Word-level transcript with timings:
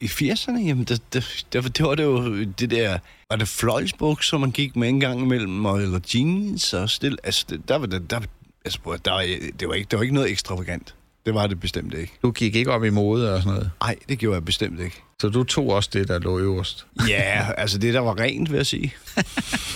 I 0.00 0.06
80'erne, 0.06 0.58
jamen, 0.66 0.84
der, 0.84 0.98
der, 1.12 1.20
der, 1.52 1.60
det 1.60 1.86
var 1.86 1.94
det 1.94 2.04
jo 2.04 2.44
det 2.44 2.70
der... 2.70 2.98
Var 3.30 3.36
det 3.36 3.48
fløjlsbukser, 3.48 4.38
man 4.38 4.50
gik 4.50 4.76
med 4.76 4.88
en 4.88 5.00
gang 5.00 5.20
imellem, 5.22 5.64
og, 5.64 5.82
eller 5.82 6.00
jeans 6.14 6.72
og 6.74 6.90
stil? 6.90 7.18
Altså, 7.24 7.44
det, 7.48 7.68
der 7.68 7.76
var 7.76 7.86
det... 7.86 8.10
Der, 8.10 8.20
altså, 8.64 8.78
der, 9.04 9.10
var- 9.10 9.50
det, 9.60 9.68
var 9.68 9.74
ikke, 9.74 9.86
det 9.90 9.96
var 9.98 10.02
ikke 10.02 10.14
noget 10.14 10.30
ekstravagant. 10.30 10.94
Det 11.26 11.34
var 11.34 11.46
det 11.46 11.60
bestemt 11.60 11.94
ikke. 11.94 12.12
Du 12.22 12.30
gik 12.30 12.56
ikke 12.56 12.72
op 12.72 12.84
i 12.84 12.90
mode 12.90 13.34
og 13.34 13.42
sådan 13.42 13.54
noget. 13.54 13.70
Nej, 13.80 13.96
det 14.08 14.18
gjorde 14.18 14.34
jeg 14.34 14.44
bestemt 14.44 14.80
ikke. 14.80 15.02
Så 15.20 15.28
du 15.28 15.44
tog 15.44 15.68
også 15.70 15.90
det, 15.92 16.08
der 16.08 16.18
lå 16.18 16.38
øverst. 16.38 16.86
Ja, 17.08 17.46
altså 17.56 17.78
det, 17.78 17.94
der 17.94 18.00
var 18.00 18.20
rent, 18.20 18.50
vil 18.50 18.56
jeg 18.56 18.66
sige. 18.66 18.94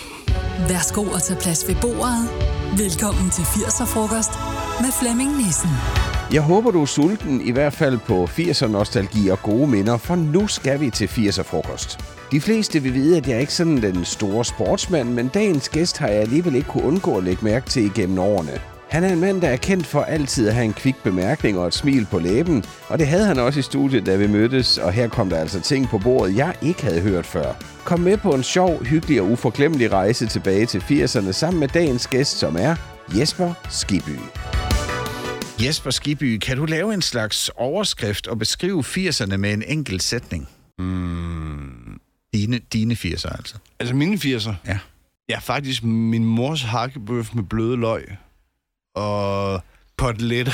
Værsgo 0.69 1.11
at 1.15 1.23
tage 1.23 1.41
plads 1.41 1.69
ved 1.69 1.77
bordet. 1.81 2.29
Velkommen 2.79 3.31
til 3.31 3.43
80'er-frokost 3.43 4.33
med 4.81 4.93
Flemming 5.01 5.37
Nissen. 5.47 5.71
Jeg 6.33 6.43
håber, 6.43 6.71
du 6.71 6.83
er 6.83 6.87
sulten, 6.87 7.41
i 7.41 7.51
hvert 7.51 7.73
fald 7.73 7.99
på 7.99 8.25
80'er 8.25 8.67
nostalgi 8.67 9.29
og 9.29 9.43
gode 9.43 9.67
minder, 9.67 9.97
for 9.97 10.15
nu 10.17 10.47
skal 10.47 10.81
vi 10.81 10.91
til 10.91 11.07
80'er 11.07 11.43
frokost. 11.43 12.01
De 12.33 12.41
fleste 12.41 12.83
vil 12.83 12.95
vide, 12.95 13.17
at 13.17 13.29
jeg 13.29 13.41
ikke 13.41 13.51
er 13.51 13.55
sådan 13.55 13.83
den 13.83 14.05
store 14.05 14.45
sportsmand, 14.45 15.09
men 15.09 15.29
dagens 15.29 15.69
gæst 15.69 15.99
har 15.99 16.09
jeg 16.09 16.21
alligevel 16.21 16.55
ikke 16.55 16.69
kunne 16.69 16.85
undgå 16.85 17.17
at 17.17 17.25
lægge 17.25 17.45
mærke 17.45 17.71
til 17.71 17.85
igennem 17.85 18.19
årene. 18.19 18.61
Han 18.89 19.05
er 19.05 19.13
en 19.13 19.21
mand, 19.21 19.41
der 19.41 19.49
er 19.49 19.57
kendt 19.57 19.87
for 19.87 20.03
altid 20.03 20.49
at 20.49 20.55
have 20.55 20.65
en 20.65 20.73
kvik 20.73 20.97
bemærkning 21.03 21.59
og 21.59 21.67
et 21.67 21.75
smil 21.75 22.07
på 22.11 22.19
læben, 22.19 22.65
og 22.89 22.99
det 22.99 23.07
havde 23.07 23.25
han 23.25 23.39
også 23.39 23.59
i 23.59 23.63
studiet, 23.63 24.07
da 24.07 24.17
vi 24.17 24.27
mødtes, 24.27 24.79
og 24.79 24.93
her 24.93 25.09
kom 25.09 25.31
der 25.31 25.37
altså 25.37 25.61
ting 25.61 25.89
på 25.89 25.99
bordet, 25.99 26.37
jeg 26.37 26.55
ikke 26.63 26.83
havde 26.83 27.01
hørt 27.01 27.27
før. 27.27 27.53
Kom 27.85 28.01
med 28.01 28.17
på 28.17 28.31
en 28.31 28.43
sjov, 28.43 28.85
hyggelig 28.85 29.21
og 29.21 29.31
uforglemmelig 29.31 29.93
rejse 29.93 30.27
tilbage 30.27 30.67
til 30.67 30.79
80'erne 30.79 31.33
sammen 31.33 31.61
med 31.61 31.69
dagens 31.69 32.07
gæst, 32.07 32.39
som 32.39 32.57
er 32.59 32.75
Jesper 33.19 33.53
Skiby. 33.71 34.19
Jesper 35.63 35.91
Skiby, 35.91 36.39
kan 36.39 36.57
du 36.57 36.65
lave 36.65 36.95
en 36.95 37.03
slags 37.03 37.51
overskrift 37.57 38.27
og 38.27 38.39
beskrive 38.39 38.85
80'erne 38.87 39.37
med 39.37 39.53
en 39.53 39.63
enkelt 39.63 40.03
sætning? 40.03 40.49
Mm. 40.79 42.01
Dine, 42.35 42.59
dine 42.73 42.95
80'er 42.95 43.37
altså. 43.37 43.55
Altså 43.79 43.95
mine 43.95 44.17
80'er? 44.17 44.53
Ja. 44.67 44.79
Ja, 45.29 45.39
faktisk 45.39 45.83
min 45.85 46.25
mors 46.25 46.63
hakkebøf 46.63 47.35
med 47.35 47.43
bløde 47.43 47.77
løg. 47.77 48.17
Og 48.97 49.63
koteletter. 49.99 50.53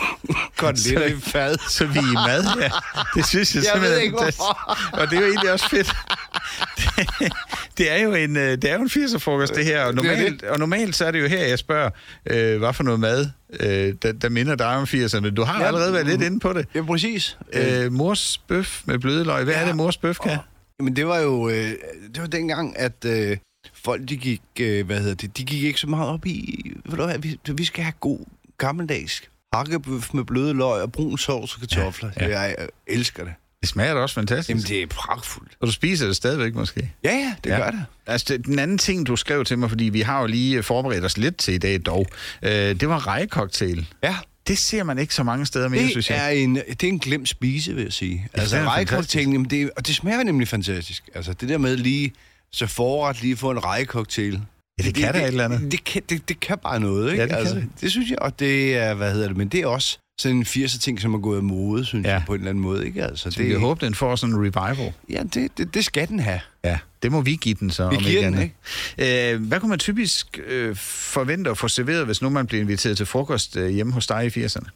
koteletter 0.58 1.06
i 1.06 1.20
fad. 1.20 1.58
Så 1.68 1.86
vi 1.86 1.98
er 1.98 2.02
i 2.02 2.14
mad, 2.14 2.44
ja. 2.60 2.70
Det 3.14 3.26
synes 3.26 3.54
jeg, 3.54 3.64
Jeg 3.64 3.70
simpelthen... 3.72 3.82
ved 3.82 3.98
ikke, 3.98 4.16
hvorfor. 4.16 4.78
Og 4.92 5.10
det 5.10 5.16
er 5.16 5.20
jo 5.20 5.26
egentlig 5.26 5.52
også 5.52 5.68
fedt. 5.68 5.96
Det, 7.78 7.92
er 7.92 8.02
jo 8.02 8.14
en, 8.14 8.36
øh, 8.36 8.50
det 8.50 8.64
er 8.64 8.74
jo 8.74 8.80
en 8.82 8.88
80'er-frokost, 8.88 9.54
det 9.54 9.64
her. 9.64 9.82
Og 9.82 9.88
er 9.88 9.92
normalt, 9.92 10.42
og 10.42 10.58
normalt 10.58 10.96
så 10.96 11.04
er 11.04 11.10
det 11.10 11.20
jo 11.20 11.26
her, 11.26 11.46
jeg 11.46 11.58
spørger, 11.58 11.90
øh, 12.26 12.58
hvad 12.58 12.72
for 12.72 12.84
noget 12.84 13.00
mad, 13.00 13.26
øh, 13.60 13.94
der, 14.02 14.12
der 14.12 14.28
minder 14.28 14.54
dig 14.54 14.66
om 14.66 14.84
80'erne. 14.84 15.30
Du 15.30 15.42
har 15.42 15.60
Ja, 15.60 15.66
allerede 15.66 15.92
været 15.92 16.06
lidt 16.06 16.22
inde 16.22 16.40
på 16.40 16.52
det. 16.52 16.66
Ja, 16.74 16.82
præcis. 16.82 17.38
Øh, 17.52 17.92
mors 17.92 18.38
bøf 18.38 18.82
med 18.86 18.98
bløde 18.98 19.24
løg. 19.24 19.44
Hvad 19.44 19.54
ja. 19.54 19.60
er 19.60 19.66
det, 19.66 19.76
mors 19.76 19.96
bøf 19.96 20.18
kan? 20.18 20.38
Men 20.80 20.96
det 20.96 21.06
var 21.06 21.18
jo 21.18 21.48
øh, 21.48 21.70
det 22.14 22.20
var 22.20 22.26
dengang, 22.26 22.78
at 22.78 23.04
øh, 23.06 23.36
folk 23.74 24.08
de 24.08 24.16
gik, 24.16 24.42
øh, 24.60 24.86
hvad 24.86 25.00
hedder 25.00 25.14
det, 25.14 25.36
de 25.36 25.44
gik 25.44 25.62
ikke 25.62 25.80
så 25.80 25.86
meget 25.86 26.08
op 26.08 26.26
i, 26.26 26.62
ved 26.84 26.96
du 26.96 27.04
hvad, 27.04 27.18
vi, 27.18 27.38
vi 27.52 27.64
skal 27.64 27.84
have 27.84 27.94
god 28.00 28.18
gammeldags 28.58 29.22
hakkebøf 29.52 30.14
med 30.14 30.24
bløde 30.24 30.54
løg 30.54 30.82
og 30.82 30.92
brun 30.92 31.18
sovs 31.18 31.54
og 31.54 31.60
kartofler. 31.60 32.10
Ja. 32.16 32.28
ja. 32.28 32.40
Jeg, 32.40 32.54
jeg 32.58 32.68
elsker 32.86 33.24
det. 33.24 33.32
Det 33.60 33.68
smager 33.68 33.94
da 33.94 34.00
også 34.00 34.14
fantastisk. 34.14 34.48
Jamen, 34.48 34.62
det 34.64 34.82
er 34.82 34.86
pragtfuldt. 34.86 35.52
Og 35.60 35.66
du 35.66 35.72
spiser 35.72 36.06
det 36.06 36.16
stadigvæk 36.16 36.54
måske? 36.54 36.92
Ja, 37.04 37.10
ja, 37.12 37.34
det 37.44 37.50
Ja. 37.50 37.56
gør 37.58 37.70
det. 37.70 37.84
Altså, 38.06 38.24
det, 38.36 38.46
den 38.46 38.58
anden 38.58 38.78
ting, 38.78 39.06
du 39.06 39.16
skrev 39.16 39.44
til 39.44 39.58
mig, 39.58 39.68
fordi 39.68 39.84
vi 39.84 40.00
har 40.00 40.20
jo 40.20 40.26
lige 40.26 40.62
forberedt 40.62 41.04
os 41.04 41.18
lidt 41.18 41.36
til 41.36 41.54
i 41.54 41.58
dag 41.58 41.80
dog, 41.86 42.06
øh, 42.42 42.50
det 42.50 42.88
var 42.88 43.06
rejecocktail. 43.06 43.86
Ja. 44.02 44.16
Det 44.48 44.58
ser 44.58 44.82
man 44.84 44.98
ikke 44.98 45.14
så 45.14 45.22
mange 45.22 45.46
steder 45.46 45.68
mere, 45.68 45.88
synes 45.88 46.06
Det 46.06 46.14
jeg. 46.14 46.26
er, 46.26 46.30
en, 46.30 46.54
det 46.56 46.82
er 46.84 46.88
en 46.88 46.98
glemt 46.98 47.28
spise, 47.28 47.74
vil 47.74 47.82
jeg 47.84 47.92
sige. 47.92 48.28
Altså, 48.34 48.56
det 48.58 48.66
rejecocktail, 48.66 49.28
jamen, 49.30 49.50
det, 49.50 49.70
og 49.76 49.86
det 49.86 49.94
smager 49.94 50.22
nemlig 50.22 50.48
fantastisk. 50.48 51.02
Altså, 51.14 51.32
det 51.32 51.48
der 51.48 51.58
med 51.58 51.76
lige 51.76 52.12
så 52.52 52.66
forret 52.66 53.22
lige 53.22 53.36
få 53.36 53.50
en 53.50 53.64
rejecocktail. 53.64 54.40
Ja, 54.78 54.84
det 54.84 54.94
kan 54.94 55.14
da 55.14 55.20
et 55.20 55.26
eller 55.26 55.44
andet. 55.44 55.60
Det, 55.60 55.72
det, 55.72 55.84
kan, 55.84 56.02
det, 56.08 56.28
det 56.28 56.40
kan 56.40 56.58
bare 56.62 56.80
noget, 56.80 57.10
ikke? 57.10 57.16
Ja, 57.16 57.22
det 57.22 57.30
kan 57.30 57.38
altså, 57.38 57.54
det. 57.54 57.68
det 57.80 57.90
synes 57.90 58.10
jeg, 58.10 58.18
og 58.18 58.38
det 58.40 58.76
er, 58.76 58.94
hvad 58.94 59.12
hedder 59.12 59.28
det, 59.28 59.36
men 59.36 59.48
det 59.48 59.60
er 59.60 59.66
også 59.66 59.98
sådan 60.18 60.36
en 60.36 60.42
80'er 60.42 60.78
ting, 60.80 61.00
som 61.00 61.14
er 61.14 61.18
gået 61.18 61.36
af 61.36 61.42
mode, 61.42 61.84
synes 61.84 62.06
Ja. 62.06 62.12
jeg, 62.12 62.22
på 62.26 62.34
en 62.34 62.40
eller 62.40 62.50
anden 62.50 62.62
måde, 62.62 62.86
ikke? 62.86 63.04
Altså, 63.04 63.30
Så 63.30 63.42
vi 63.42 63.48
kan 63.48 63.60
håbe, 63.60 63.86
den 63.86 63.94
får 63.94 64.16
sådan 64.16 64.34
en 64.34 64.40
revival. 64.40 64.92
Ja, 65.10 65.22
det, 65.34 65.58
det, 65.58 65.74
det 65.74 65.84
skal 65.84 66.08
den 66.08 66.20
have. 66.20 66.40
Ja, 66.64 66.78
det 67.02 67.12
må 67.12 67.20
vi 67.20 67.36
give 67.36 67.54
den 67.60 67.70
så. 67.70 67.88
Vi 67.90 67.96
om 67.96 68.02
giver 68.02 68.16
ikke 68.16 68.26
den, 68.26 68.52
andet. 68.98 69.34
Øh, 69.34 69.42
hvad 69.46 69.60
kunne 69.60 69.68
man 69.70 69.78
typisk 69.78 70.38
øh, 70.46 70.76
forvente 70.76 71.50
at 71.50 71.58
få 71.58 71.68
serveret, 71.68 72.06
hvis 72.06 72.22
nu 72.22 72.28
man 72.28 72.46
bliver 72.46 72.60
inviteret 72.62 72.96
til 72.96 73.06
frokost 73.06 73.56
øh, 73.56 73.68
hjemme 73.70 73.92
hos 73.92 74.06
dig 74.06 74.36
i 74.36 74.44
80'erne? 74.44 74.68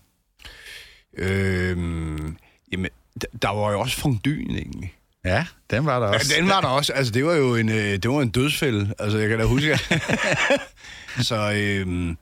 Øhm, 1.18 2.36
jamen, 2.72 2.90
der, 3.20 3.26
der 3.42 3.48
var 3.48 3.72
jo 3.72 3.80
også 3.80 3.96
fondyen, 3.96 4.50
egentlig. 4.56 4.94
Ja, 5.24 5.46
den 5.70 5.86
var 5.86 6.00
der 6.00 6.06
også. 6.06 6.34
Ja, 6.34 6.40
den 6.40 6.48
var 6.48 6.60
der 6.60 6.68
også. 6.68 6.92
Altså, 6.92 7.12
det 7.12 7.24
var 7.24 7.34
jo 7.34 7.56
en, 7.56 7.68
øh, 7.68 7.76
det 7.76 8.08
var 8.10 8.22
en 8.22 8.28
dødsfælde. 8.28 8.94
Altså, 8.98 9.18
jeg 9.18 9.28
kan 9.28 9.38
da 9.38 9.44
huske. 9.44 9.78
så, 11.28 11.52
øhm, 11.52 12.16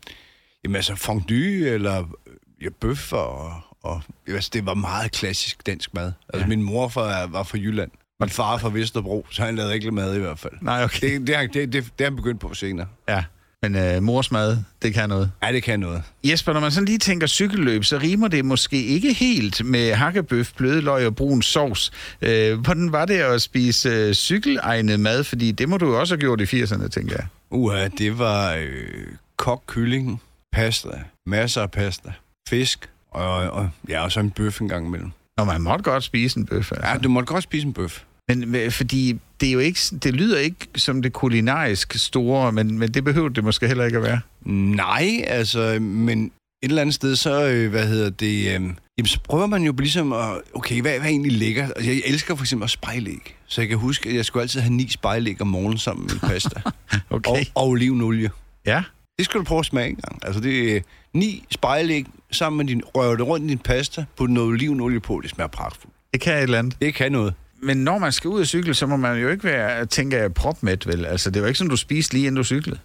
jamen, 0.64 0.76
altså, 0.76 0.94
fondue 0.94 1.68
eller 1.68 2.04
ja, 2.62 2.68
bøf 2.80 3.12
og, 3.12 3.52
og 3.82 4.02
altså, 4.28 4.50
det 4.52 4.66
var 4.66 4.74
meget 4.74 5.12
klassisk 5.12 5.66
dansk 5.66 5.94
mad. 5.94 6.12
Altså, 6.34 6.44
Ja. 6.44 6.46
min 6.48 6.62
mor 6.62 6.92
var, 6.94 7.26
var 7.26 7.42
fra 7.42 7.58
Jylland. 7.58 7.90
Min 8.20 8.28
far 8.30 8.54
er 8.54 8.58
fra 8.58 8.68
Vesterbro, 8.70 9.26
så 9.30 9.42
han 9.42 9.56
lavede 9.56 9.74
ikke 9.74 9.90
mad 9.90 10.16
i 10.16 10.18
hvert 10.18 10.38
fald. 10.38 10.52
Nej, 10.60 10.84
okay. 10.84 11.12
Det, 11.18 11.26
det, 11.26 11.54
det, 11.54 11.72
det, 11.72 11.72
det 11.72 11.84
er 11.98 12.04
han 12.04 12.16
begyndt 12.16 12.40
på 12.40 12.54
senere. 12.54 12.86
Ja, 13.08 13.24
men 13.62 13.76
øh, 13.76 14.02
mors 14.02 14.30
mad, 14.30 14.58
det 14.82 14.94
kan 14.94 15.08
noget. 15.08 15.32
Ja, 15.42 15.52
det 15.52 15.62
kan 15.62 15.80
noget. 15.80 16.02
Jesper, 16.24 16.52
når 16.52 16.60
man 16.60 16.70
sådan 16.70 16.84
lige 16.84 16.98
tænker 16.98 17.26
cykelløb, 17.26 17.84
så 17.84 17.98
rimer 17.98 18.28
det 18.28 18.44
måske 18.44 18.84
ikke 18.86 19.12
helt 19.12 19.64
med 19.64 19.94
hakkebøf, 19.94 20.52
bløde 20.56 20.80
løg 20.80 21.06
og 21.06 21.16
brun 21.16 21.42
sovs. 21.42 21.92
Øh, 22.22 22.58
hvordan 22.60 22.92
var 22.92 23.04
det 23.04 23.14
at 23.14 23.42
spise 23.42 23.88
øh, 23.88 24.14
cykelegnet 24.14 25.00
mad? 25.00 25.24
Fordi 25.24 25.52
det 25.52 25.68
må 25.68 25.76
du 25.76 25.86
jo 25.86 26.00
også 26.00 26.14
have 26.14 26.20
gjort 26.20 26.40
i 26.40 26.62
80'erne, 26.62 26.88
tænker 26.88 27.16
jeg. 27.16 27.26
Uha, 27.50 27.88
det 27.88 28.18
var 28.18 28.54
øh, 28.54 29.56
kylling, 29.66 30.22
pasta, 30.52 30.88
masser 31.26 31.62
af 31.62 31.70
pasta, 31.70 32.12
fisk, 32.50 32.90
og, 33.10 33.50
og 33.50 33.70
ja, 33.88 34.04
og 34.04 34.12
så 34.12 34.20
en 34.20 34.30
bøf 34.30 34.60
en 34.60 34.68
gang 34.68 34.86
imellem. 34.86 35.10
Når 35.36 35.44
man 35.44 35.60
måtte 35.60 35.82
godt 35.82 36.04
spise 36.04 36.38
en 36.38 36.46
bøf, 36.46 36.72
altså. 36.72 36.88
Ja, 36.88 36.98
du 36.98 37.08
måtte 37.08 37.26
godt 37.26 37.44
spise 37.44 37.66
en 37.66 37.72
bøf. 37.72 38.02
Men 38.28 38.70
fordi 38.70 39.18
det, 39.40 39.48
er 39.48 39.52
jo 39.52 39.58
ikke, 39.58 39.80
det 40.02 40.14
lyder 40.14 40.38
ikke 40.38 40.56
som 40.76 41.02
det 41.02 41.12
kulinarisk 41.12 41.94
store, 41.94 42.52
men, 42.52 42.78
men 42.78 42.94
det 42.94 43.04
behøver 43.04 43.28
det 43.28 43.44
måske 43.44 43.66
heller 43.66 43.84
ikke 43.84 43.98
at 43.98 44.04
være. 44.04 44.20
Nej, 44.44 45.24
altså, 45.26 45.78
men 45.80 46.32
et 46.62 46.68
eller 46.68 46.82
andet 46.82 46.94
sted, 46.94 47.16
så, 47.16 47.48
øh, 47.48 47.70
hvad 47.70 47.86
hedder 47.86 48.10
det, 48.10 48.38
øh, 48.38 48.52
jamen, 48.52 49.06
så 49.06 49.20
prøver 49.24 49.46
man 49.46 49.62
jo 49.62 49.72
ligesom 49.78 50.12
at, 50.12 50.40
okay, 50.54 50.80
hvad, 50.80 50.92
hvad 50.92 51.00
er 51.00 51.10
egentlig 51.10 51.32
lækker? 51.32 51.64
Altså, 51.64 51.90
jeg 51.90 52.02
elsker 52.04 52.34
for 52.34 52.44
eksempel 52.44 52.64
at 52.64 52.70
spejlæg. 52.70 53.36
Så 53.46 53.60
jeg 53.60 53.68
kan 53.68 53.78
huske, 53.78 54.08
at 54.08 54.14
jeg 54.14 54.24
skulle 54.24 54.42
altid 54.42 54.60
have 54.60 54.72
ni 54.72 54.90
spejlæg 54.90 55.40
om 55.40 55.46
morgenen 55.46 55.78
sammen 55.78 56.10
med 56.12 56.30
pasta. 56.30 56.60
Okay. 57.10 57.30
og, 57.30 57.38
og 57.54 57.68
olivenolie. 57.68 58.30
Ja, 58.66 58.82
Det 59.18 59.24
skal 59.24 59.40
du 59.40 59.44
prøve 59.44 59.58
at 59.58 59.66
smage 59.66 59.88
en 59.88 59.96
gang. 59.96 60.18
Altså, 60.26 60.40
det 60.40 60.76
er 60.76 60.80
ni 61.12 61.44
spejlæg 61.50 62.06
sammen 62.30 62.56
med 62.56 62.66
din, 62.66 62.78
det 62.78 63.26
rundt 63.26 63.46
i 63.46 63.48
din 63.48 63.58
pasta, 63.58 64.04
putte 64.16 64.34
noget 64.34 64.48
olivenolie 64.48 65.00
på, 65.00 65.20
det 65.22 65.30
smager 65.30 65.48
pragtfuldt. 65.48 65.94
det 66.12 66.20
kan 66.20 66.36
et 66.36 66.42
eller 66.42 66.58
andet. 66.58 66.76
Det 66.80 66.94
kan 66.94 67.12
noget. 67.12 67.34
Men 67.62 67.76
når 67.76 67.98
man 67.98 68.12
skal 68.12 68.28
ud 68.28 68.40
og 68.40 68.46
cykle, 68.46 68.74
så 68.74 68.86
må 68.86 68.96
man 68.96 69.18
jo 69.20 69.28
ikke 69.28 69.44
være, 69.44 69.86
tænker 69.86 70.18
jeg, 70.18 70.34
propmæt, 70.34 70.86
vel? 70.86 71.06
Altså, 71.06 71.30
det 71.30 71.36
er 71.36 71.40
jo 71.40 71.46
ikke 71.46 71.58
sådan, 71.58 71.70
du 71.70 71.76
spiser 71.76 72.14
lige 72.14 72.26
inden 72.26 72.36
du 72.36 72.44
cyklede. 72.44 72.78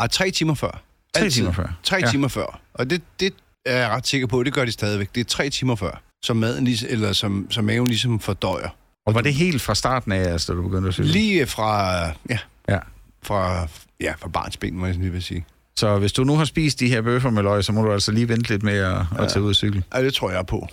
Ej, 0.00 0.06
tre 0.06 0.30
timer 0.30 0.54
før. 0.54 0.82
Tre 1.14 1.22
Altid. 1.22 1.30
timer 1.30 1.52
før? 1.52 1.78
Tre 1.82 1.96
Ja. 1.96 2.06
ja. 2.06 2.10
timer 2.10 2.28
før. 2.28 2.60
Og 2.74 2.90
det, 2.90 3.02
det 3.20 3.34
er 3.66 3.76
jeg 3.76 3.88
ret 3.90 4.06
sikker 4.06 4.26
på, 4.26 4.42
det 4.42 4.52
gør 4.52 4.64
de 4.64 4.72
stadigvæk. 4.72 5.08
Det 5.14 5.20
er 5.20 5.24
tre 5.24 5.50
timer 5.50 5.74
før, 5.76 6.02
som 6.24 6.36
maden, 6.36 6.64
ligesom, 6.64 6.88
eller 6.90 7.12
som, 7.12 7.46
som 7.50 7.64
maven 7.64 7.86
ligesom 7.86 8.20
fordøjer. 8.20 8.68
Og 9.06 9.14
var 9.14 9.20
det 9.20 9.34
helt 9.34 9.62
fra 9.62 9.74
starten 9.74 10.12
af, 10.12 10.32
altså, 10.32 10.52
da 10.52 10.56
du 10.56 10.62
begyndte 10.62 10.88
at 10.88 10.94
cykle? 10.94 11.10
Lige 11.10 11.46
fra, 11.46 11.94
ja, 12.30 12.38
Ja. 12.68 12.78
fra, 13.22 13.68
ja, 14.00 14.14
fra 14.18 14.28
barnsben, 14.28 14.78
må 14.78 14.86
jeg 14.86 14.94
lige 14.94 15.10
vil 15.12 15.22
sige. 15.22 15.44
Så 15.76 15.98
hvis 15.98 16.12
du 16.12 16.24
nu 16.24 16.36
har 16.36 16.44
spist 16.44 16.80
de 16.80 16.88
her 16.88 17.02
bøffer 17.02 17.30
med 17.30 17.42
løg, 17.42 17.64
så 17.64 17.72
må 17.72 17.82
du 17.82 17.92
altså 17.92 18.12
lige 18.12 18.28
vente 18.28 18.48
lidt 18.50 18.62
med 18.62 18.78
at, 18.78 19.00
at 19.18 19.28
tage 19.28 19.42
ud 19.42 19.48
og 19.48 19.54
cykle. 19.54 19.82
Ja, 19.94 20.04
det 20.04 20.14
tror 20.14 20.30
jeg 20.30 20.46
på. 20.46 20.68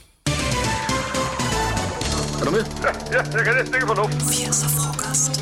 Er 2.42 2.46
du 2.46 2.52
med? 2.52 2.60
Ja, 2.60 3.18
ja 3.18 3.38
jeg 3.38 3.44
kan 3.46 3.54
næsten 3.56 3.76
ikke 3.76 3.88
få 3.88 3.94
luft. 3.94 4.14
80'er 4.14 4.70
frokost. 4.78 5.42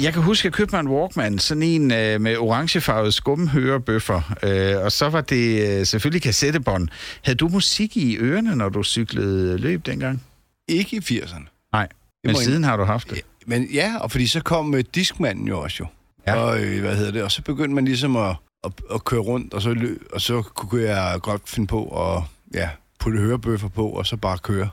Jeg 0.00 0.12
kan 0.12 0.22
huske, 0.22 0.40
at 0.40 0.44
jeg 0.44 0.52
købte 0.52 0.74
mig 0.74 0.80
en 0.80 0.88
Walkman, 0.88 1.38
sådan 1.38 1.62
en 1.62 1.90
øh, 1.92 2.20
med 2.20 2.36
orangefarvede 2.36 3.12
skumhørebøffer, 3.12 4.36
øh, 4.42 4.84
og 4.84 4.92
så 4.92 5.08
var 5.08 5.20
det 5.20 5.78
øh, 5.78 5.86
selvfølgelig 5.86 6.22
kassettebånd. 6.22 6.88
Havde 7.22 7.36
du 7.36 7.48
musik 7.48 7.96
i 7.96 8.16
ørerne, 8.16 8.56
når 8.56 8.68
du 8.68 8.82
cyklede 8.82 9.58
løb 9.58 9.86
dengang? 9.86 10.22
Ikke 10.68 10.96
i 10.96 11.20
80'erne. 11.20 11.70
Nej, 11.72 11.88
men 12.24 12.36
siden 12.36 12.64
har 12.64 12.76
du 12.76 12.84
haft 12.84 13.10
det. 13.10 13.16
Ja, 13.16 13.22
men 13.46 13.68
ja, 13.72 13.98
og 13.98 14.10
fordi 14.10 14.26
så 14.26 14.40
kom 14.40 14.74
uh, 14.74 14.80
diskmanden 14.94 15.48
jo 15.48 15.60
også 15.60 15.76
jo. 15.80 15.86
Ja. 16.28 16.40
Og 16.42 16.60
øh, 16.60 16.80
hvad 16.80 16.96
hedder 16.96 17.12
det? 17.12 17.22
Og 17.22 17.32
så 17.32 17.42
begyndte 17.42 17.74
man 17.74 17.84
ligesom 17.84 18.16
at, 18.16 18.36
at, 18.64 18.72
at 18.94 19.04
køre 19.04 19.20
rundt, 19.20 19.54
og 19.54 19.62
så, 19.62 19.74
lø, 19.74 19.96
og 20.12 20.20
så 20.20 20.42
kunne 20.42 20.82
jeg 20.82 21.18
godt 21.22 21.48
finde 21.48 21.66
på 21.66 22.06
at 22.06 22.22
ja, 22.54 22.68
putte 22.98 23.18
hørebøffer 23.18 23.68
på, 23.68 23.88
og 23.88 24.06
så 24.06 24.16
bare 24.16 24.38
køre. 24.38 24.68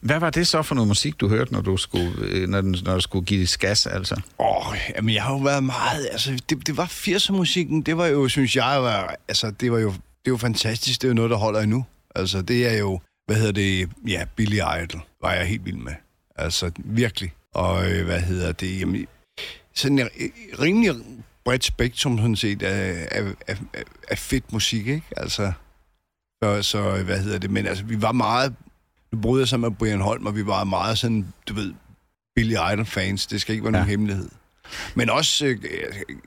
Hvad 0.00 0.20
var 0.20 0.30
det 0.30 0.46
så 0.46 0.62
for 0.62 0.74
noget 0.74 0.88
musik, 0.88 1.20
du 1.20 1.28
hørte, 1.28 1.52
når 1.52 1.60
du 1.60 1.76
skulle, 1.76 2.12
øh, 2.18 2.48
når, 2.48 2.60
den, 2.60 2.76
når 2.84 2.94
du 2.94 3.00
skulle 3.00 3.24
give 3.24 3.40
det 3.40 3.56
gas, 3.60 3.86
altså? 3.86 4.14
Åh, 4.38 4.68
oh, 4.68 4.76
jamen 4.96 5.14
jeg 5.14 5.22
har 5.22 5.32
jo 5.32 5.38
været 5.38 5.64
meget, 5.64 6.08
altså 6.12 6.42
det, 6.50 6.66
det 6.66 6.76
var 6.76 6.86
80'er 6.86 7.32
musikken, 7.32 7.82
det 7.82 7.96
var 7.96 8.06
jo, 8.06 8.28
synes 8.28 8.56
jeg, 8.56 8.82
var, 8.82 9.14
altså 9.28 9.50
det 9.50 9.72
var 9.72 9.78
jo, 9.78 9.92
det 10.24 10.32
var 10.32 10.38
fantastisk, 10.38 11.02
det 11.02 11.08
er 11.08 11.10
jo 11.10 11.14
noget, 11.14 11.30
der 11.30 11.36
holder 11.36 11.60
endnu. 11.60 11.84
Altså 12.14 12.42
det 12.42 12.74
er 12.74 12.78
jo, 12.78 13.00
hvad 13.26 13.36
hedder 13.36 13.52
det, 13.52 13.90
ja, 14.08 14.24
Billy 14.36 14.56
Idol. 14.56 15.02
var 15.22 15.32
jeg 15.32 15.46
helt 15.46 15.64
vild 15.64 15.76
med. 15.76 15.92
Altså, 16.36 16.70
virkelig. 16.76 17.32
Og 17.54 17.90
øh, 17.90 18.04
hvad 18.04 18.20
hedder 18.20 18.52
det? 18.52 18.80
Jamen, 18.80 19.06
sådan 19.74 19.98
en 19.98 20.08
rimelig 20.60 20.94
bredt 21.44 21.64
spektrum, 21.64 22.18
sådan 22.18 22.36
set, 22.36 22.62
af, 22.62 23.08
af, 23.10 23.24
af, 23.46 23.56
af- 24.08 24.18
fedt 24.18 24.52
musik, 24.52 24.86
ikke? 24.86 25.06
Altså, 25.16 25.52
så, 26.42 26.62
så, 26.62 27.02
hvad 27.02 27.20
hedder 27.20 27.38
det? 27.38 27.50
Men 27.50 27.66
altså, 27.66 27.84
vi 27.84 28.02
var 28.02 28.12
meget... 28.12 28.54
Nu 29.12 29.18
boede 29.20 29.40
jeg 29.40 29.48
sammen 29.48 29.70
med 29.70 29.76
Brian 29.76 30.00
Holm, 30.00 30.26
og 30.26 30.36
vi 30.36 30.46
var 30.46 30.64
meget 30.64 30.98
sådan, 30.98 31.32
du 31.48 31.54
ved, 31.54 31.74
Billy 32.34 32.52
Idol-fans. 32.72 33.26
Det 33.26 33.40
skal 33.40 33.52
ikke 33.54 33.64
være 33.64 33.72
ja. 33.72 33.78
Ja. 33.78 33.80
nogen 33.82 33.90
hemmelighed. 33.90 34.28
Men 34.94 35.10
også 35.10 35.46
øh, 35.46 35.56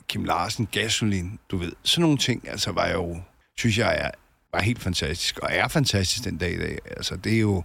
Kim 0.08 0.24
Larsen, 0.24 0.68
Gasolin, 0.72 1.40
du 1.52 1.58
ved. 1.58 1.72
Sådan 1.84 2.02
nogle 2.02 2.18
ting, 2.18 2.50
altså, 2.50 2.72
var 2.72 2.88
jo, 2.90 3.22
synes 3.58 3.78
jeg, 3.78 3.98
er, 4.00 4.12
var 4.54 4.62
helt 4.62 4.80
fantastisk. 4.82 5.40
Og 5.40 5.50
er 5.52 5.68
fantastisk 5.68 6.24
den 6.24 6.38
dag 6.38 6.54
i 6.54 6.58
dag. 6.58 6.78
Altså, 6.98 7.16
det 7.16 7.36
er 7.36 7.40
jo... 7.40 7.64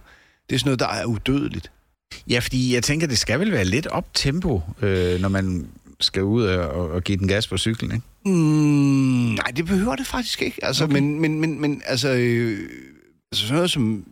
Det 0.49 0.55
er 0.55 0.59
sådan 0.59 0.67
noget, 0.67 0.79
der 0.79 0.87
er 0.87 1.05
udødeligt. 1.05 1.71
Ja, 2.29 2.39
fordi 2.39 2.73
jeg 2.73 2.83
tænker, 2.83 3.07
det 3.07 3.17
skal 3.17 3.39
vel 3.39 3.51
være 3.51 3.65
lidt 3.65 3.87
op 3.87 4.13
tempo, 4.13 4.61
øh, 4.81 5.21
når 5.21 5.29
man 5.29 5.67
skal 5.99 6.23
ud 6.23 6.43
og, 6.43 6.89
og 6.89 7.03
give 7.03 7.17
den 7.17 7.27
gas 7.27 7.47
på 7.47 7.57
cyklen, 7.57 7.91
ikke? 7.91 8.05
Mm, 8.25 9.35
nej, 9.35 9.51
det 9.55 9.65
behøver 9.65 9.95
det 9.95 10.07
faktisk 10.07 10.41
ikke. 10.41 10.65
Altså, 10.65 10.83
okay. 10.83 10.93
men, 10.93 11.19
men, 11.19 11.39
men, 11.39 11.61
men 11.61 11.81
altså, 11.85 12.09
øh, 12.09 12.69
altså 13.31 13.47
sådan 13.47 13.55
noget 13.55 13.71
som 13.71 14.05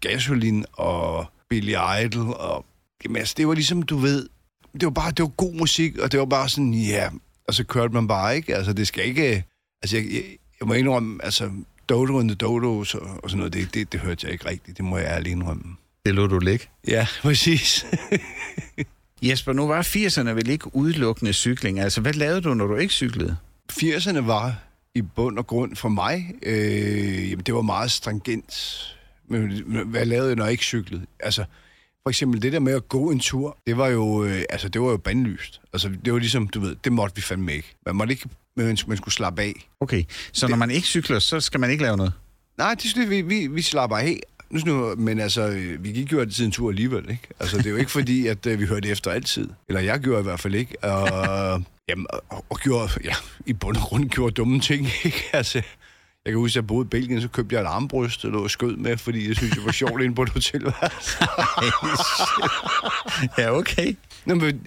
Gasolin 0.00 0.64
og 0.72 1.26
Billy 1.50 1.74
Idol, 2.04 2.34
og, 2.36 2.64
jamen, 3.04 3.16
altså, 3.16 3.34
det 3.36 3.48
var 3.48 3.54
ligesom, 3.54 3.82
du 3.82 3.96
ved, 3.96 4.28
det 4.72 4.84
var 4.84 4.90
bare, 4.90 5.10
det 5.10 5.22
var 5.22 5.28
god 5.28 5.54
musik, 5.54 5.98
og 5.98 6.12
det 6.12 6.20
var 6.20 6.26
bare 6.26 6.48
sådan, 6.48 6.74
ja, 6.74 7.08
og 7.48 7.54
så 7.54 7.64
kørte 7.64 7.94
man 7.94 8.08
bare, 8.08 8.36
ikke? 8.36 8.56
Altså, 8.56 8.72
det 8.72 8.86
skal 8.86 9.04
ikke, 9.04 9.44
altså, 9.82 9.96
jeg, 9.96 10.06
jeg, 10.12 10.22
jeg 10.60 10.68
må 10.68 10.74
indrømme, 10.74 11.24
altså, 11.24 11.50
Dodo 11.88 12.18
and 12.18 12.28
the 12.28 12.36
Dodos 12.36 12.94
og, 12.94 13.20
og 13.22 13.30
sådan 13.30 13.38
noget, 13.38 13.52
det, 13.52 13.74
det, 13.74 13.92
det 13.92 14.00
hørte 14.00 14.26
jeg 14.26 14.32
ikke 14.32 14.48
rigtigt, 14.48 14.76
det 14.76 14.84
må 14.84 14.98
jeg 14.98 15.06
ærligt 15.06 15.32
indrømme. 15.32 15.76
Det 16.06 16.14
lå 16.14 16.26
du 16.26 16.38
ligge. 16.38 16.66
Ja, 16.88 17.06
præcis. 17.22 17.86
Jesper, 19.22 19.52
nu 19.52 19.66
var 19.66 19.82
80'erne 19.82 20.30
vel 20.30 20.48
ikke 20.48 20.76
udelukkende 20.76 21.32
cykling. 21.32 21.80
Altså, 21.80 22.00
hvad 22.00 22.12
lavede 22.12 22.40
du, 22.40 22.54
når 22.54 22.66
du 22.66 22.76
ikke 22.76 22.94
cyklede? 22.94 23.36
80'erne 23.72 24.18
var 24.18 24.54
i 24.94 25.02
bund 25.02 25.38
og 25.38 25.46
grund 25.46 25.76
for 25.76 25.88
mig, 25.88 26.34
øh, 26.42 27.30
jamen 27.30 27.42
det 27.44 27.54
var 27.54 27.62
meget 27.62 27.90
stringent. 27.90 28.54
Men 29.28 29.62
hvad 29.86 30.04
lavede 30.06 30.28
jeg, 30.28 30.36
når 30.36 30.44
jeg 30.44 30.52
ikke 30.52 30.64
cyklede? 30.64 31.06
Altså, 31.20 31.44
for 32.02 32.08
eksempel 32.10 32.42
det 32.42 32.52
der 32.52 32.58
med 32.58 32.72
at 32.72 32.88
gå 32.88 33.10
en 33.10 33.20
tur, 33.20 33.58
det 33.66 33.76
var 33.76 33.88
jo, 33.88 34.24
øh, 34.24 34.42
altså, 34.50 34.68
det 34.68 34.80
var 34.80 34.90
jo 34.90 34.96
bandlyst. 34.96 35.60
Altså, 35.72 35.88
det 36.04 36.12
var 36.12 36.18
ligesom, 36.18 36.48
du 36.48 36.60
ved, 36.60 36.76
det 36.84 36.92
måtte 36.92 37.16
vi 37.16 37.22
fandme 37.22 37.54
ikke. 37.54 37.74
Man 37.86 37.96
måtte 37.96 38.12
ikke, 38.12 38.28
men 38.56 38.78
man 38.86 38.96
skulle 38.96 39.14
slappe 39.14 39.42
af. 39.42 39.68
Okay, 39.80 40.04
så 40.32 40.48
når 40.48 40.56
man 40.56 40.70
ikke 40.70 40.86
cykler, 40.86 41.18
så 41.18 41.40
skal 41.40 41.60
man 41.60 41.70
ikke 41.70 41.82
lave 41.82 41.96
noget? 41.96 42.12
Nej, 42.58 42.74
det 42.74 42.82
synes 42.90 43.10
vi, 43.10 43.22
vi, 43.22 43.46
vi 43.46 43.62
slapper 43.62 43.96
af. 43.96 44.20
Nu, 44.50 44.60
nu, 44.66 44.94
men 44.94 45.20
altså, 45.20 45.48
øh, 45.48 45.84
vi 45.84 45.92
gik 45.92 46.12
jo 46.12 46.20
altid 46.20 46.44
en 46.44 46.50
tur 46.50 46.68
alligevel, 46.70 47.10
ikke? 47.10 47.28
Altså, 47.40 47.56
det 47.56 47.66
er 47.66 47.70
jo 47.70 47.76
ikke 47.76 47.90
fordi, 47.90 48.26
at 48.26 48.46
øh, 48.46 48.60
vi 48.60 48.64
hørte 48.66 48.88
efter 48.88 49.10
altid. 49.10 49.48
Eller 49.68 49.80
jeg 49.80 50.00
gjorde 50.00 50.20
i 50.20 50.22
hvert 50.22 50.40
fald 50.40 50.54
ikke. 50.54 50.84
Og, 50.84 51.62
jamen, 51.88 52.06
og, 52.28 52.44
og 52.50 52.58
gjorde, 52.58 52.88
ja, 53.04 53.14
i 53.46 53.52
bund 53.52 53.76
og 53.76 53.82
grund 53.82 54.10
gjorde 54.10 54.32
dumme 54.34 54.60
ting, 54.60 54.88
ikke? 55.04 55.24
Altså, 55.32 55.62
jeg 56.24 56.32
kan 56.32 56.38
huske, 56.38 56.52
at 56.52 56.56
jeg 56.56 56.66
boede 56.66 56.86
i 56.86 56.88
Belgien, 56.88 57.20
så 57.20 57.28
købte 57.28 57.54
jeg 57.54 57.62
et 57.62 57.66
armbrøst, 57.66 58.24
og 58.24 58.30
lå 58.30 58.48
skød 58.48 58.76
med, 58.76 58.96
fordi 58.96 59.28
jeg 59.28 59.36
synes, 59.36 59.52
det 59.54 59.64
var 59.64 59.72
sjovt 59.72 60.02
inde 60.02 60.14
på 60.14 60.22
et 60.22 60.28
hotelværelse. 60.28 61.18
ja, 63.38 63.56
okay. 63.56 63.96
Nå, 64.24 64.34
men, 64.34 64.66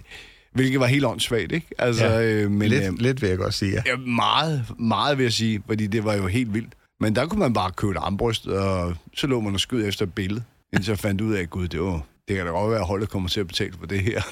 hvilket 0.54 0.80
var 0.80 0.86
helt 0.88 1.06
åndssvagt, 1.06 1.52
ikke? 1.52 1.68
Altså, 1.78 2.06
Ja, 2.06 2.22
øh, 2.22 2.52
men, 2.52 2.62
øh, 2.74 2.80
lidt, 2.80 3.02
lidt 3.02 3.22
vil 3.22 3.30
jeg 3.30 3.38
godt 3.38 3.54
sige, 3.54 3.72
ja. 3.72 3.82
Ja, 3.86 3.96
meget, 3.96 4.66
meget 4.80 5.18
vil 5.18 5.24
jeg 5.24 5.34
sige, 5.34 5.62
fordi 5.68 5.88
det 5.88 6.04
var 6.04 6.14
jo 6.14 6.28
helt 6.28 6.54
vildt. 6.54 6.74
Men 7.00 7.16
der 7.16 7.26
kunne 7.26 7.40
man 7.40 7.54
bare 7.54 7.72
købe 7.72 7.92
et 7.92 7.98
armbryst, 7.98 8.48
og 8.48 8.96
så 9.16 9.28
lå 9.28 9.40
man 9.40 9.54
og 9.54 9.60
skød 9.60 9.88
efter 9.88 10.06
et 10.06 10.14
billede, 10.14 10.44
indtil 10.74 10.92
jeg 10.92 11.00
fandt 11.00 11.22
ud 11.22 11.34
af, 11.34 11.42
at 11.42 11.50
gud, 11.50 11.68
det, 11.68 11.82
var, 11.82 12.02
det 12.28 12.36
kan 12.36 12.46
da 12.46 12.52
godt 12.52 12.72
være, 12.72 12.80
at 12.80 12.86
holdet 12.86 13.10
kommer 13.10 13.30
til 13.30 13.40
at 13.40 13.48
betale 13.48 13.74
for 13.80 13.86
det 13.86 14.00
her. 14.00 14.22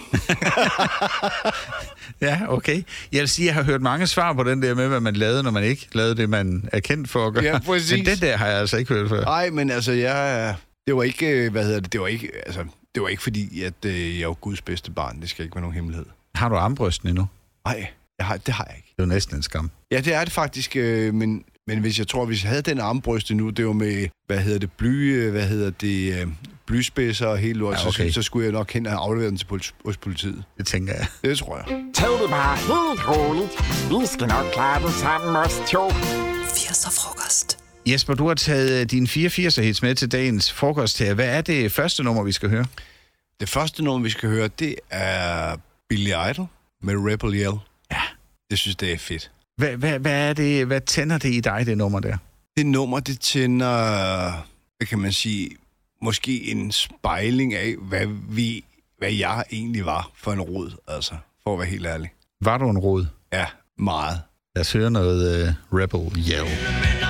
Ja, 2.21 2.41
okay. 2.47 2.83
Jeg 3.11 3.19
vil 3.19 3.29
sige, 3.29 3.45
jeg 3.45 3.53
har 3.53 3.63
hørt 3.63 3.81
mange 3.81 4.07
svar 4.07 4.33
på 4.33 4.43
den 4.43 4.61
der 4.61 4.75
med, 4.75 4.87
hvad 4.87 4.99
man 4.99 5.15
lavede, 5.15 5.43
når 5.43 5.51
man 5.51 5.63
ikke 5.63 5.87
lavede 5.93 6.15
det, 6.15 6.29
man 6.29 6.69
er 6.73 6.79
kendt 6.79 7.09
for 7.09 7.27
at 7.27 7.33
gøre. 7.33 7.43
Ja, 7.43 7.59
præcis. 7.59 7.91
Men 7.91 8.05
det 8.05 8.21
der 8.21 8.37
har 8.37 8.47
jeg 8.47 8.59
altså 8.59 8.77
ikke 8.77 8.93
hørt 8.93 9.09
før. 9.09 9.23
Nej, 9.23 9.49
men 9.49 9.69
altså, 9.69 9.91
jeg, 9.91 10.55
det 10.87 10.95
var 10.95 11.03
ikke, 11.03 11.27
øh, 11.27 11.51
hvad 11.51 11.65
hedder 11.65 11.79
det, 11.79 11.93
det 11.93 12.01
var 12.01 12.07
ikke, 12.07 12.31
altså, 12.45 12.65
det 12.95 13.03
var 13.03 13.07
ikke 13.07 13.23
fordi, 13.23 13.61
at 13.63 13.85
øh, 13.85 14.19
jeg 14.19 14.27
var 14.27 14.33
Guds 14.33 14.61
bedste 14.61 14.91
barn. 14.91 15.21
Det 15.21 15.29
skal 15.29 15.45
ikke 15.45 15.55
være 15.55 15.61
nogen 15.61 15.75
hemmelighed. 15.75 16.05
Har 16.35 16.49
du 16.49 16.55
armbrysten 16.55 17.09
endnu? 17.09 17.27
Nej, 17.65 17.87
jeg 18.19 18.25
har, 18.25 18.37
det 18.37 18.53
har 18.53 18.65
jeg 18.69 18.75
ikke. 18.77 18.87
Det 18.97 19.03
er 19.03 19.07
jo 19.07 19.13
næsten 19.13 19.35
en 19.35 19.43
skam. 19.43 19.71
Ja, 19.91 20.01
det 20.01 20.13
er 20.13 20.23
det 20.23 20.33
faktisk, 20.33 20.75
øh, 20.75 21.13
men, 21.13 21.43
men 21.67 21.79
hvis 21.79 21.99
jeg 21.99 22.07
tror, 22.07 22.25
hvis 22.25 22.43
jeg 22.43 22.49
havde 22.49 22.61
den 22.61 22.79
armbryste 22.79 23.33
nu, 23.35 23.49
det 23.49 23.67
var 23.67 23.73
med, 23.73 24.07
hvad 24.27 24.39
hedder 24.39 24.59
det, 24.59 24.71
bly, 24.71 25.15
øh, 25.15 25.31
hvad 25.31 25.47
hedder 25.47 25.69
det, 25.69 26.21
øh, 26.21 26.27
blyspidser 26.67 27.27
og 27.27 27.37
hele 27.37 27.59
lort, 27.59 27.77
Ja, 27.83 27.87
okay. 27.87 28.07
så, 28.09 28.13
så 28.13 28.21
skulle 28.21 28.43
jeg 28.45 28.53
nok 28.53 28.71
hen 28.73 28.85
og 28.87 28.93
aflevere 28.93 29.29
den 29.29 29.37
til 29.37 29.45
politi- 29.45 29.73
hos 29.85 29.97
politiet. 29.97 30.43
Det 30.57 30.67
tænker 30.67 30.93
jeg. 30.93 31.07
Det 31.23 31.37
tror 31.37 31.57
jeg. 31.57 31.65
Tag 31.93 32.09
det 32.21 32.29
bare 32.29 32.57
helt 32.57 33.07
roligt. 33.07 33.51
Vi 34.01 34.05
skal 34.07 34.27
nok 34.27 34.45
klare 34.53 34.81
det 34.87 34.93
sammen, 34.93 35.35
os 35.35 35.61
to. 35.71 35.87
80'er 35.89 36.91
frokost. 37.01 37.57
Jesper, 37.87 38.13
du 38.13 38.27
har 38.27 38.33
taget 38.35 38.81
øh, 38.81 38.85
din 38.91 39.07
84 39.07 39.55
hits 39.55 39.81
med 39.81 39.95
til 39.95 40.11
dagens 40.11 40.51
frokost 40.53 40.99
her. 40.99 41.13
Hvad 41.13 41.27
er 41.27 41.41
det 41.41 41.71
første 41.71 42.03
nummer, 42.03 42.23
vi 42.23 42.31
skal 42.31 42.49
høre? 42.49 42.65
Det 43.39 43.49
første 43.49 43.83
nummer, 43.83 44.03
vi 44.03 44.09
skal 44.09 44.29
høre, 44.29 44.47
det 44.59 44.75
er 44.89 45.55
Billy 45.89 46.09
Idol 46.31 46.47
med 46.81 46.93
Rebel 46.97 47.33
Yell. 47.33 47.57
Ja. 47.91 48.01
Det 48.51 48.59
synes 48.59 48.75
det 48.75 48.91
er 48.93 48.97
fedt. 48.97 49.31
Hvad, 49.57 49.77
hvad, 49.77 49.99
hvad, 49.99 50.29
er 50.29 50.33
det, 50.33 50.65
hvad 50.65 50.81
tænder 50.81 51.17
det 51.17 51.33
i 51.33 51.39
dig, 51.39 51.65
det 51.65 51.77
nummer 51.77 51.99
der? 51.99 52.17
Det 52.57 52.65
nummer, 52.65 52.99
det 52.99 53.19
tænder, 53.19 54.31
hvad 54.77 54.87
kan 54.87 54.99
man 54.99 55.11
sige, 55.11 55.49
måske 56.01 56.51
en 56.51 56.71
spejling 56.71 57.53
af, 57.53 57.75
hvad 57.81 58.07
vi, 58.29 58.65
hvad 58.97 59.11
jeg 59.11 59.43
egentlig 59.51 59.85
var 59.85 60.11
for 60.15 60.31
en 60.31 60.41
rod, 60.41 60.71
altså, 60.87 61.13
for 61.43 61.53
at 61.53 61.59
være 61.59 61.67
helt 61.67 61.85
ærlig. 61.85 62.09
Var 62.41 62.57
du 62.57 62.69
en 62.69 62.77
rod? 62.77 63.05
Ja, 63.33 63.45
meget. 63.77 64.21
Lad 64.55 64.61
os 64.61 64.71
høre 64.73 64.91
noget 64.91 65.47
uh, 65.71 65.79
Rebel 65.79 66.25
Yell. 66.31 67.04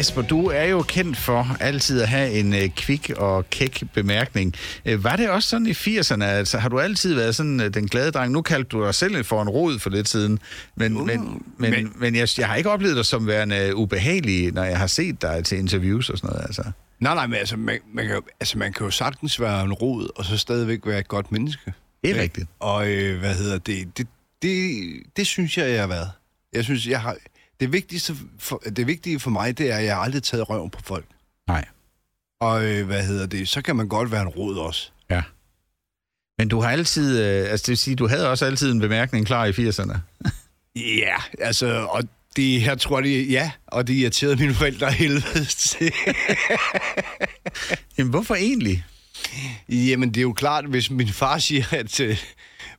Jesper, 0.00 0.22
du 0.22 0.46
er 0.46 0.64
jo 0.64 0.82
kendt 0.82 1.16
for 1.16 1.56
altid 1.60 2.02
at 2.02 2.08
have 2.08 2.32
en 2.32 2.54
øh, 2.54 2.68
kvik 2.76 3.10
og 3.16 3.50
kæk 3.50 3.82
bemærkning. 3.94 4.54
Øh, 4.84 5.04
var 5.04 5.16
det 5.16 5.30
også 5.30 5.48
sådan 5.48 5.66
i 5.66 5.70
80'erne? 5.70 6.24
Altså, 6.24 6.58
har 6.58 6.68
du 6.68 6.80
altid 6.80 7.14
været 7.14 7.34
sådan 7.36 7.60
øh, 7.60 7.74
den 7.74 7.88
glade 7.88 8.10
dreng? 8.10 8.32
Nu 8.32 8.42
kaldte 8.42 8.68
du 8.68 8.84
dig 8.84 8.94
selv 8.94 9.24
for 9.24 9.42
en 9.42 9.48
rod 9.48 9.78
for 9.78 9.90
lidt 9.90 10.08
siden, 10.08 10.38
men, 10.76 10.96
uh, 10.96 11.06
men, 11.06 11.42
men, 11.58 11.70
men, 11.70 11.92
men 11.96 12.14
jeg, 12.16 12.28
jeg 12.38 12.48
har 12.48 12.56
ikke 12.56 12.70
oplevet 12.70 12.96
dig 12.96 13.04
som 13.06 13.26
værende 13.26 13.76
ubehagelig, 13.76 14.52
når 14.52 14.64
jeg 14.64 14.78
har 14.78 14.86
set 14.86 15.22
dig 15.22 15.44
til 15.44 15.58
interviews 15.58 16.10
og 16.10 16.18
sådan 16.18 16.30
noget. 16.30 16.44
Altså. 16.44 16.62
Nej, 17.00 17.14
nej, 17.14 17.26
men 17.26 17.36
altså 17.38 17.56
man, 17.56 17.78
man, 17.94 18.06
kan, 18.06 18.14
jo- 18.14 18.22
altså, 18.40 18.58
man 18.58 18.72
kan 18.72 18.84
jo 18.84 18.90
sagtens 18.90 19.40
være 19.40 19.64
en 19.64 19.72
rod, 19.72 20.08
og 20.16 20.24
så 20.24 20.36
stadigvæk 20.38 20.86
være 20.86 20.98
et 20.98 21.08
godt 21.08 21.32
menneske. 21.32 21.62
Det 21.66 21.74
er 22.04 22.08
Ikke? 22.08 22.20
rigtigt. 22.22 22.48
Og 22.60 22.88
øh, 22.90 23.18
hvad 23.18 23.34
hedder 23.34 23.58
det? 23.58 23.98
Det, 23.98 24.06
det? 24.42 24.80
det 25.16 25.26
synes 25.26 25.58
jeg, 25.58 25.70
jeg 25.70 25.80
har 25.80 25.88
været. 25.88 26.10
Jeg 26.52 26.64
synes, 26.64 26.86
jeg 26.86 27.00
har... 27.00 27.16
Det 27.60 27.72
vigtigste 27.72 28.16
for, 28.38 28.62
det 28.76 28.86
vigtige 28.86 29.20
for 29.20 29.30
mig, 29.30 29.58
det 29.58 29.70
er, 29.70 29.76
at 29.76 29.84
jeg 29.84 29.94
har 29.94 30.02
aldrig 30.02 30.22
taget 30.22 30.50
røven 30.50 30.70
på 30.70 30.80
folk. 30.84 31.06
Nej. 31.48 31.64
Og 32.40 32.64
øh, 32.64 32.86
hvad 32.86 33.06
hedder 33.06 33.26
det? 33.26 33.48
Så 33.48 33.62
kan 33.62 33.76
man 33.76 33.88
godt 33.88 34.10
være 34.10 34.22
en 34.22 34.28
rod 34.28 34.56
også. 34.56 34.90
Ja. 35.10 35.22
Men 36.38 36.48
du 36.48 36.60
har 36.60 36.70
altid, 36.70 37.20
øh, 37.20 37.50
altså 37.50 37.64
det 37.64 37.68
vil 37.68 37.78
sige, 37.78 37.96
du 37.96 38.08
havde 38.08 38.30
også 38.30 38.46
altid 38.46 38.72
en 38.72 38.80
bemærkning 38.80 39.26
klar 39.26 39.44
i 39.44 39.50
80'erne. 39.50 39.98
Ja, 40.76 41.16
altså, 41.38 41.86
og 41.90 42.02
det, 42.36 42.62
jeg 42.62 42.80
tror, 42.80 43.00
det 43.00 43.30
ja, 43.30 43.50
og 43.66 43.86
det 43.86 43.94
irriterede 43.94 44.36
mine 44.36 44.54
forældre 44.54 44.92
helvede 44.92 45.44
til. 45.44 45.92
Jamen, 47.98 48.10
hvorfor 48.10 48.34
egentlig? 48.34 48.84
Jamen, 49.68 50.08
det 50.08 50.16
er 50.16 50.22
jo 50.22 50.32
klart, 50.32 50.66
hvis 50.66 50.90
min 50.90 51.08
far 51.08 51.38
siger, 51.38 51.64
at 51.70 52.00
øh, 52.00 52.18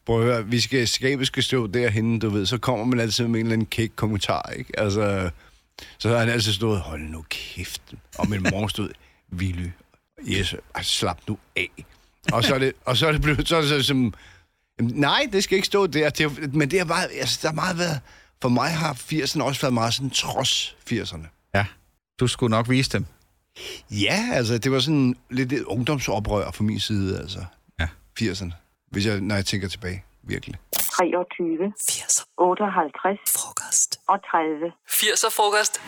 prøv 0.05 0.19
at 0.19 0.25
høre, 0.25 0.45
vi 0.45 0.59
skal, 0.59 0.87
skabet 0.87 1.27
skal 1.27 1.43
stå 1.43 1.67
derhenne, 1.67 2.19
du 2.19 2.29
ved, 2.29 2.45
så 2.45 2.57
kommer 2.57 2.85
man 2.85 2.99
altid 2.99 3.27
med 3.27 3.39
en 3.39 3.45
eller 3.45 3.53
anden 3.53 3.67
kæk 3.67 3.91
kommentar, 3.95 4.49
ikke? 4.57 4.79
Altså, 4.79 5.29
så 5.97 6.09
har 6.09 6.17
han 6.17 6.29
altid 6.29 6.53
stået, 6.53 6.79
hold 6.79 7.01
nu 7.01 7.25
kæft. 7.29 7.81
Og 8.17 8.29
min 8.29 8.47
mor 8.51 8.67
stod, 8.67 8.89
Willy, 9.33 9.69
yes, 10.27 10.55
slap 10.81 11.19
nu 11.27 11.37
af. 11.55 11.85
Og 12.31 12.43
så 12.43 12.55
er 12.55 12.59
det, 12.59 12.73
og 12.85 12.97
så 12.97 13.07
er 13.07 13.11
det 13.11 13.21
blevet 13.21 13.47
så, 13.47 13.61
det 13.61 13.69
så 13.69 13.83
som, 13.83 14.13
jamen, 14.79 14.93
nej, 14.95 15.29
det 15.31 15.43
skal 15.43 15.55
ikke 15.55 15.65
stå 15.65 15.87
der. 15.87 16.09
Det 16.09 16.53
men 16.53 16.71
det 16.71 16.79
er 16.79 16.85
bare, 16.85 17.11
altså, 17.11 17.39
der 17.41 17.47
har 17.47 17.55
meget 17.55 17.77
været, 17.77 17.99
for 18.41 18.49
mig 18.49 18.71
har 18.71 18.93
80'erne 18.93 19.43
også 19.43 19.61
været 19.61 19.73
meget 19.73 19.93
sådan 19.93 20.09
trods 20.09 20.75
80'erne. 20.91 21.51
Ja, 21.55 21.65
du 22.19 22.27
skulle 22.27 22.51
nok 22.51 22.69
vise 22.69 22.89
dem. 22.89 23.05
Ja, 23.91 24.29
altså, 24.33 24.57
det 24.57 24.71
var 24.71 24.79
sådan 24.79 25.15
lidt 25.29 25.53
et 25.53 25.63
ungdomsoprør 25.63 26.51
fra 26.51 26.63
min 26.63 26.79
side, 26.79 27.19
altså. 27.19 27.45
Ja. 27.79 27.87
80'erne. 28.21 28.51
Hvis 28.91 29.05
jeg, 29.05 29.21
når 29.21 29.35
jeg 29.35 29.45
tænker 29.45 29.67
tilbage, 29.67 30.03
virkelig. 30.23 30.55
23, 30.73 31.73
80'er 31.81 32.23
58 32.37 33.19
frokost. 33.37 33.99
og 34.07 34.19
30. 34.31 34.71
80'er 34.89 35.29
frokost. 35.35 35.81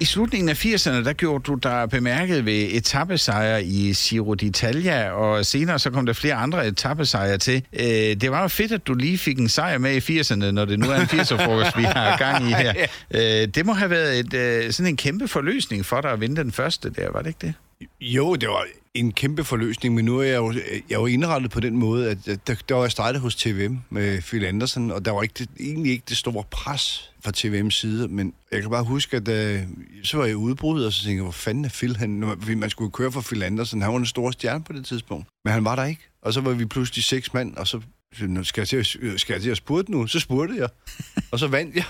I 0.00 0.04
slutningen 0.04 0.48
af 0.48 0.64
80'erne, 0.64 1.04
der 1.04 1.12
gjorde 1.12 1.42
du 1.44 1.54
dig 1.54 1.88
bemærket 1.90 2.46
ved 2.46 2.68
etappesejre 2.72 3.64
i 3.64 3.92
Giro 3.92 4.34
d'Italia, 4.42 5.08
og 5.10 5.46
senere 5.46 5.78
så 5.78 5.90
kom 5.90 6.06
der 6.06 6.12
flere 6.12 6.34
andre 6.34 6.66
etappesejre 6.66 7.38
til. 7.38 7.64
Øh, 7.72 7.80
det 8.20 8.30
var 8.30 8.42
jo 8.42 8.48
fedt, 8.48 8.72
at 8.72 8.86
du 8.86 8.94
lige 8.94 9.18
fik 9.18 9.38
en 9.38 9.48
sejr 9.48 9.78
med 9.78 10.08
i 10.10 10.20
80'erne, 10.20 10.50
når 10.50 10.64
det 10.64 10.78
nu 10.78 10.86
er 10.90 10.94
en 10.96 11.02
80'er-frokost, 11.02 11.76
vi 11.76 11.82
har 11.82 12.16
gang 12.18 12.44
i 12.44 12.52
her. 12.52 12.74
Øh, 13.14 13.48
det 13.54 13.66
må 13.66 13.72
have 13.72 13.90
været 13.90 14.18
et, 14.18 14.34
øh, 14.34 14.72
sådan 14.72 14.92
en 14.92 14.96
kæmpe 14.96 15.28
forløsning 15.28 15.86
for 15.86 16.00
dig 16.00 16.10
at 16.10 16.20
vinde 16.20 16.36
den 16.36 16.52
første 16.52 16.90
der, 16.90 17.10
var 17.12 17.20
det 17.20 17.28
ikke 17.28 17.46
det? 17.46 17.54
Jo, 18.00 18.34
det 18.34 18.48
var 18.48 18.66
en 18.94 19.12
kæmpe 19.12 19.44
forløsning, 19.44 19.94
men 19.94 20.04
nu 20.04 20.18
er 20.18 20.22
jeg 20.24 20.36
jo, 20.36 20.52
jeg 20.52 20.62
er 20.90 20.98
jo 21.00 21.06
indrettet 21.06 21.50
på 21.50 21.60
den 21.60 21.76
måde, 21.76 22.10
at 22.10 22.18
der, 22.46 22.54
der 22.68 22.74
var 22.74 22.82
jeg 22.82 22.90
startet 22.90 23.20
hos 23.20 23.36
TVM 23.36 23.76
med 23.90 24.22
Phil 24.22 24.44
Andersen, 24.44 24.90
og 24.90 25.04
der 25.04 25.10
var 25.10 25.22
ikke 25.22 25.34
det, 25.38 25.48
egentlig 25.60 25.92
ikke 25.92 26.04
det 26.08 26.16
store 26.16 26.44
pres 26.50 27.10
fra 27.24 27.32
TVM's 27.36 27.70
side, 27.70 28.08
men 28.08 28.34
jeg 28.52 28.60
kan 28.60 28.70
bare 28.70 28.84
huske, 28.84 29.16
at 29.16 29.28
uh, 29.28 29.68
så 30.02 30.16
var 30.16 30.24
jeg 30.26 30.36
udbrud, 30.36 30.84
og 30.84 30.92
så 30.92 30.98
tænkte 31.04 31.14
jeg, 31.14 31.22
hvor 31.22 31.30
fanden 31.32 31.64
er 31.64 31.68
Phil? 31.68 31.96
Han, 31.96 32.34
fordi 32.40 32.54
man 32.54 32.70
skulle 32.70 32.90
køre 32.90 33.12
for 33.12 33.20
Phil 33.20 33.42
Andersen, 33.42 33.82
han 33.82 33.92
var 33.92 33.98
en 33.98 34.06
stor 34.06 34.30
stjerne 34.30 34.64
på 34.64 34.72
det 34.72 34.86
tidspunkt, 34.86 35.26
men 35.44 35.52
han 35.52 35.64
var 35.64 35.76
der 35.76 35.84
ikke. 35.84 36.02
Og 36.22 36.32
så 36.32 36.40
var 36.40 36.50
vi 36.52 36.64
pludselig 36.64 37.04
seks 37.04 37.34
mand, 37.34 37.56
og 37.56 37.66
så 37.66 37.80
"Nå, 38.20 38.44
skal 38.44 38.60
jeg 38.60 38.68
til 38.68 38.76
at, 38.76 38.86
skal 39.20 39.32
jeg 39.34 39.42
til 39.42 39.50
at 39.50 39.56
spurte 39.56 39.90
nu? 39.90 40.06
Så 40.06 40.20
spurgte 40.20 40.54
jeg, 40.56 40.68
og 41.32 41.38
så 41.38 41.46
vandt 41.46 41.74
jeg. 41.76 41.84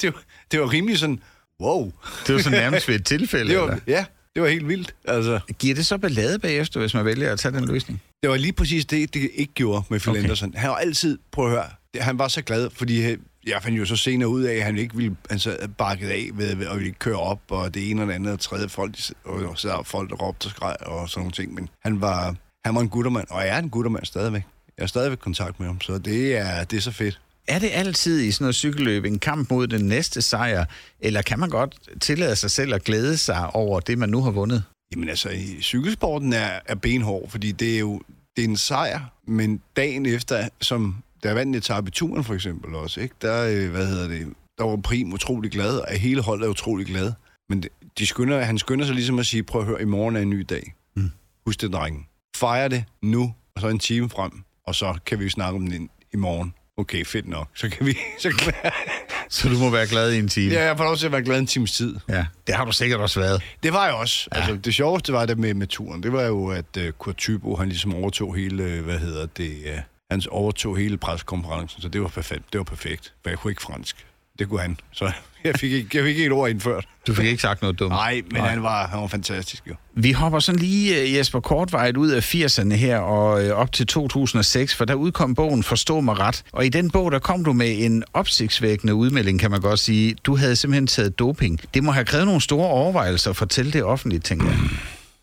Det 0.00 0.14
var, 0.14 0.22
det 0.50 0.60
var 0.60 0.72
rimelig 0.72 0.98
sådan, 0.98 1.20
wow. 1.60 1.92
Det 2.26 2.34
var 2.34 2.40
så 2.40 2.50
nærmest 2.50 2.88
ved 2.88 2.94
et 2.94 3.04
tilfælde, 3.06 3.50
Det 3.52 3.58
var, 3.58 3.64
eller? 3.64 3.78
ja, 3.86 4.04
det 4.34 4.42
var 4.42 4.48
helt 4.48 4.68
vildt. 4.68 4.94
Altså. 5.04 5.40
Giver 5.58 5.74
det 5.74 5.86
så 5.86 5.98
ballade 5.98 6.38
bagefter, 6.38 6.80
hvis 6.80 6.94
man 6.94 7.04
vælger 7.04 7.32
at 7.32 7.38
tage 7.38 7.54
den 7.54 7.64
løsning? 7.68 8.02
Det 8.22 8.30
var 8.30 8.36
lige 8.36 8.52
præcis 8.52 8.86
det, 8.86 9.14
det 9.14 9.30
ikke 9.34 9.52
gjorde 9.54 9.82
med 9.90 10.00
Phil 10.00 10.10
Okay. 10.10 10.22
Anderson. 10.22 10.54
Han 10.54 10.70
var 10.70 10.76
altid, 10.76 11.18
prøv 11.32 11.44
at 11.44 11.50
høre, 11.50 11.64
han 12.00 12.18
var 12.18 12.28
så 12.28 12.42
glad, 12.42 12.70
fordi 12.70 13.10
øh, 13.10 13.18
jeg 13.46 13.62
fandt 13.62 13.78
jo 13.78 13.84
så 13.84 13.96
senere 13.96 14.28
ud 14.28 14.42
af, 14.42 14.54
at 14.54 14.62
han 14.62 14.78
ikke 14.78 14.96
ville 14.96 15.16
han 15.30 15.38
sad 15.38 15.68
bakket 15.68 16.08
af 16.08 16.30
ved, 16.34 16.56
ved 16.56 16.66
at 16.66 16.76
ville 16.78 16.92
køre 16.92 17.16
op, 17.16 17.40
og 17.50 17.74
det 17.74 17.90
ene 17.90 18.02
og 18.02 18.08
det 18.08 18.14
andet 18.14 18.32
og 18.32 18.40
tredje 18.40 18.68
folk, 18.68 18.96
og 19.24 19.58
så 19.58 19.82
folk, 19.84 20.10
der 20.10 20.16
råbte 20.16 20.46
og 20.46 20.50
skreg 20.50 20.76
og 20.80 21.08
sådan 21.08 21.20
nogle 21.20 21.32
ting. 21.32 21.54
Men 21.54 21.68
han 21.84 22.00
var, 22.00 22.36
han 22.64 22.74
var 22.74 22.80
en 22.80 22.88
guttermand, 22.88 23.26
og 23.30 23.40
jeg 23.40 23.54
er 23.54 23.58
en 23.58 23.70
guttermand 23.70 24.04
stadigvæk. 24.04 24.42
Jeg 24.78 24.82
har 24.82 24.86
stadigvæk 24.86 25.18
kontakt 25.18 25.60
med 25.60 25.66
ham, 25.66 25.80
så 25.80 25.98
det 25.98 26.36
er, 26.36 26.64
det 26.64 26.76
er 26.76 26.80
så 26.80 26.92
fedt. 26.92 27.20
Er 27.48 27.58
det 27.58 27.70
altid 27.72 28.20
i 28.20 28.30
sådan 28.30 28.44
noget 28.44 28.54
cykelløb 28.54 29.04
en 29.04 29.18
kamp 29.18 29.50
mod 29.50 29.66
den 29.66 29.84
næste 29.84 30.22
sejr, 30.22 30.64
eller 31.00 31.22
kan 31.22 31.38
man 31.38 31.50
godt 31.50 31.78
tillade 32.00 32.36
sig 32.36 32.50
selv 32.50 32.74
at 32.74 32.84
glæde 32.84 33.16
sig 33.16 33.54
over 33.54 33.80
det, 33.80 33.98
man 33.98 34.08
nu 34.08 34.22
har 34.22 34.30
vundet? 34.30 34.64
Jamen 34.92 35.08
altså, 35.08 35.28
i 35.28 35.58
cykelsporten 35.62 36.32
er, 36.32 36.60
er 36.66 36.74
benhård, 36.74 37.30
fordi 37.30 37.52
det 37.52 37.74
er 37.74 37.78
jo 37.78 38.02
det 38.36 38.44
er 38.44 38.48
en 38.48 38.56
sejr, 38.56 39.00
men 39.26 39.60
dagen 39.76 40.06
efter, 40.06 40.48
som 40.60 40.96
der 41.22 41.34
vandt 41.34 41.56
etape 41.56 41.90
turen 41.90 42.24
for 42.24 42.34
eksempel 42.34 42.74
også, 42.74 43.00
ikke? 43.00 43.14
der, 43.22 43.46
øh, 43.46 43.70
hvad 43.70 43.86
hedder 43.86 44.08
det, 44.08 44.26
der 44.58 44.64
var 44.64 44.76
Prim 44.76 45.12
utrolig 45.12 45.50
glad, 45.50 45.78
og 45.78 45.92
hele 45.92 46.22
holdet 46.22 46.46
er 46.46 46.50
utrolig 46.50 46.86
glad. 46.86 47.12
Men 47.48 47.64
de 47.98 48.06
skynder, 48.06 48.40
han 48.40 48.58
skynder 48.58 48.86
sig 48.86 48.94
ligesom 48.94 49.18
at 49.18 49.26
sige, 49.26 49.42
prøv 49.42 49.60
at 49.60 49.66
høre, 49.66 49.82
i 49.82 49.84
morgen 49.84 50.16
er 50.16 50.20
en 50.20 50.30
ny 50.30 50.46
dag. 50.48 50.74
Mm. 50.96 51.10
Husk 51.46 51.60
det, 51.60 51.72
drengen. 51.72 52.06
Fejr 52.36 52.68
det 52.68 52.84
nu, 53.02 53.34
og 53.54 53.60
så 53.60 53.68
en 53.68 53.78
time 53.78 54.10
frem, 54.10 54.32
og 54.66 54.74
så 54.74 54.98
kan 55.06 55.18
vi 55.18 55.28
snakke 55.28 55.56
om 55.56 55.66
det 55.66 55.88
i 56.12 56.16
morgen. 56.16 56.54
Okay, 56.76 57.04
fedt 57.04 57.28
nok. 57.28 57.48
Så 57.54 57.68
kan 57.68 57.86
vi... 57.86 57.96
Så 58.22 58.30
kan 58.30 58.46
vi 58.46 58.70
Så 59.28 59.48
du 59.48 59.58
må 59.58 59.70
være 59.70 59.86
glad 59.86 60.12
i 60.12 60.18
en 60.18 60.28
time. 60.28 60.52
ja, 60.52 60.64
jeg 60.64 60.76
får 60.76 60.84
lov 60.84 60.96
til 60.96 61.06
at 61.06 61.12
være 61.12 61.22
glad 61.22 61.38
en 61.38 61.46
times 61.46 61.72
tid. 61.72 61.96
ja. 62.08 62.26
Det 62.46 62.54
har 62.54 62.64
du 62.64 62.72
sikkert 62.72 63.00
også 63.00 63.20
været. 63.20 63.42
Det 63.62 63.72
var 63.72 63.86
jeg 63.86 63.94
også. 63.94 64.28
Ja. 64.34 64.40
Altså, 64.40 64.56
det 64.56 64.74
sjoveste 64.74 65.12
var 65.12 65.26
det 65.26 65.38
med, 65.38 65.54
med 65.54 65.66
turen. 65.66 66.02
Det 66.02 66.12
var 66.12 66.22
jo, 66.22 66.46
at 66.48 66.76
uh, 66.78 66.88
Kurt 66.98 67.16
Tybo, 67.16 67.56
han 67.56 67.68
ligesom 67.68 67.94
overtog 67.94 68.36
hele, 68.36 68.62
øh, 68.62 68.84
hvad 68.84 68.98
hedder 68.98 69.26
det, 69.26 69.62
uh, 69.64 69.78
han 70.10 70.22
overtog 70.30 70.76
hele 70.76 70.96
preskonferencen, 70.96 71.82
så 71.82 71.88
det 71.88 72.00
var 72.02 72.08
perfekt. 72.08 72.42
Det 72.52 72.58
var 72.58 72.64
perfekt, 72.64 73.12
for 73.22 73.30
jeg 73.30 73.38
kunne 73.38 73.50
ikke 73.50 73.62
fransk. 73.62 74.06
Det 74.38 74.48
kunne 74.48 74.60
han. 74.60 74.76
Så 74.92 75.12
jeg 75.44 75.54
fik 75.56 75.72
ikke, 75.72 75.88
jeg 75.94 76.04
fik 76.04 76.16
ikke 76.16 76.26
et 76.26 76.32
ord 76.32 76.50
indført. 76.50 76.88
Du 77.06 77.14
fik 77.14 77.26
ikke 77.26 77.42
sagt 77.42 77.62
noget 77.62 77.78
dumt. 77.78 77.90
Nej, 77.90 78.22
men 78.30 78.40
Nej. 78.40 78.48
Han, 78.48 78.62
var, 78.62 78.86
han 78.86 79.00
var 79.00 79.06
fantastisk 79.06 79.66
jo. 79.68 79.74
Vi 79.96 80.12
hopper 80.12 80.38
sådan 80.38 80.58
lige, 80.58 81.00
øh, 81.00 81.14
Jesper, 81.14 81.40
kortvejt 81.40 81.96
ud 81.96 82.08
af 82.08 82.34
80'erne 82.34 82.74
her 82.74 82.98
og 82.98 83.44
øh, 83.44 83.56
op 83.56 83.72
til 83.72 83.86
2006, 83.86 84.74
for 84.74 84.84
der 84.84 84.94
udkom 84.94 85.34
bogen 85.34 85.62
Forstå 85.62 86.00
mig 86.00 86.18
ret. 86.18 86.44
Og 86.52 86.66
i 86.66 86.68
den 86.68 86.90
bog, 86.90 87.12
der 87.12 87.18
kom 87.18 87.44
du 87.44 87.52
med 87.52 87.84
en 87.84 88.04
opsigtsvækkende 88.12 88.94
udmelding, 88.94 89.40
kan 89.40 89.50
man 89.50 89.60
godt 89.60 89.78
sige. 89.78 90.14
Du 90.24 90.36
havde 90.36 90.56
simpelthen 90.56 90.86
taget 90.86 91.18
doping. 91.18 91.60
Det 91.74 91.84
må 91.84 91.90
have 91.90 92.04
krævet 92.04 92.26
nogle 92.26 92.40
store 92.40 92.68
overvejelser 92.68 93.30
at 93.30 93.36
fortælle 93.36 93.72
det 93.72 93.84
offentligt, 93.84 94.24
tænker 94.24 94.46
jeg. 94.46 94.58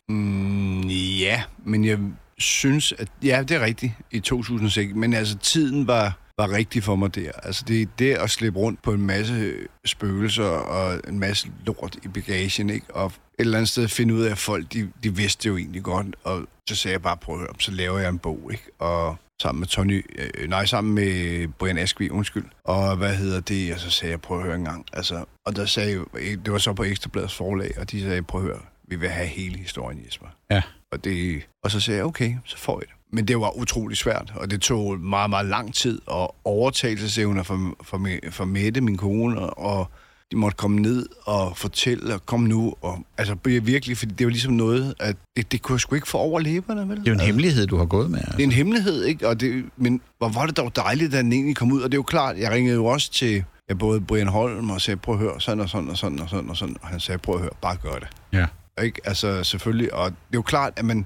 Mm, 0.09 0.81
ja, 0.89 1.41
men 1.65 1.85
jeg 1.85 1.97
synes, 2.37 2.93
at 2.99 3.07
ja, 3.23 3.43
det 3.47 3.51
er 3.57 3.61
rigtigt 3.65 3.93
i 4.11 4.19
2006, 4.19 4.91
men 4.95 5.13
altså 5.13 5.37
tiden 5.37 5.87
var, 5.87 6.17
var 6.41 6.51
rigtig 6.51 6.83
for 6.83 6.95
mig 6.95 7.15
der. 7.15 7.31
Altså 7.43 7.63
det, 7.67 7.99
det 7.99 8.13
at 8.13 8.29
slippe 8.29 8.59
rundt 8.59 8.81
på 8.81 8.93
en 8.93 9.01
masse 9.01 9.53
spøgelser 9.85 10.43
og 10.45 11.01
en 11.07 11.19
masse 11.19 11.47
lort 11.65 11.97
i 12.03 12.07
bagagen, 12.07 12.69
ikke? 12.69 12.95
Og 12.95 13.05
et 13.05 13.13
eller 13.37 13.57
andet 13.57 13.69
sted 13.69 13.87
finde 13.87 14.13
ud 14.13 14.21
af, 14.21 14.31
at 14.31 14.37
folk, 14.37 14.73
de, 14.73 14.91
de 15.03 15.15
vidste 15.15 15.47
jo 15.47 15.57
egentlig 15.57 15.83
godt, 15.83 16.15
og 16.23 16.47
så 16.69 16.75
sagde 16.75 16.93
jeg 16.93 17.01
bare, 17.01 17.17
prøv 17.17 17.35
at 17.35 17.41
høre, 17.41 17.49
så 17.59 17.71
laver 17.71 17.99
jeg 17.99 18.09
en 18.09 18.19
bog, 18.19 18.49
ikke? 18.51 18.71
Og 18.79 19.15
sammen 19.41 19.59
med 19.59 19.67
Tony, 19.67 20.05
øh, 20.19 20.49
nej, 20.49 20.65
sammen 20.65 20.95
med 20.95 21.47
Brian 21.47 21.77
Askvi, 21.77 22.09
undskyld. 22.09 22.45
Og 22.63 22.97
hvad 22.97 23.15
hedder 23.15 23.39
det? 23.39 23.73
Og 23.73 23.79
så 23.79 23.89
sagde 23.89 24.11
jeg, 24.11 24.21
prøv 24.21 24.37
at 24.37 24.43
høre 24.43 24.55
en 24.55 24.65
gang. 24.65 24.85
Altså, 24.93 25.25
og 25.45 25.55
der 25.55 25.65
sagde 25.65 25.93
jo, 25.93 26.05
det 26.45 26.51
var 26.51 26.57
så 26.57 26.73
på 26.73 26.83
Ekstrabladets 26.83 27.35
forlag, 27.35 27.71
og 27.77 27.91
de 27.91 28.01
sagde, 28.01 28.21
prøv 28.21 28.41
at 28.41 28.47
høre, 28.47 28.61
vi 28.87 28.95
vil 28.95 29.09
have 29.09 29.27
hele 29.27 29.57
historien, 29.57 30.05
Jesper. 30.05 30.27
Ja. 30.51 30.61
Og, 30.91 31.03
det, 31.03 31.47
og 31.63 31.71
så 31.71 31.79
sagde 31.79 31.97
jeg, 31.97 32.05
okay, 32.05 32.35
så 32.45 32.57
får 32.57 32.79
jeg 32.79 32.87
det. 32.87 33.00
Men 33.13 33.27
det 33.27 33.39
var 33.39 33.57
utrolig 33.57 33.97
svært, 33.97 34.33
og 34.35 34.51
det 34.51 34.61
tog 34.61 34.99
meget, 34.99 35.29
meget 35.29 35.45
lang 35.45 35.73
tid, 35.73 36.01
og 36.05 36.35
overtagelsesevner 36.43 37.43
for, 37.43 37.75
for, 37.83 38.07
for 38.29 38.45
Mette, 38.45 38.81
min 38.81 38.97
kone, 38.97 39.39
og 39.39 39.91
de 40.31 40.37
måtte 40.37 40.57
komme 40.57 40.79
ned 40.81 41.05
og 41.25 41.57
fortælle, 41.57 42.13
og 42.13 42.25
kom 42.25 42.39
nu, 42.39 42.75
og 42.81 43.05
altså 43.17 43.35
virkelig, 43.43 43.97
fordi 43.97 44.13
det 44.13 44.25
var 44.25 44.31
ligesom 44.31 44.53
noget, 44.53 44.93
at 44.99 45.15
det, 45.35 45.51
det 45.51 45.61
kunne 45.61 45.73
jeg 45.73 45.79
sgu 45.79 45.95
ikke 45.95 46.07
få 46.07 46.17
over 46.17 46.39
læberne, 46.39 46.89
vel? 46.89 46.97
Det 46.97 47.07
er 47.07 47.11
jo 47.11 47.13
en 47.13 47.19
hemmelighed, 47.19 47.67
du 47.67 47.77
har 47.77 47.85
gået 47.85 48.11
med. 48.11 48.19
Altså. 48.19 48.31
Det 48.31 48.39
er 48.39 48.47
en 48.47 48.51
hemmelighed, 48.51 49.03
ikke? 49.03 49.27
Og 49.27 49.39
det, 49.39 49.65
men 49.77 50.01
hvor 50.17 50.29
var 50.29 50.45
det 50.45 50.57
dog 50.57 50.75
dejligt, 50.75 51.13
at 51.13 51.23
den 51.23 51.33
egentlig 51.33 51.55
kom 51.55 51.71
ud. 51.71 51.81
Og 51.81 51.91
det 51.91 51.95
er 51.95 51.99
jo 51.99 52.03
klart, 52.03 52.37
jeg 52.37 52.51
ringede 52.51 52.75
jo 52.75 52.85
også 52.85 53.11
til 53.11 53.43
ja, 53.69 53.73
både 53.73 54.01
Brian 54.01 54.27
Holm 54.27 54.69
og 54.69 54.81
sagde, 54.81 54.97
prøv 54.97 55.15
at 55.15 55.19
høre, 55.21 55.41
sådan 55.41 55.59
og 55.59 55.69
sådan 55.69 55.89
og 55.89 55.97
sådan 55.97 56.19
og 56.19 56.29
sådan 56.29 56.49
og 56.49 56.57
sådan. 56.57 56.75
Og 56.81 56.87
han 56.87 56.99
sagde, 56.99 57.17
prøv 57.17 57.35
at 57.35 57.41
høre, 57.41 57.51
bare 57.61 57.75
gør 57.75 57.93
det. 57.93 58.07
Ja. 58.33 58.45
Ikke? 58.83 59.01
Altså 59.03 59.43
selvfølgelig, 59.43 59.93
og 59.93 60.05
det 60.09 60.15
er 60.15 60.37
jo 60.37 60.41
klart, 60.41 60.73
at, 60.75 60.85
man, 60.85 61.05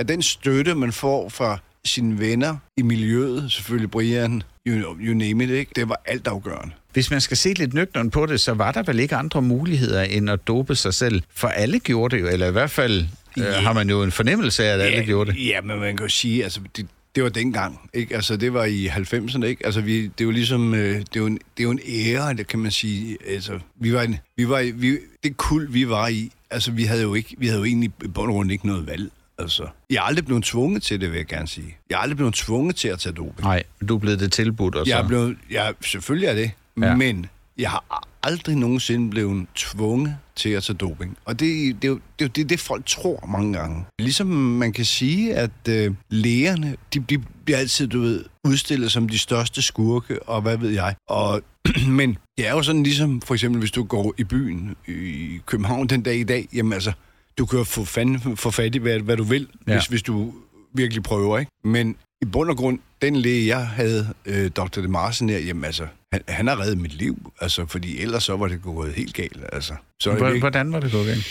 at 0.00 0.08
den 0.08 0.22
støtte, 0.22 0.74
man 0.74 0.92
får 0.92 1.28
fra 1.28 1.58
sine 1.84 2.18
venner 2.18 2.56
i 2.76 2.82
miljøet, 2.82 3.52
selvfølgelig 3.52 3.90
Brian, 3.90 4.42
you, 4.66 4.96
you 5.00 5.14
name 5.14 5.44
it, 5.44 5.50
ikke? 5.50 5.72
det 5.76 5.88
var 5.88 6.00
altafgørende. 6.06 6.74
Hvis 6.92 7.10
man 7.10 7.20
skal 7.20 7.36
se 7.36 7.52
lidt 7.52 7.74
nøgteren 7.74 8.10
på 8.10 8.26
det, 8.26 8.40
så 8.40 8.54
var 8.54 8.72
der 8.72 8.82
vel 8.82 9.00
ikke 9.00 9.16
andre 9.16 9.42
muligheder 9.42 10.02
end 10.02 10.30
at 10.30 10.48
dope 10.48 10.74
sig 10.74 10.94
selv. 10.94 11.22
For 11.34 11.48
alle 11.48 11.78
gjorde 11.78 12.16
det 12.16 12.22
jo, 12.22 12.28
eller 12.28 12.48
i 12.48 12.52
hvert 12.52 12.70
fald 12.70 13.06
øh, 13.38 13.44
har 13.44 13.72
man 13.72 13.90
jo 13.90 14.02
en 14.02 14.12
fornemmelse 14.12 14.64
af, 14.64 14.74
at 14.74 14.80
alle 14.80 15.04
gjorde 15.04 15.32
det. 15.32 15.46
Ja, 15.46 15.60
men 15.60 15.78
man 15.78 15.96
kan 15.96 16.06
jo 16.06 16.10
sige, 16.10 16.44
altså, 16.44 16.60
det, 16.76 16.86
det 17.14 17.22
var 17.22 17.28
dengang, 17.28 17.90
ikke? 17.94 18.14
Altså, 18.14 18.36
det 18.36 18.54
var 18.54 18.64
i 18.64 18.86
90'erne, 18.86 19.44
ikke? 19.44 19.66
Altså, 19.66 19.80
vi, 19.80 20.02
det 20.02 20.20
er 20.20 20.24
jo 20.24 20.30
ligesom, 20.30 20.74
øh, 20.74 20.94
det 20.98 21.16
er 21.16 21.20
jo 21.20 21.26
en, 21.26 21.34
det 21.34 21.62
er 21.62 21.64
jo 21.64 21.70
en 21.70 21.80
ære, 21.88 22.34
det 22.34 22.46
kan 22.46 22.58
man 22.58 22.70
sige. 22.70 23.18
Altså, 23.28 23.58
vi 23.80 23.92
var, 23.92 24.02
en, 24.02 24.16
vi 24.36 24.48
var, 24.48 24.72
vi, 24.74 24.98
det 25.24 25.36
kul, 25.36 25.74
vi 25.74 25.88
var 25.88 26.08
i, 26.08 26.32
altså, 26.50 26.70
vi 26.70 26.84
havde 26.84 27.02
jo 27.02 27.14
ikke, 27.14 27.34
vi 27.38 27.46
havde 27.46 27.58
jo 27.58 27.64
egentlig 27.64 27.90
i 28.04 28.08
bund 28.08 28.28
og 28.28 28.34
grund 28.34 28.52
ikke 28.52 28.66
noget 28.66 28.86
valg. 28.86 29.10
Altså, 29.40 29.66
jeg 29.90 29.96
er 29.96 30.02
aldrig 30.02 30.24
blevet 30.24 30.44
tvunget 30.44 30.82
til 30.82 31.00
det, 31.00 31.10
vil 31.10 31.16
jeg 31.16 31.26
gerne 31.26 31.48
sige. 31.48 31.76
Jeg 31.90 31.96
er 31.96 32.00
aldrig 32.00 32.16
blevet 32.16 32.34
tvunget 32.34 32.76
til 32.76 32.88
at 32.88 32.98
tage 32.98 33.12
doping. 33.12 33.40
Nej, 33.40 33.62
du 33.88 33.94
er 33.94 33.98
blevet 33.98 34.20
det 34.20 34.32
tilbudt, 34.32 34.74
og 34.74 34.86
så... 34.86 34.92
Jeg 34.92 35.00
er 35.02 35.08
blevet, 35.08 35.36
jeg, 35.50 35.74
selvfølgelig 35.80 36.26
er 36.28 36.34
det, 36.34 36.50
Ja. 36.82 36.96
men 36.96 37.26
jeg 37.58 37.70
har 37.70 38.08
aldrig 38.22 38.56
nogensinde 38.56 39.10
blevet 39.10 39.46
tvunget 39.54 40.16
til 40.36 40.48
at 40.48 40.62
tage 40.62 40.76
doping. 40.76 41.16
Og 41.24 41.40
det, 41.40 41.76
det, 41.82 41.88
jo, 41.88 42.00
det 42.18 42.24
er 42.24 42.28
det, 42.28 42.48
det, 42.50 42.60
folk 42.60 42.86
tror 42.86 43.26
mange 43.28 43.52
gange. 43.58 43.84
Ligesom 43.98 44.26
man 44.26 44.72
kan 44.72 44.84
sige, 44.84 45.34
at 45.34 45.50
øh, 45.68 45.94
lægerne, 46.10 46.76
de, 46.94 47.00
de 47.00 47.18
bliver 47.44 47.58
altid, 47.58 47.86
du 47.88 48.00
ved, 48.00 48.24
udstillet 48.44 48.92
som 48.92 49.08
de 49.08 49.18
største 49.18 49.62
skurke, 49.62 50.22
og 50.22 50.42
hvad 50.42 50.56
ved 50.56 50.70
jeg. 50.70 50.94
Og, 51.08 51.42
men 51.88 52.18
det 52.38 52.48
er 52.48 52.52
jo 52.52 52.62
sådan 52.62 52.82
ligesom, 52.82 53.20
for 53.20 53.34
eksempel, 53.34 53.58
hvis 53.58 53.70
du 53.70 53.84
går 53.84 54.14
i 54.18 54.24
byen 54.24 54.76
i 54.88 55.38
København 55.46 55.86
den 55.86 56.02
dag 56.02 56.16
i 56.16 56.24
dag, 56.24 56.48
jamen 56.54 56.72
altså, 56.72 56.92
du 57.38 57.46
kan 57.46 57.64
få, 57.66 57.84
fanden, 57.84 58.36
få 58.36 58.50
fat 58.50 58.74
i, 58.74 58.78
hvad, 58.78 59.00
hvad 59.00 59.16
du 59.16 59.22
vil, 59.24 59.48
Ja. 59.68 59.72
hvis, 59.74 59.86
hvis 59.86 60.02
du 60.02 60.34
virkelig 60.74 61.02
prøver, 61.02 61.38
ikke? 61.38 61.50
Men 61.64 61.96
i 62.22 62.24
bund 62.24 62.50
og 62.50 62.56
grund, 62.56 62.78
den 63.02 63.16
læge, 63.16 63.46
jeg 63.58 63.66
havde, 63.68 64.08
øh, 64.26 64.50
Dr. 64.50 64.80
De 64.80 64.88
Marsen 64.88 65.28
her, 65.28 65.38
jamen 65.38 65.64
altså, 65.64 65.86
han, 66.12 66.22
han 66.28 66.46
har 66.46 66.60
reddet 66.60 66.78
mit 66.78 66.92
liv, 66.94 67.32
altså, 67.40 67.66
fordi 67.66 68.00
ellers 68.02 68.24
så 68.24 68.36
var 68.36 68.48
det 68.48 68.62
gået 68.62 68.92
helt 68.94 69.14
galt, 69.14 69.40
altså. 69.52 69.74
Så, 70.00 70.12
Hvor- 70.14 70.28
ikke- 70.28 70.40
Hvordan 70.40 70.72
var 70.72 70.80
det 70.80 70.92
gået 70.92 71.06
galt? 71.06 71.26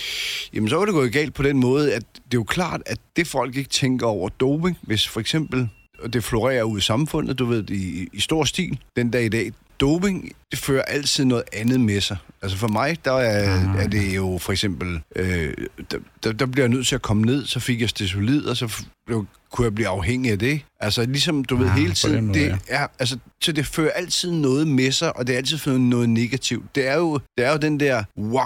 Jamen, 0.54 0.70
så 0.70 0.76
var 0.76 0.86
det 0.86 0.94
gået 0.94 1.12
galt 1.14 1.34
på 1.34 1.44
den 1.44 1.58
måde, 1.58 1.94
at 1.94 2.04
det 2.16 2.22
er 2.24 2.28
jo 2.34 2.44
klart, 2.44 2.82
at 2.86 2.98
det 3.16 3.28
folk 3.28 3.56
ikke 3.58 3.70
tænker 3.70 4.08
over 4.08 4.30
doping, 4.30 4.78
hvis 4.82 5.08
for 5.08 5.20
eksempel 5.20 5.70
og 6.00 6.14
det 6.14 6.24
florerer 6.24 6.64
ud 6.64 6.78
i 6.78 6.82
samfundet, 6.82 7.40
du 7.40 7.46
ved, 7.46 7.70
i, 7.70 8.08
i 8.14 8.20
stor 8.20 8.44
stil 8.44 8.80
den 8.96 9.12
dag 9.12 9.26
i 9.26 9.30
dag, 9.30 9.52
doping, 9.80 10.32
fører 10.56 10.82
altid 10.82 11.26
noget 11.26 11.44
andet 11.54 11.80
med 11.80 12.02
sig. 12.02 12.18
Altså 12.42 12.58
for 12.58 12.68
mig, 12.68 13.06
der 13.06 13.12
er, 13.12 13.76
er 13.78 13.88
det 13.88 14.16
jo 14.16 14.38
for 14.42 14.52
eksempel, 14.52 15.02
øh, 15.16 15.54
der, 16.24 16.32
der, 16.32 16.46
bliver 16.46 16.66
jeg 16.66 16.70
nødt 16.70 16.88
til 16.88 16.96
at 16.96 17.02
komme 17.02 17.24
ned, 17.24 17.46
så 17.46 17.60
fik 17.60 17.82
jeg 17.82 17.90
stesolid, 17.90 18.46
og 18.46 18.58
så 18.58 18.86
blev, 19.06 19.26
kunne 19.52 19.66
jeg 19.66 19.76
blive 19.76 19.88
afhængig 19.88 20.32
af 20.32 20.40
det. 20.40 20.62
Altså 20.80 21.06
ligesom, 21.06 21.44
du 21.44 21.56
ved, 21.56 21.68
Ah, 21.68 21.78
hele 21.78 21.94
tiden, 21.94 22.26
måde, 22.26 22.40
det 22.40 22.58
er, 22.68 22.88
altså, 23.00 23.18
så 23.42 23.52
det 23.52 23.66
fører 23.66 23.92
altid 23.92 24.32
noget 24.32 24.68
med 24.68 24.92
sig, 24.92 25.18
og 25.18 25.28
det 25.28 25.34
er 25.34 25.38
altid 25.38 25.78
noget 25.78 26.10
negativt. 26.10 26.76
Det 26.76 26.88
er 26.88 26.96
jo, 26.98 27.20
det 27.38 27.46
er 27.46 27.52
jo 27.52 27.58
den 27.58 27.80
der 27.80 28.04
wow, 28.18 28.44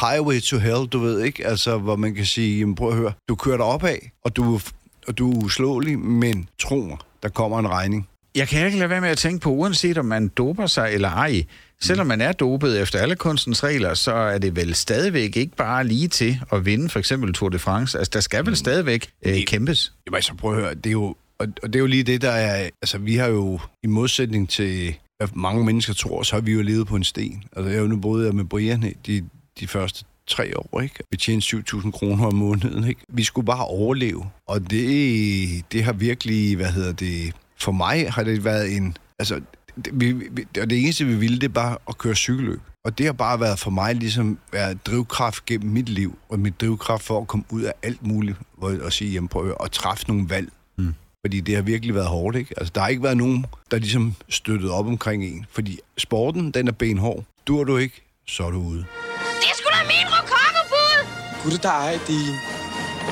highway 0.00 0.40
to 0.40 0.58
hell, 0.58 0.86
du 0.86 0.98
ved 0.98 1.20
ikke, 1.20 1.46
altså 1.46 1.78
hvor 1.78 1.96
man 1.96 2.14
kan 2.14 2.26
sige, 2.26 2.58
jamen, 2.58 2.74
prøv 2.74 2.88
at 2.88 2.96
høre, 2.96 3.12
du 3.28 3.34
kører 3.34 3.56
dig 3.56 3.66
opad, 3.66 3.98
og 4.24 4.36
du, 4.36 4.60
og 5.08 5.18
du 5.18 5.32
er 5.32 5.44
uslåelig, 5.44 5.98
men 5.98 6.48
tro 6.58 6.76
mig, 6.76 6.98
der 7.22 7.28
kommer 7.28 7.58
en 7.58 7.68
regning. 7.68 8.08
Jeg 8.36 8.48
kan 8.48 8.66
ikke 8.66 8.78
lade 8.78 8.90
være 8.90 9.00
med 9.00 9.08
at 9.08 9.18
tænke 9.18 9.40
på, 9.42 9.50
uanset 9.50 9.98
om 9.98 10.04
man 10.04 10.28
doper 10.28 10.66
sig 10.66 10.90
eller 10.92 11.10
ej, 11.10 11.44
selvom 11.80 12.06
man 12.06 12.20
er 12.20 12.32
dopet 12.32 12.82
efter 12.82 12.98
alle 12.98 13.16
kunstens 13.16 13.64
regler, 13.64 13.94
så 13.94 14.12
er 14.12 14.38
det 14.38 14.56
vel 14.56 14.74
stadigvæk 14.74 15.36
ikke 15.36 15.56
bare 15.56 15.86
lige 15.86 16.08
til 16.08 16.40
at 16.52 16.66
vinde 16.66 16.88
for 16.88 16.98
eksempel 16.98 17.32
Tour 17.32 17.48
de 17.48 17.58
France. 17.58 17.98
Altså, 17.98 18.10
der 18.14 18.20
skal 18.20 18.46
vel 18.46 18.56
stadigvæk 18.56 19.10
øh, 19.26 19.44
kæmpes. 19.46 19.92
Jamen 20.06 20.16
altså, 20.16 20.34
prøv 20.34 20.54
at 20.54 20.60
høre, 20.60 20.74
det 20.74 20.86
er 20.86 20.90
jo, 20.90 21.16
og, 21.38 21.46
og 21.62 21.68
det 21.68 21.76
er 21.76 21.80
jo 21.80 21.86
lige 21.86 22.02
det, 22.02 22.22
der 22.22 22.30
er, 22.30 22.68
altså 22.82 22.98
vi 22.98 23.16
har 23.16 23.26
jo, 23.26 23.60
i 23.82 23.86
modsætning 23.86 24.48
til, 24.48 24.94
hvad 25.16 25.28
mange 25.34 25.64
mennesker 25.64 25.94
tror, 25.94 26.22
så 26.22 26.36
har 26.36 26.40
vi 26.40 26.52
jo 26.52 26.62
levet 26.62 26.86
på 26.86 26.96
en 26.96 27.04
sten. 27.04 27.44
Altså 27.56 27.68
jeg 27.68 27.76
har 27.76 27.82
jo 27.82 27.88
nu 27.88 27.96
boet 27.96 28.34
med 28.34 28.44
Brian 28.44 28.94
de, 29.06 29.24
de 29.60 29.66
første 29.68 30.04
tre 30.26 30.58
år, 30.58 30.80
ikke? 30.80 30.94
Vi 31.10 31.16
tjente 31.16 31.56
7.000 31.56 31.90
kroner 31.90 32.26
om 32.26 32.34
måneden, 32.34 32.88
ikke? 32.88 33.00
Vi 33.08 33.24
skulle 33.24 33.46
bare 33.46 33.64
overleve, 33.64 34.26
og 34.48 34.70
det, 34.70 35.72
det 35.72 35.84
har 35.84 35.92
virkelig, 35.92 36.56
hvad 36.56 36.66
hedder 36.66 36.92
det, 36.92 37.32
for 37.60 37.72
mig 37.72 38.12
har 38.12 38.22
det 38.22 38.44
været 38.44 38.76
en, 38.76 38.96
altså, 39.18 39.40
det, 39.84 40.00
vi, 40.00 40.12
vi, 40.12 40.46
og 40.60 40.70
det 40.70 40.82
eneste, 40.82 41.04
vi 41.04 41.14
ville, 41.14 41.38
det 41.38 41.44
er 41.44 41.52
bare 41.52 41.76
at 41.88 41.98
køre 41.98 42.14
cykelløb. 42.14 42.60
Og 42.84 42.98
det 42.98 43.06
har 43.06 43.12
bare 43.12 43.40
været 43.40 43.58
for 43.58 43.70
mig 43.70 43.94
ligesom 43.94 44.38
været 44.52 44.86
drivkraft 44.86 45.46
gennem 45.46 45.72
mit 45.72 45.88
liv, 45.88 46.18
og 46.28 46.38
mit 46.38 46.60
drivkraft 46.60 47.02
for 47.02 47.20
at 47.20 47.26
komme 47.26 47.44
ud 47.50 47.62
af 47.62 47.72
alt 47.82 48.06
muligt, 48.06 48.38
og, 48.58 48.76
og 48.82 48.92
sige, 48.92 49.12
jamen 49.12 49.28
prøv 49.28 49.42
at 49.42 49.46
høre, 49.46 49.56
og 49.56 49.72
træffe 49.72 50.08
nogle 50.08 50.30
valg. 50.30 50.52
Mm. 50.78 50.94
Fordi 51.26 51.40
det 51.40 51.54
har 51.54 51.62
virkelig 51.62 51.94
været 51.94 52.06
hårdt, 52.06 52.36
ikke? 52.36 52.54
Altså, 52.56 52.72
der 52.74 52.80
har 52.80 52.88
ikke 52.88 53.02
været 53.02 53.16
nogen, 53.16 53.46
der 53.70 53.78
ligesom 53.78 54.14
støttede 54.28 54.72
op 54.72 54.86
omkring 54.86 55.24
en. 55.24 55.46
Fordi 55.50 55.78
sporten, 55.98 56.50
den 56.50 56.68
er 56.68 56.72
benhård. 56.72 57.24
Dur 57.46 57.64
du 57.64 57.76
ikke, 57.76 58.02
så 58.26 58.44
er 58.44 58.50
du 58.50 58.58
ude. 58.58 58.78
Det 58.78 59.48
er 59.50 59.56
sgu 59.56 59.68
da 59.72 59.82
min 59.86 60.06
rokokobud! 60.06 61.06
Gud, 61.42 61.58
der 61.58 61.88
er 61.88 61.98
din. 62.08 62.55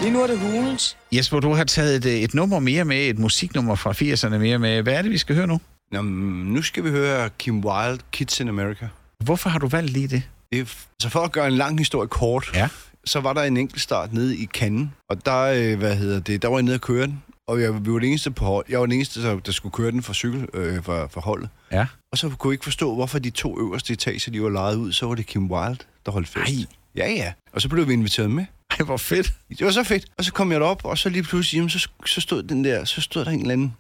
Lige 0.05 0.13
nu 0.13 0.23
er 0.23 0.27
det 0.27 0.39
hulens. 0.39 0.97
Jesper, 1.13 1.41
du 1.41 1.53
har 1.53 1.65
taget 1.65 1.97
et, 2.07 2.25
et 2.25 2.35
nummer 2.35 2.59
mere 2.59 2.85
med, 2.85 2.97
et 3.09 3.19
musiknummer 3.19 3.75
fra 3.75 3.93
80'erne 3.93 4.39
mere 4.39 4.59
med. 4.59 4.83
Hvad 4.83 4.95
er 4.95 5.03
det, 5.03 5.11
vi 5.11 5.19
skal 5.19 5.37
høre 5.37 5.47
nu? 5.47 5.61
Nå, 5.93 6.03
nu 6.03 6.63
skal 6.63 6.85
vi 6.85 6.91
høre 6.91 7.31
Kim 7.39 7.65
Wilde, 7.65 7.99
Kids 8.13 8.41
in 8.41 8.49
America. 8.49 8.89
Hvorfor 9.25 9.51
har 9.51 9.59
du 9.59 9.69
valgt 9.69 9.91
lige 9.93 10.09
det? 10.09 10.23
Det 10.53 10.61
er, 10.61 10.65
f- 10.65 10.87
så 11.01 11.09
for 11.09 11.21
at 11.21 11.33
gøre 11.33 11.47
en 11.47 11.53
lang 11.53 11.79
historie 11.79 12.09
kort, 12.09 12.51
Ja. 12.55 12.69
så 13.05 13.21
var 13.21 13.33
der 13.33 13.43
en 13.43 13.57
enkelt 13.57 13.81
start 13.81 14.13
nede 14.13 14.37
i 14.37 14.47
Cannes, 14.47 14.89
og 15.11 15.27
der, 15.27 15.41
øh, 15.43 15.79
hvad 15.79 15.97
hedder 15.97 16.21
det, 16.21 16.43
der 16.43 16.49
var 16.49 16.57
jeg 16.57 16.63
nede 16.63 16.75
og 16.75 16.81
køre 16.81 17.07
den, 17.07 17.23
og 17.49 17.61
jeg, 17.63 17.85
vi 17.87 17.93
var 17.93 17.99
den 17.99 18.09
eneste 18.09 18.31
på 18.31 18.45
hold. 18.45 18.65
Jeg 18.69 18.81
var 18.81 18.87
den 18.87 18.95
eneste, 18.95 19.23
der, 19.23 19.39
der 19.39 19.53
skulle 19.53 19.73
køre 19.73 19.91
den 19.91 20.03
for 20.03 20.13
cykel, 20.13 20.47
øh, 20.55 20.83
for, 20.83 21.09
for 21.13 21.21
holdet. 21.21 21.49
Ja. 21.73 21.87
Og 22.13 22.19
så 22.19 22.29
kunne 22.29 22.51
jeg 22.51 22.55
ikke 22.55 22.65
forstå, 22.65 22.95
hvorfor 22.95 23.19
de 23.19 23.31
to 23.31 23.59
øverste 23.61 23.93
etager, 23.93 24.31
de 24.33 24.43
var 24.43 24.49
lejet 24.49 24.77
ud, 24.77 24.93
så 24.93 25.07
var 25.07 25.15
det 25.15 25.27
Kim 25.27 25.51
Wilde, 25.51 25.79
der 26.07 26.13
holdt 26.13 26.29
fest. 26.29 26.49
Ej. 26.59 26.65
Ja, 26.97 27.11
ja. 27.13 27.33
Og 27.53 27.61
så 27.63 27.69
blev 27.69 27.89
vi 27.89 27.93
inviteret 27.93 28.31
med. 28.31 28.45
Ej, 28.79 28.85
hvor 28.85 28.97
fedt. 28.97 29.33
Det 29.59 29.65
var 29.67 29.71
så 29.73 29.85
fedt. 29.85 30.05
Og 30.19 30.25
så 30.25 30.33
kom 30.33 30.53
jeg 30.53 30.61
derop, 30.61 30.85
og 30.85 30.99
så 30.99 31.09
lige 31.09 31.23
pludselig, 31.23 31.57
jamen, 31.59 31.71
så, 31.71 31.89
så 32.07 32.21
stod 32.21 32.43
den 32.43 32.65
der, 32.65 32.85
så 32.85 33.01
stod 33.01 33.25
der 33.25 33.31
en 33.31 33.41
eller 33.41 33.53
anden 33.53 33.77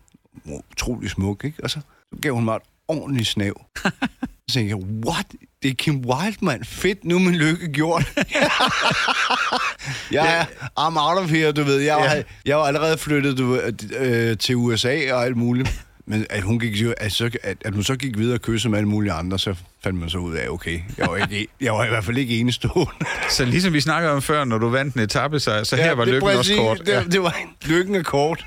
utrolig 0.72 1.10
smuk, 1.10 1.44
ikke? 1.44 1.62
Og 1.64 1.70
så, 1.70 1.80
gav 2.22 2.34
hun 2.34 2.44
mig 2.44 2.56
et 2.56 2.62
ordentligt 2.88 3.28
snav. 3.28 3.66
så 4.48 4.54
tænkte 4.54 4.76
jeg, 4.76 4.86
what? 5.06 5.26
Det 5.62 5.70
er 5.70 5.74
Kim 5.74 5.96
Wilde, 6.06 6.36
mand. 6.40 6.64
Fedt, 6.64 7.04
nu 7.04 7.14
er 7.14 7.18
min 7.20 7.34
lykke 7.34 7.72
gjort. 7.72 8.04
jeg 10.12 10.38
er 10.40 10.44
I'm 10.80 10.98
out 10.98 11.18
of 11.24 11.30
here, 11.30 11.52
du 11.52 11.62
ved. 11.62 11.78
Jeg 11.80 11.96
var, 11.96 12.04
Ja. 12.14 12.22
jeg 12.46 12.56
var 12.56 12.64
allerede 12.64 12.98
flyttet 12.98 13.38
du, 13.38 13.60
øh, 13.96 14.38
til 14.38 14.56
USA 14.56 15.14
og 15.14 15.24
alt 15.24 15.36
muligt. 15.36 15.84
Men 16.06 16.26
at 16.30 16.42
hun, 16.42 16.58
gik, 16.58 16.82
at, 16.96 17.12
så, 17.12 17.30
at, 17.42 17.56
at 17.64 17.74
hun 17.74 17.82
så 17.82 17.96
gik 17.96 18.18
videre 18.18 18.34
og 18.36 18.42
kysse 18.42 18.68
med 18.68 18.78
alle 18.78 18.88
mulige 18.88 19.12
andre, 19.12 19.38
så 19.38 19.54
fandt 19.84 20.00
man 20.00 20.10
så 20.10 20.18
ud 20.18 20.34
af, 20.34 20.48
okay, 20.48 20.80
jeg 20.98 21.06
var, 21.10 21.16
ikke, 21.16 21.46
jeg 21.60 21.72
var 21.72 21.84
i 21.84 21.88
hvert 21.88 22.04
fald 22.04 22.18
ikke 22.18 22.38
enestående. 22.40 22.90
Så 23.30 23.44
ligesom 23.44 23.72
vi 23.72 23.80
snakkede 23.80 24.12
om 24.12 24.22
før, 24.22 24.44
når 24.44 24.58
du 24.58 24.68
vandt 24.68 24.94
en 24.94 25.00
etape, 25.00 25.40
så, 25.40 25.64
så 25.64 25.76
her 25.76 25.92
var 25.94 26.04
lykken 26.04 26.22
også 26.22 26.36
præcis- 26.38 26.56
kort. 26.58 26.78
Det, 26.86 27.12
det 27.12 27.22
var 27.22 27.36
lykken 27.66 27.94
er 27.94 28.02
kort. 28.02 28.46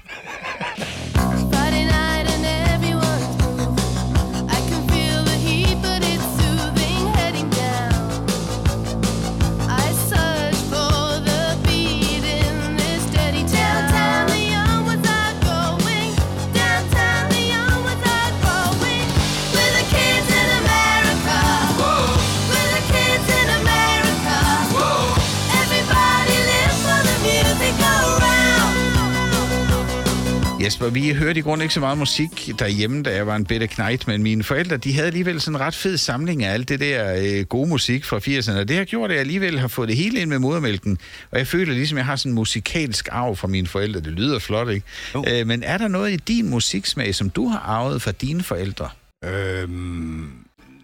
Jesper, 30.67 30.89
vi 30.89 31.13
hørte 31.13 31.39
i 31.39 31.43
grunden 31.43 31.61
ikke 31.61 31.73
så 31.73 31.79
meget 31.79 31.97
musik 31.97 32.51
derhjemme, 32.59 33.03
da 33.03 33.15
jeg 33.15 33.27
var 33.27 33.35
en 33.35 33.45
bitte 33.45 33.67
knægt, 33.67 34.07
men 34.07 34.23
mine 34.23 34.43
forældre, 34.43 34.77
de 34.77 34.93
havde 34.93 35.07
alligevel 35.07 35.41
sådan 35.41 35.55
en 35.55 35.61
ret 35.61 35.75
fed 35.75 35.97
samling 35.97 36.43
af 36.43 36.53
alt 36.53 36.69
det 36.69 36.79
der 36.79 37.15
øh, 37.17 37.45
gode 37.45 37.69
musik 37.69 38.05
fra 38.05 38.17
80'erne. 38.17 38.59
Og 38.59 38.67
det 38.67 38.77
har 38.77 38.83
gjort, 38.85 39.09
at 39.09 39.15
jeg 39.15 39.21
alligevel 39.21 39.59
har 39.59 39.67
fået 39.67 39.89
det 39.89 39.97
hele 39.97 40.19
ind 40.19 40.29
med 40.29 40.39
modermælken. 40.39 40.97
Og 41.31 41.37
jeg 41.37 41.47
føler 41.47 41.73
ligesom, 41.73 41.97
at 41.97 41.99
jeg 41.99 42.05
har 42.05 42.15
sådan 42.15 42.31
en 42.31 42.35
musikalsk 42.35 43.07
arv 43.11 43.35
fra 43.35 43.47
mine 43.47 43.67
forældre. 43.67 43.99
Det 43.99 44.11
lyder 44.11 44.39
flot, 44.39 44.69
ikke? 44.69 44.85
Jo. 45.15 45.25
Øh, 45.27 45.47
men 45.47 45.63
er 45.63 45.77
der 45.77 45.87
noget 45.87 46.11
i 46.11 46.15
din 46.15 46.49
musiksmag, 46.49 47.15
som 47.15 47.29
du 47.29 47.47
har 47.47 47.59
arvet 47.59 48.01
fra 48.01 48.11
dine 48.11 48.43
forældre? 48.43 48.89
Øhm, 49.23 50.31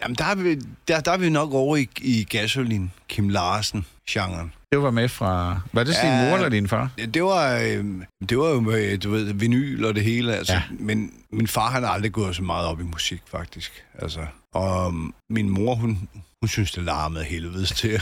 jamen, 0.01 0.15
der 0.17 0.25
er, 0.25 0.35
vi, 0.35 0.55
der, 0.87 0.99
der 0.99 1.11
er 1.11 1.17
vi 1.17 1.29
nok 1.29 1.53
over 1.53 1.77
i, 1.77 1.89
i 2.01 2.23
gasolin, 2.23 2.91
Kim 3.09 3.29
Larsen-genren. 3.29 4.53
Det 4.73 4.81
var 4.81 4.91
med 4.91 5.09
fra... 5.09 5.59
Var 5.73 5.83
det 5.83 5.93
din 6.01 6.09
Ja. 6.11 6.29
mor 6.29 6.35
eller 6.37 6.49
din 6.49 6.67
far? 6.67 6.89
Det 7.13 7.23
var, 7.23 7.59
øhm, 7.59 8.03
det 8.29 8.37
var 8.37 8.49
jo 8.49 8.59
med, 8.59 8.97
du 8.97 9.11
ved, 9.11 9.33
vinyl 9.33 9.85
og 9.85 9.95
det 9.95 10.03
hele, 10.03 10.35
altså. 10.35 10.53
Ja. 10.53 10.61
Ja. 10.71 10.75
Men 10.79 11.11
min 11.31 11.47
far, 11.47 11.69
han 11.71 11.83
har 11.83 11.89
aldrig 11.89 12.11
gået 12.11 12.35
så 12.35 12.43
meget 12.43 12.67
op 12.67 12.79
i 12.79 12.83
musik, 12.83 13.21
faktisk. 13.31 13.83
Altså, 13.99 14.19
og 14.53 14.87
øhm, 14.87 15.13
min 15.29 15.49
mor, 15.49 15.75
hun, 15.75 16.09
hun 16.41 16.47
synes, 16.47 16.71
det 16.71 16.83
larmede 16.83 17.23
helvedes 17.23 17.71
til. 17.71 18.01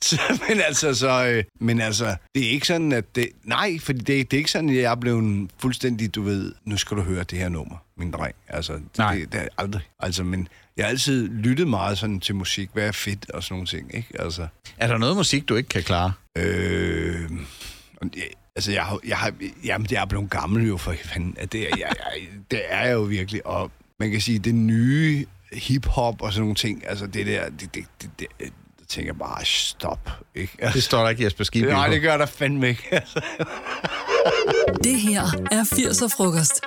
Men 0.48 0.60
altså, 0.66 0.94
så, 0.94 1.26
øh, 1.26 1.44
men 1.60 1.80
altså, 1.80 2.16
det 2.34 2.46
er 2.46 2.50
ikke 2.50 2.66
sådan, 2.66 2.92
at 2.92 3.16
det... 3.16 3.28
Nej, 3.44 3.78
for 3.78 3.92
det, 3.92 4.06
det 4.06 4.32
er 4.32 4.38
ikke 4.38 4.50
sådan, 4.50 4.70
at 4.70 4.76
jeg 4.76 4.90
er 4.90 4.94
blevet 4.94 5.50
fuldstændig, 5.58 6.14
du 6.14 6.22
ved, 6.22 6.52
nu 6.64 6.76
skal 6.76 6.96
du 6.96 7.02
høre 7.02 7.24
det 7.24 7.38
her 7.38 7.48
nummer, 7.48 7.76
min 7.96 8.10
dreng. 8.10 8.34
Altså, 8.48 8.80
Nej. 8.98 9.14
det, 9.14 9.32
det 9.32 9.40
er 9.40 9.48
aldrig. 9.58 9.82
Altså, 10.00 10.24
men 10.24 10.48
jeg 10.76 10.84
har 10.84 10.90
altid 10.90 11.28
lyttet 11.28 11.68
meget 11.68 11.98
sådan 11.98 12.20
til 12.20 12.34
musik, 12.34 12.70
hvad 12.72 12.86
er 12.88 12.92
fedt 12.92 13.30
og 13.30 13.42
sådan 13.42 13.54
nogle 13.54 13.66
ting, 13.66 13.94
ikke? 13.94 14.08
Altså, 14.18 14.46
Er 14.78 14.86
der 14.86 14.98
noget 14.98 15.16
musik, 15.16 15.48
du 15.48 15.56
ikke 15.56 15.68
kan 15.68 15.82
klare? 15.82 16.12
Øh, 16.38 17.30
det- 18.02 18.22
altså, 18.56 18.72
jeg, 18.72 18.82
har- 18.84 19.00
jeg, 19.06 19.16
har, 19.18 19.32
jamen, 19.64 19.86
jeg 19.90 20.02
er 20.02 20.06
blevet 20.06 20.30
gammel 20.30 20.66
jo, 20.68 20.76
for 20.76 20.94
fanden. 21.04 21.36
Det 21.52 21.60
er, 21.62 21.68
jeg, 21.70 21.78
jeg, 21.78 22.28
det 22.50 22.60
er 22.68 22.80
jeg 22.86 22.92
jo 22.92 23.02
virkelig. 23.02 23.46
Og 23.46 23.70
man 24.00 24.10
kan 24.10 24.20
sige, 24.20 24.38
det 24.38 24.54
nye 24.54 25.26
hip-hop 25.52 26.22
og 26.22 26.32
sådan 26.32 26.40
nogle 26.42 26.54
ting, 26.54 26.82
altså 26.86 27.06
det 27.06 27.26
der, 27.26 27.50
det, 27.50 27.74
det, 27.74 27.84
det, 28.02 28.10
det 28.18 28.26
tænker 28.90 29.12
bare, 29.12 29.44
stop. 29.44 30.10
Ikke? 30.34 30.52
Det 30.56 30.64
Altså, 30.64 30.80
står 30.80 31.02
der 31.02 31.08
ikke 31.10 31.24
Jesper 31.24 31.44
Skibby 31.44 31.68
nej, 31.68 31.86
på. 31.88 31.92
det 31.94 32.02
gør 32.02 32.16
der 32.16 32.26
fandme 32.26 32.68
ikke. 32.68 32.88
Altså. 32.94 33.20
Det 34.84 35.00
her 35.00 35.22
er 35.50 35.64
80'er 35.64 36.16
frokost. 36.16 36.60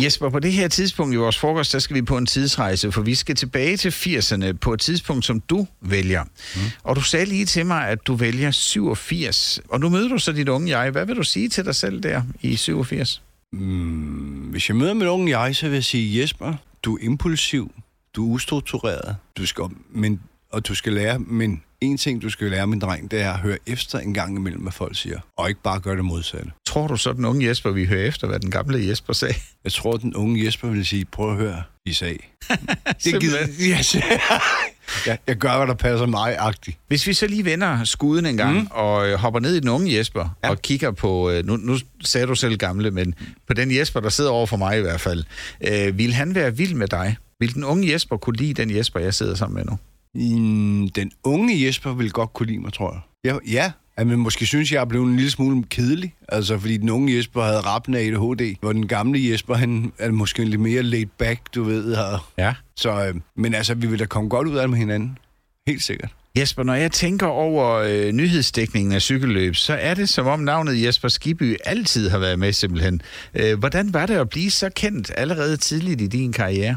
Jesper, 0.00 0.30
på 0.30 0.38
det 0.38 0.52
her 0.52 0.68
tidspunkt 0.68 1.14
i 1.14 1.16
vores 1.16 1.38
frokost, 1.38 1.72
der 1.72 1.78
skal 1.78 1.96
vi 1.96 2.02
på 2.02 2.16
en 2.18 2.26
tidsrejse, 2.26 2.92
for 2.92 3.00
vi 3.02 3.14
skal 3.14 3.36
tilbage 3.36 3.76
til 3.76 3.90
80'erne 3.90 4.52
på 4.52 4.72
et 4.72 4.80
tidspunkt, 4.80 5.24
som 5.24 5.40
du 5.40 5.66
vælger. 5.80 6.24
Mm. 6.24 6.60
Og 6.82 6.96
du 6.96 7.00
sagde 7.00 7.26
lige 7.26 7.46
til 7.46 7.66
mig, 7.66 7.88
at 7.88 8.06
du 8.06 8.14
vælger 8.14 8.50
87. 8.50 9.60
Og 9.68 9.80
nu 9.80 9.88
møder 9.88 10.08
du 10.08 10.18
så 10.18 10.32
dit 10.32 10.48
unge 10.48 10.78
jeg. 10.78 10.90
Hvad 10.90 11.06
vil 11.06 11.16
du 11.16 11.22
sige 11.22 11.48
til 11.48 11.64
dig 11.64 11.74
selv 11.74 12.02
der 12.02 12.22
i 12.42 12.56
87? 12.56 13.22
Mm, 13.52 14.48
hvis 14.50 14.68
jeg 14.68 14.76
møder 14.76 14.94
min 14.94 15.08
unge 15.08 15.38
jeg, 15.38 15.56
så 15.56 15.66
vil 15.68 15.74
jeg 15.74 15.84
sige, 15.84 16.20
Jesper, 16.20 16.54
du 16.82 16.96
er 16.96 17.00
impulsiv, 17.02 17.72
du 18.16 18.30
er 18.30 18.34
ustruktureret, 18.34 19.16
du 19.38 19.46
skal, 19.46 19.64
men, 19.90 20.20
og 20.52 20.68
du 20.68 20.74
skal 20.74 20.92
lære, 20.92 21.18
men 21.18 21.62
en 21.80 21.98
ting, 21.98 22.22
du 22.22 22.30
skal 22.30 22.50
lære, 22.50 22.66
min 22.66 22.78
dreng, 22.78 23.10
det 23.10 23.20
er 23.20 23.32
at 23.32 23.38
høre 23.38 23.58
efter 23.66 23.98
en 23.98 24.14
gang 24.14 24.36
imellem, 24.36 24.62
hvad 24.62 24.72
folk 24.72 24.96
siger, 24.96 25.20
og 25.36 25.48
ikke 25.48 25.62
bare 25.62 25.80
gøre 25.80 25.96
det 25.96 26.04
modsatte. 26.04 26.50
Tror 26.66 26.86
du 26.86 26.96
så, 26.96 27.12
den 27.12 27.24
unge 27.24 27.48
Jesper, 27.48 27.70
vi 27.70 27.84
hører 27.84 28.06
efter, 28.06 28.26
hvad 28.26 28.40
den 28.40 28.50
gamle 28.50 28.88
Jesper 28.88 29.12
sagde? 29.12 29.34
Jeg 29.64 29.72
tror, 29.72 29.96
den 29.96 30.14
unge 30.14 30.44
Jesper 30.44 30.68
vil 30.68 30.86
sige, 30.86 31.04
prøv 31.04 31.30
at 31.30 31.36
høre, 31.36 31.62
I 31.86 31.92
sag. 31.92 32.34
det 33.04 33.20
gider 33.20 33.46
yes. 33.60 33.96
jeg, 35.06 35.18
jeg 35.26 35.36
gør, 35.36 35.56
hvad 35.56 35.66
der 35.66 35.74
passer 35.74 36.06
mig-agtigt. 36.06 36.78
Hvis 36.88 37.06
vi 37.06 37.12
så 37.12 37.26
lige 37.26 37.44
vender 37.44 37.84
skuden 37.84 38.26
en 38.26 38.36
gang 38.36 38.60
mm. 38.60 38.66
og 38.70 39.08
øh, 39.08 39.18
hopper 39.18 39.40
ned 39.40 39.54
i 39.54 39.60
den 39.60 39.68
unge 39.68 39.96
Jesper 39.96 40.36
ja. 40.44 40.50
og 40.50 40.62
kigger 40.62 40.90
på, 40.90 41.30
øh, 41.30 41.44
nu, 41.44 41.56
nu 41.56 41.78
sagde 42.04 42.26
du 42.26 42.34
selv 42.34 42.56
gamle, 42.56 42.90
men 42.90 43.14
på 43.46 43.54
den 43.54 43.76
Jesper, 43.76 44.00
der 44.00 44.08
sidder 44.08 44.30
over 44.30 44.46
for 44.46 44.56
mig 44.56 44.78
i 44.78 44.80
hvert 44.80 45.00
fald, 45.00 45.24
øh, 45.60 45.98
vil 45.98 46.14
han 46.14 46.34
være 46.34 46.56
vild 46.56 46.74
med 46.74 46.88
dig? 46.88 47.16
Vil 47.40 47.54
den 47.54 47.64
unge 47.64 47.92
Jesper 47.92 48.16
kunne 48.16 48.36
lide 48.36 48.54
den 48.54 48.76
Jesper, 48.76 49.00
jeg 49.00 49.14
sidder 49.14 49.34
sammen 49.34 49.56
med 49.56 49.64
nu? 49.64 49.78
Mm, 50.14 50.88
den 50.88 51.12
unge 51.24 51.66
Jesper 51.66 51.94
vil 51.94 52.10
godt 52.10 52.32
kunne 52.32 52.46
lide 52.46 52.58
mig, 52.58 52.72
tror 52.72 52.92
jeg. 52.92 53.00
Ja, 53.24 53.52
ja. 53.52 53.72
Han 53.98 54.08
vil 54.10 54.18
måske 54.18 54.46
synes, 54.46 54.72
jeg 54.72 54.80
er 54.80 54.84
blevet 54.84 55.06
en 55.06 55.16
lille 55.16 55.30
smule 55.30 55.64
kedelig. 55.70 56.14
Altså, 56.28 56.58
fordi 56.58 56.76
den 56.76 56.90
unge 56.90 57.16
Jesper 57.16 57.42
havde 57.42 57.60
rappen 57.60 57.94
af 57.94 58.00
ADHD, 58.00 58.56
hvor 58.60 58.72
den 58.72 58.88
gamle 58.88 59.30
Jesper, 59.30 59.54
han 59.54 59.92
er 59.98 60.10
måske 60.10 60.44
lidt 60.44 60.60
mere 60.60 60.82
laid 60.82 61.06
back, 61.18 61.40
du 61.54 61.62
ved. 61.62 61.96
Her. 61.96 62.32
Ja. 62.38 62.54
Så, 62.76 63.06
øh, 63.06 63.14
men 63.36 63.54
altså, 63.54 63.74
vi 63.74 63.86
vil 63.86 63.98
da 63.98 64.06
komme 64.06 64.30
godt 64.30 64.48
ud 64.48 64.56
af 64.56 64.62
det 64.62 64.70
med 64.70 64.78
hinanden. 64.78 65.18
Helt 65.66 65.82
sikkert. 65.82 66.10
Jesper, 66.38 66.62
når 66.62 66.74
jeg 66.74 66.92
tænker 66.92 67.26
over 67.26 67.74
øh, 67.74 68.12
nyhedsdækningen 68.12 68.92
af 68.92 69.02
cykelløb, 69.02 69.56
så 69.56 69.72
er 69.74 69.94
det 69.94 70.08
som 70.08 70.26
om 70.26 70.40
navnet 70.40 70.82
Jesper 70.82 71.08
Skiby 71.08 71.56
altid 71.64 72.08
har 72.08 72.18
været 72.18 72.38
med 72.38 72.52
simpelthen. 72.52 73.02
Øh, 73.34 73.58
hvordan 73.58 73.94
var 73.94 74.06
det 74.06 74.14
at 74.14 74.28
blive 74.28 74.50
så 74.50 74.70
kendt 74.70 75.10
allerede 75.16 75.56
tidligt 75.56 76.00
i 76.00 76.06
din 76.06 76.32
karriere? 76.32 76.76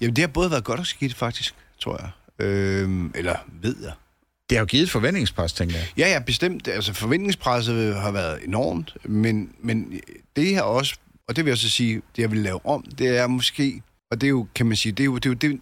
Jamen, 0.00 0.16
det 0.16 0.22
har 0.22 0.28
både 0.28 0.50
været 0.50 0.64
godt 0.64 0.80
og 0.80 0.86
skidt, 0.86 1.14
faktisk, 1.14 1.54
tror 1.80 1.96
jeg. 2.00 2.10
Øh, 2.40 3.10
eller 3.14 3.36
ved 3.62 3.76
jeg. 3.82 3.92
Det 4.50 4.58
har 4.58 4.62
jo 4.62 4.66
givet 4.66 4.82
et 4.82 4.90
forventningspres, 4.90 5.52
tænker 5.52 5.76
jeg. 5.76 5.86
Ja, 5.96 6.08
ja, 6.08 6.18
bestemt. 6.18 6.68
Altså, 6.68 6.94
forventningspresset 6.94 7.96
har 7.96 8.10
været 8.10 8.38
enormt, 8.44 8.96
men, 9.04 9.50
men 9.62 10.00
det 10.36 10.46
her 10.46 10.62
også, 10.62 10.96
og 11.28 11.36
det 11.36 11.44
vil 11.44 11.50
jeg 11.50 11.58
så 11.58 11.70
sige, 11.70 12.02
det 12.16 12.22
jeg 12.22 12.30
vil 12.30 12.38
lave 12.38 12.66
om, 12.66 12.84
det 12.98 13.18
er 13.18 13.26
måske, 13.26 13.82
og 14.10 14.20
det 14.20 14.26
er 14.26 14.30
jo, 14.30 14.46
kan 14.54 14.66
man 14.66 14.76
sige, 14.76 14.92
det 14.92 15.00
er 15.00 15.04
jo, 15.04 15.14
det 15.14 15.26
er 15.26 15.30
jo, 15.30 15.34
det 15.34 15.60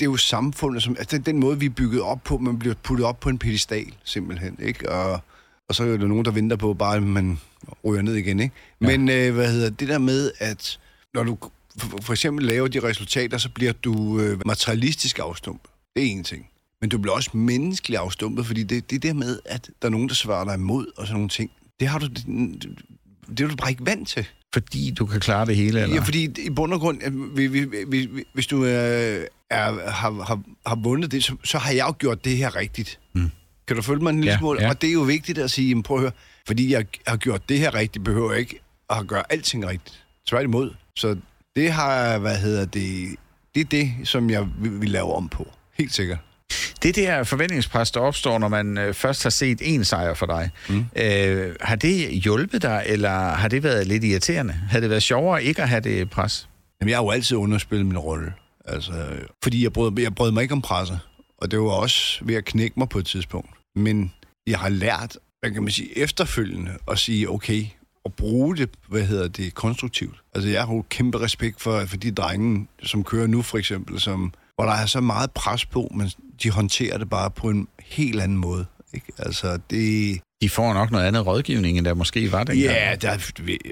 det 0.00 0.06
er 0.06 0.10
jo 0.10 0.16
samfundet, 0.16 0.82
som, 0.82 0.96
altså 0.98 1.16
den, 1.16 1.26
den 1.26 1.38
måde, 1.38 1.58
vi 1.58 1.66
er 1.66 1.70
bygget 1.70 2.02
op 2.02 2.24
på, 2.24 2.38
man 2.38 2.58
bliver 2.58 2.74
puttet 2.82 3.06
op 3.06 3.20
på 3.20 3.28
en 3.28 3.38
pedestal, 3.38 3.94
simpelthen, 4.04 4.58
ikke? 4.62 4.92
Og, 4.92 5.20
og 5.68 5.74
så 5.74 5.84
er 5.84 5.96
der 5.96 6.06
nogen, 6.06 6.24
der 6.24 6.30
venter 6.30 6.56
på, 6.56 6.74
bare 6.74 6.96
at 6.96 7.02
man 7.02 7.38
ryger 7.84 8.02
ned 8.02 8.14
igen, 8.14 8.40
ikke? 8.40 8.54
Ja. 8.80 8.86
Men, 8.86 9.08
øh, 9.08 9.34
hvad 9.34 9.52
hedder 9.52 9.70
det 9.70 9.88
der 9.88 9.98
med, 9.98 10.30
at 10.38 10.78
når 11.14 11.22
du 11.22 11.38
for, 11.78 11.98
for 12.02 12.12
eksempel 12.12 12.46
laver 12.46 12.68
de 12.68 12.80
resultater, 12.80 13.38
så 13.38 13.48
bliver 13.48 13.72
du 13.72 14.20
øh, 14.20 14.40
materialistisk 14.46 15.18
afstumpet. 15.18 15.70
Det 15.96 16.02
er 16.06 16.06
en 16.10 16.24
ting. 16.24 16.46
Men 16.80 16.90
du 16.90 16.98
bliver 16.98 17.14
også 17.14 17.30
menneskeligt 17.36 18.00
afstumpet, 18.00 18.46
fordi 18.46 18.62
det, 18.62 18.90
det 18.90 19.02
der 19.02 19.12
med, 19.12 19.38
at 19.44 19.70
der 19.82 19.88
er 19.88 19.90
nogen, 19.90 20.08
der 20.08 20.14
svarer 20.14 20.44
dig 20.44 20.54
imod 20.54 20.86
og 20.96 21.06
sådan 21.06 21.14
nogle 21.14 21.28
ting, 21.28 21.50
det 21.80 21.88
har 21.88 21.98
du, 21.98 22.06
det, 22.06 22.24
det 23.28 23.40
er 23.40 23.48
du 23.48 23.56
bare 23.56 23.70
ikke 23.70 23.86
vant 23.86 24.08
til. 24.08 24.26
Fordi 24.52 24.90
du 24.90 25.06
kan 25.06 25.20
klare 25.20 25.46
det 25.46 25.56
hele, 25.56 25.80
eller? 25.82 25.94
Ja, 25.96 26.02
fordi 26.02 26.24
i 26.46 26.50
bund 26.50 26.72
og 26.72 26.80
grund, 26.80 27.00
hvis 28.34 28.46
du 28.46 28.64
øh, 28.64 28.70
er, 29.50 29.90
har, 29.90 30.22
har, 30.22 30.42
har 30.66 30.74
vundet 30.76 31.12
det, 31.12 31.24
så, 31.24 31.36
så 31.44 31.58
har 31.58 31.72
jeg 31.72 31.86
jo 31.88 31.94
gjort 31.98 32.24
det 32.24 32.36
her 32.36 32.56
rigtigt. 32.56 32.98
Mm. 33.12 33.30
Kan 33.66 33.76
du 33.76 33.82
følge 33.82 34.02
mig 34.02 34.10
en 34.10 34.16
lille 34.16 34.30
Ja, 34.32 34.38
smule? 34.38 34.62
ja. 34.62 34.68
Og 34.68 34.80
det 34.82 34.88
er 34.88 34.92
jo 34.92 35.00
vigtigt 35.00 35.38
at 35.38 35.50
sige, 35.50 35.68
jamen, 35.68 35.82
prøv 35.82 35.96
at 35.96 36.00
høre, 36.00 36.12
fordi 36.46 36.72
jeg 36.72 36.86
har 37.06 37.16
gjort 37.16 37.48
det 37.48 37.58
her 37.58 37.74
rigtigt, 37.74 38.04
behøver 38.04 38.30
jeg 38.32 38.40
ikke 38.40 38.60
at 38.90 39.06
gøre 39.06 39.32
alting 39.32 39.66
rigtigt. 39.66 40.04
Tværtimod. 40.26 40.74
Så 40.96 41.16
det 41.56 41.72
har, 41.72 42.18
hvad 42.18 42.38
hedder 42.38 42.64
det, 42.64 43.16
det 43.54 43.60
er 43.60 43.64
det, 43.64 43.92
som 44.04 44.30
jeg 44.30 44.48
vil, 44.58 44.80
vil 44.80 44.88
lave 44.90 45.14
om 45.14 45.28
på. 45.28 45.52
Helt 45.74 45.94
sikkert. 45.94 46.18
Det 46.82 46.96
der 46.96 47.24
forventningspres, 47.24 47.90
der 47.90 48.00
opstår, 48.00 48.38
når 48.38 48.48
man 48.48 48.78
øh, 48.78 48.94
først 48.94 49.22
har 49.22 49.30
set 49.30 49.58
en 49.62 49.84
sejr 49.84 50.14
for 50.14 50.26
dig, 50.26 50.50
mm. 50.68 50.84
øh, 50.96 51.56
har 51.60 51.76
det 51.76 52.10
hjulpet 52.10 52.62
dig, 52.62 52.82
eller 52.86 53.10
har 53.10 53.48
det 53.48 53.62
været 53.62 53.86
lidt 53.86 54.04
irriterende? 54.04 54.52
Har 54.52 54.80
det 54.80 54.90
været 54.90 55.02
sjovere 55.02 55.44
ikke 55.44 55.62
at 55.62 55.68
have 55.68 55.80
det 55.80 56.10
pres? 56.10 56.48
Jamen, 56.80 56.90
jeg 56.90 56.98
har 56.98 57.04
jo 57.04 57.10
altid 57.10 57.36
underspillet 57.36 57.86
min 57.86 57.98
rolle. 57.98 58.32
Altså, 58.64 58.92
fordi 59.42 59.62
jeg 59.62 59.72
brød, 59.72 59.98
jeg 59.98 60.14
brød 60.14 60.32
mig 60.32 60.42
ikke 60.42 60.52
om 60.52 60.62
presset. 60.62 61.00
Og 61.38 61.50
det 61.50 61.60
var 61.60 61.70
også 61.70 62.18
ved 62.24 62.34
at 62.34 62.44
knække 62.44 62.78
mig 62.78 62.88
på 62.88 62.98
et 62.98 63.06
tidspunkt. 63.06 63.50
Men 63.76 64.12
jeg 64.46 64.58
har 64.58 64.68
lært, 64.68 65.16
hvad 65.40 65.50
kan 65.50 65.62
man 65.62 65.72
sige, 65.72 65.98
efterfølgende 65.98 66.70
at 66.90 66.98
sige, 66.98 67.30
okay, 67.30 67.64
og 68.04 68.14
bruge 68.14 68.56
det, 68.56 68.70
hvad 68.88 69.02
hedder 69.02 69.28
det, 69.28 69.54
konstruktivt. 69.54 70.16
Altså, 70.34 70.50
jeg 70.50 70.64
har 70.66 70.74
jo 70.74 70.84
kæmpe 70.88 71.20
respekt 71.20 71.60
for, 71.60 71.84
for 71.84 71.96
de 71.96 72.10
drenge, 72.10 72.66
som 72.82 73.04
kører 73.04 73.26
nu, 73.26 73.42
for 73.42 73.58
eksempel, 73.58 74.00
som, 74.00 74.32
hvor 74.56 74.64
der 74.64 74.72
er 74.72 74.86
så 74.86 75.00
meget 75.00 75.30
pres 75.30 75.66
på, 75.66 75.92
men 75.94 76.10
de 76.42 76.50
håndterer 76.50 76.98
det 76.98 77.10
bare 77.10 77.30
på 77.30 77.48
en 77.50 77.68
helt 77.84 78.20
anden 78.20 78.38
måde. 78.38 78.66
Ikke? 78.94 79.06
Altså, 79.18 79.58
det... 79.70 80.20
De 80.42 80.48
får 80.48 80.74
nok 80.74 80.90
noget 80.90 81.04
andet 81.04 81.26
rådgivning, 81.26 81.78
end 81.78 81.86
der 81.86 81.94
måske 81.94 82.32
var 82.32 82.44
dengang. 82.44 82.58
Ja, 82.74 82.96
der, 83.00 83.16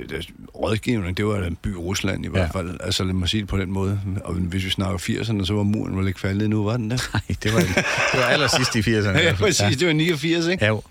der, 0.09 0.23
rådgivning, 0.55 1.17
det 1.17 1.27
var 1.27 1.43
en 1.45 1.57
by 1.57 1.73
i 1.73 1.77
Rusland 1.77 2.25
i 2.25 2.29
hvert 2.29 2.41
Ja. 2.55 2.59
fald. 2.61 2.77
Altså 2.81 3.05
lad 3.05 3.13
mig 3.15 3.29
sige 3.29 3.41
det 3.41 3.49
på 3.49 3.57
den 3.59 3.71
måde. 3.73 4.01
Og 4.25 4.35
hvis 4.35 4.65
vi 4.65 4.71
snakker 4.71 4.99
80'erne, 4.99 5.45
så 5.45 5.55
var 5.55 5.63
muren 5.63 5.99
vel 5.99 6.09
ikke 6.09 6.21
faldet 6.21 6.45
endnu, 6.45 6.65
var 6.65 6.77
den 6.77 6.91
der? 6.91 6.97
Nej, 7.15 7.37
det 7.43 7.53
var, 7.55 7.61
det 8.13 8.21
var 8.21 8.25
allersidst 8.25 8.77
i 8.77 8.81
80'erne. 8.81 9.19
Ja, 9.27 9.35
præcis. 9.39 9.77
Det 9.77 9.87
var 9.87 9.93
89, 9.93 10.47
ikke? 10.47 10.65
Ja, 10.65 10.69
jo. 10.71 10.83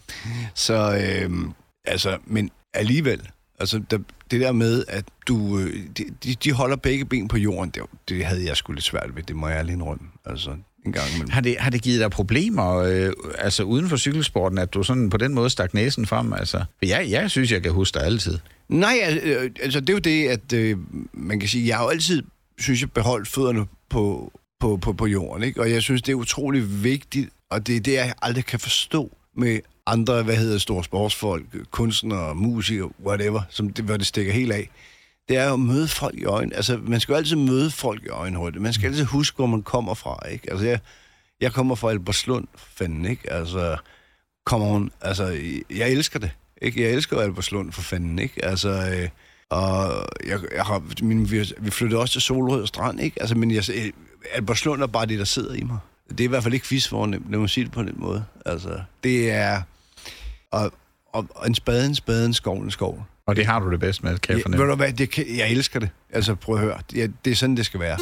Så, 0.55 0.97
øhm, 1.21 1.51
altså, 1.85 2.17
men 2.25 2.49
alligevel, 2.73 3.21
altså 3.61 3.81
der, 3.91 3.97
det 4.31 4.41
der 4.41 4.51
med, 4.51 4.83
at 4.87 5.05
du, 5.27 5.59
øh, 5.59 5.73
de, 5.97 6.03
de- 6.23 6.35
de 6.43 6.51
holder 6.51 6.75
begge 6.75 7.05
ben 7.05 7.27
på 7.27 7.37
jorden, 7.37 7.69
det, 7.69 7.83
det 8.09 8.25
havde 8.25 8.45
jeg 8.45 8.57
sgu 8.57 8.73
lidt 8.73 8.85
svært 8.85 9.15
ved, 9.15 9.23
det 9.23 9.35
må 9.35 9.47
jeg 9.47 9.57
ærligt 9.57 9.73
indrømme. 9.73 10.07
Altså, 10.25 10.49
en 10.85 10.91
gang 10.91 11.05
imellem. 11.09 11.29
Har 11.29 11.41
det, 11.41 11.55
har 11.59 11.69
det 11.69 11.81
givet 11.81 11.99
dig 11.99 12.11
problemer, 12.11 12.75
øh, 12.75 13.13
altså 13.37 13.63
uden 13.63 13.89
for 13.89 13.97
cykelsporten, 13.97 14.57
at 14.57 14.73
du 14.73 14.83
sådan 14.83 15.09
på 15.09 15.17
den 15.17 15.33
måde 15.33 15.49
stak 15.49 15.73
næsen 15.73 16.05
frem? 16.05 16.33
Altså, 16.33 16.63
jeg, 16.81 17.07
jeg 17.09 17.31
synes, 17.31 17.51
jeg 17.51 17.63
kan 17.63 17.71
huske 17.71 17.99
dig 17.99 18.05
altid. 18.05 18.37
Nej, 18.69 19.19
øh, 19.23 19.51
altså 19.61 19.79
det 19.79 19.89
er 19.89 19.93
jo 19.93 19.99
det, 19.99 20.27
at 20.27 20.53
øh, 20.53 20.77
man 21.13 21.39
kan 21.39 21.49
sige, 21.49 21.67
jeg 21.67 21.77
har 21.77 21.83
jo 21.83 21.89
altid, 21.89 22.23
synes 22.59 22.81
jeg, 22.81 22.91
beholdt 22.91 23.27
fødderne 23.27 23.65
på, 23.89 24.31
på, 24.59 24.77
på, 24.77 24.93
på 24.93 25.05
jorden, 25.07 25.43
ikke? 25.43 25.61
Og 25.61 25.71
jeg 25.71 25.81
synes, 25.81 26.01
det 26.01 26.11
er 26.11 26.15
utrolig 26.15 26.83
vigtigt, 26.83 27.29
og 27.49 27.67
det 27.67 27.75
er 27.75 27.79
det, 27.79 27.93
jeg 27.93 28.13
aldrig 28.21 28.45
kan 28.45 28.59
forstå 28.59 29.17
med 29.37 29.59
andre, 29.85 30.23
hvad 30.23 30.35
hedder 30.35 30.57
store 30.57 30.83
sportsfolk, 30.83 31.45
kunstnere, 31.71 32.35
musikere, 32.35 32.89
whatever, 33.05 33.41
som 33.49 33.69
det, 33.69 33.85
hvor 33.85 33.97
det 33.97 34.07
stikker 34.07 34.33
helt 34.33 34.51
af. 34.51 34.69
Det 35.29 35.37
er 35.37 35.47
jo 35.47 35.53
at 35.53 35.59
møde 35.59 35.87
folk 35.87 36.15
i 36.17 36.25
øjnene. 36.25 36.55
Altså, 36.55 36.77
man 36.77 36.99
skal 36.99 37.13
jo 37.13 37.17
altid 37.17 37.35
møde 37.35 37.71
folk 37.71 38.03
i 38.05 38.09
øjenhøjde. 38.09 38.59
Man 38.59 38.73
skal 38.73 38.87
altid 38.87 39.03
huske, 39.03 39.35
hvor 39.35 39.45
man 39.45 39.63
kommer 39.63 39.93
fra, 39.93 40.27
ikke? 40.31 40.51
Altså, 40.51 40.65
jeg, 40.65 40.79
jeg 41.41 41.53
kommer 41.53 41.75
fra 41.75 41.89
Alberslund, 41.89 42.47
fanden, 42.57 43.05
ikke? 43.05 43.33
Altså, 43.33 43.77
kommer 44.45 44.67
hun, 44.67 44.91
altså, 45.01 45.37
jeg 45.69 45.91
elsker 45.91 46.19
det, 46.19 46.31
ikke? 46.61 46.83
Jeg 46.83 46.91
elsker 46.91 47.19
Alberslund, 47.19 47.71
for 47.71 47.81
fanden, 47.81 48.19
ikke? 48.19 48.45
Altså, 48.45 48.69
øh, 48.69 49.09
og 49.49 50.05
jeg, 50.27 50.39
jeg 50.55 50.63
har, 50.63 50.83
min, 51.01 51.31
vi, 51.31 51.53
vi 51.59 51.71
flyttede 51.71 52.01
også 52.01 52.11
til 52.11 52.21
Solrød 52.21 52.67
Strand, 52.67 52.99
ikke? 52.99 53.21
Altså, 53.21 53.35
men 53.37 53.51
jeg, 53.51 53.63
øh, 53.69 53.91
Alberslund 54.33 54.83
er 54.83 54.87
bare 54.87 55.05
det, 55.05 55.19
der 55.19 55.25
sidder 55.25 55.53
i 55.53 55.63
mig. 55.63 55.77
Det 56.11 56.19
er 56.19 56.23
i 56.23 56.27
hvert 56.27 56.43
fald 56.43 56.53
ikke 56.53 56.67
fisfornemt, 56.67 57.31
lad 57.31 57.39
mig 57.39 57.49
sige 57.49 57.63
det 57.63 57.71
på 57.71 57.83
den 57.83 57.93
måde. 57.95 58.23
Altså, 58.45 58.81
det 59.03 59.31
er, 59.31 59.61
og, 60.51 60.71
og, 61.13 61.27
og 61.35 61.47
en 61.47 61.55
spade, 61.55 61.85
en 61.85 61.95
spade, 61.95 62.25
en 62.25 62.33
skov, 62.33 62.57
en 62.61 62.71
skov. 62.71 63.05
Og 63.27 63.35
det 63.35 63.45
har 63.45 63.59
du 63.59 63.71
det 63.71 63.79
bedst 63.79 64.03
med, 64.03 64.17
kan 64.17 64.33
jeg 64.33 64.37
Ja, 64.39 64.43
fornemme. 64.45 64.63
ved 64.65 64.69
du 64.71 64.75
hvad, 64.75 64.93
det 64.93 65.09
kan, 65.09 65.25
jeg 65.37 65.51
elsker 65.51 65.79
det. 65.79 65.89
Altså, 66.13 66.35
prøv 66.35 66.55
at 66.55 66.61
høre. 66.61 66.77
Det, 66.91 67.13
det 67.25 67.31
er 67.31 67.35
sådan, 67.35 67.57
det 67.57 67.65
skal 67.65 67.79
være. 67.79 67.97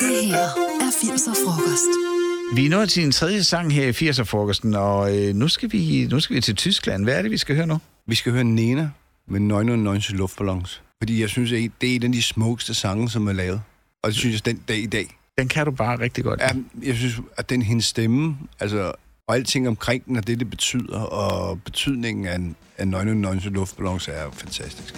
Det 0.00 0.26
her 0.26 0.36
er 0.36 0.90
80'er 0.90 1.44
frokost. 1.44 1.90
Vi 2.56 2.66
er 2.66 2.70
nået 2.70 2.90
til 2.90 3.02
en 3.04 3.12
tredje 3.12 3.42
sang 3.44 3.72
her 3.72 3.86
i 3.86 3.90
80'er-frokosten, 4.10 4.74
og 4.74 5.16
øh, 5.18 5.34
nu, 5.34 5.48
skal 5.48 5.72
vi, 5.72 6.06
nu 6.10 6.20
skal 6.20 6.36
vi 6.36 6.40
til 6.40 6.54
Tyskland. 6.56 7.04
Hvad 7.04 7.14
er 7.18 7.22
det, 7.22 7.30
vi 7.30 7.36
skal 7.38 7.56
høre 7.56 7.66
nu? 7.66 7.78
Vi 8.06 8.14
skal 8.14 8.32
høre 8.32 8.44
Nena 8.44 8.90
med 9.28 9.40
99 9.40 10.10
luftballons. 10.12 10.82
Fordi 11.02 11.20
jeg 11.20 11.28
synes, 11.28 11.50
det 11.50 11.90
er 11.90 11.96
en 11.96 12.02
af 12.04 12.12
de 12.12 12.22
smukkeste 12.22 12.74
sange, 12.74 13.10
som 13.10 13.28
er 13.28 13.32
lavet. 13.32 13.60
Og 14.02 14.10
det 14.10 14.16
synes 14.18 14.34
jeg, 14.34 14.46
den 14.46 14.62
dag 14.68 14.78
i 14.78 14.86
dag. 14.86 15.17
Den 15.38 15.48
kan 15.48 15.64
du 15.66 15.70
bare 15.70 16.00
rigtig 16.00 16.24
godt. 16.24 16.40
Ja, 16.40 16.48
jeg 16.82 16.94
synes, 16.96 17.20
at 17.36 17.50
den 17.50 17.62
hendes 17.62 17.84
stemme, 17.84 18.36
altså, 18.60 18.92
og 19.26 19.34
alting 19.36 19.68
omkring 19.68 20.04
den, 20.06 20.16
og 20.16 20.26
det, 20.26 20.38
det 20.40 20.50
betyder, 20.50 20.98
og 21.00 21.60
betydningen 21.62 22.26
af, 22.26 22.34
en- 22.36 22.56
af 22.78 22.88
99 22.88 23.44
luftballons 23.44 24.08
er 24.08 24.30
fantastisk. 24.32 24.94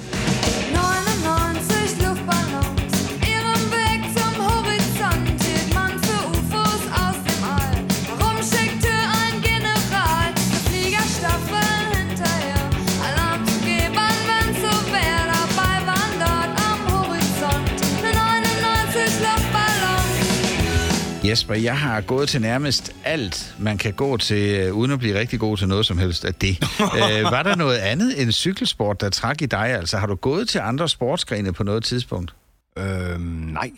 Jesper, 21.30 21.54
jeg 21.54 21.78
har 21.78 22.00
gået 22.00 22.28
til 22.28 22.40
nærmest 22.40 22.96
alt, 23.04 23.56
man 23.58 23.78
kan 23.78 23.92
gå 23.92 24.16
til, 24.16 24.60
øh, 24.60 24.74
uden 24.74 24.90
at 24.90 24.98
blive 24.98 25.18
rigtig 25.18 25.40
god 25.40 25.56
til 25.56 25.68
noget 25.68 25.86
som 25.86 25.98
helst 25.98 26.24
af 26.24 26.34
det. 26.34 26.50
øh, 27.00 27.22
var 27.24 27.42
der 27.42 27.54
noget 27.56 27.78
andet 27.78 28.22
end 28.22 28.32
cykelsport, 28.32 29.00
der 29.00 29.10
trak 29.10 29.42
i 29.42 29.46
dig? 29.46 29.66
Altså, 29.66 29.98
har 29.98 30.06
du 30.06 30.14
gået 30.14 30.48
til 30.48 30.58
andre 30.58 30.88
sportsgrene 30.88 31.52
på 31.52 31.64
noget 31.64 31.84
tidspunkt? 31.84 32.34
Øhm, 32.78 33.20
nej, 33.52 33.70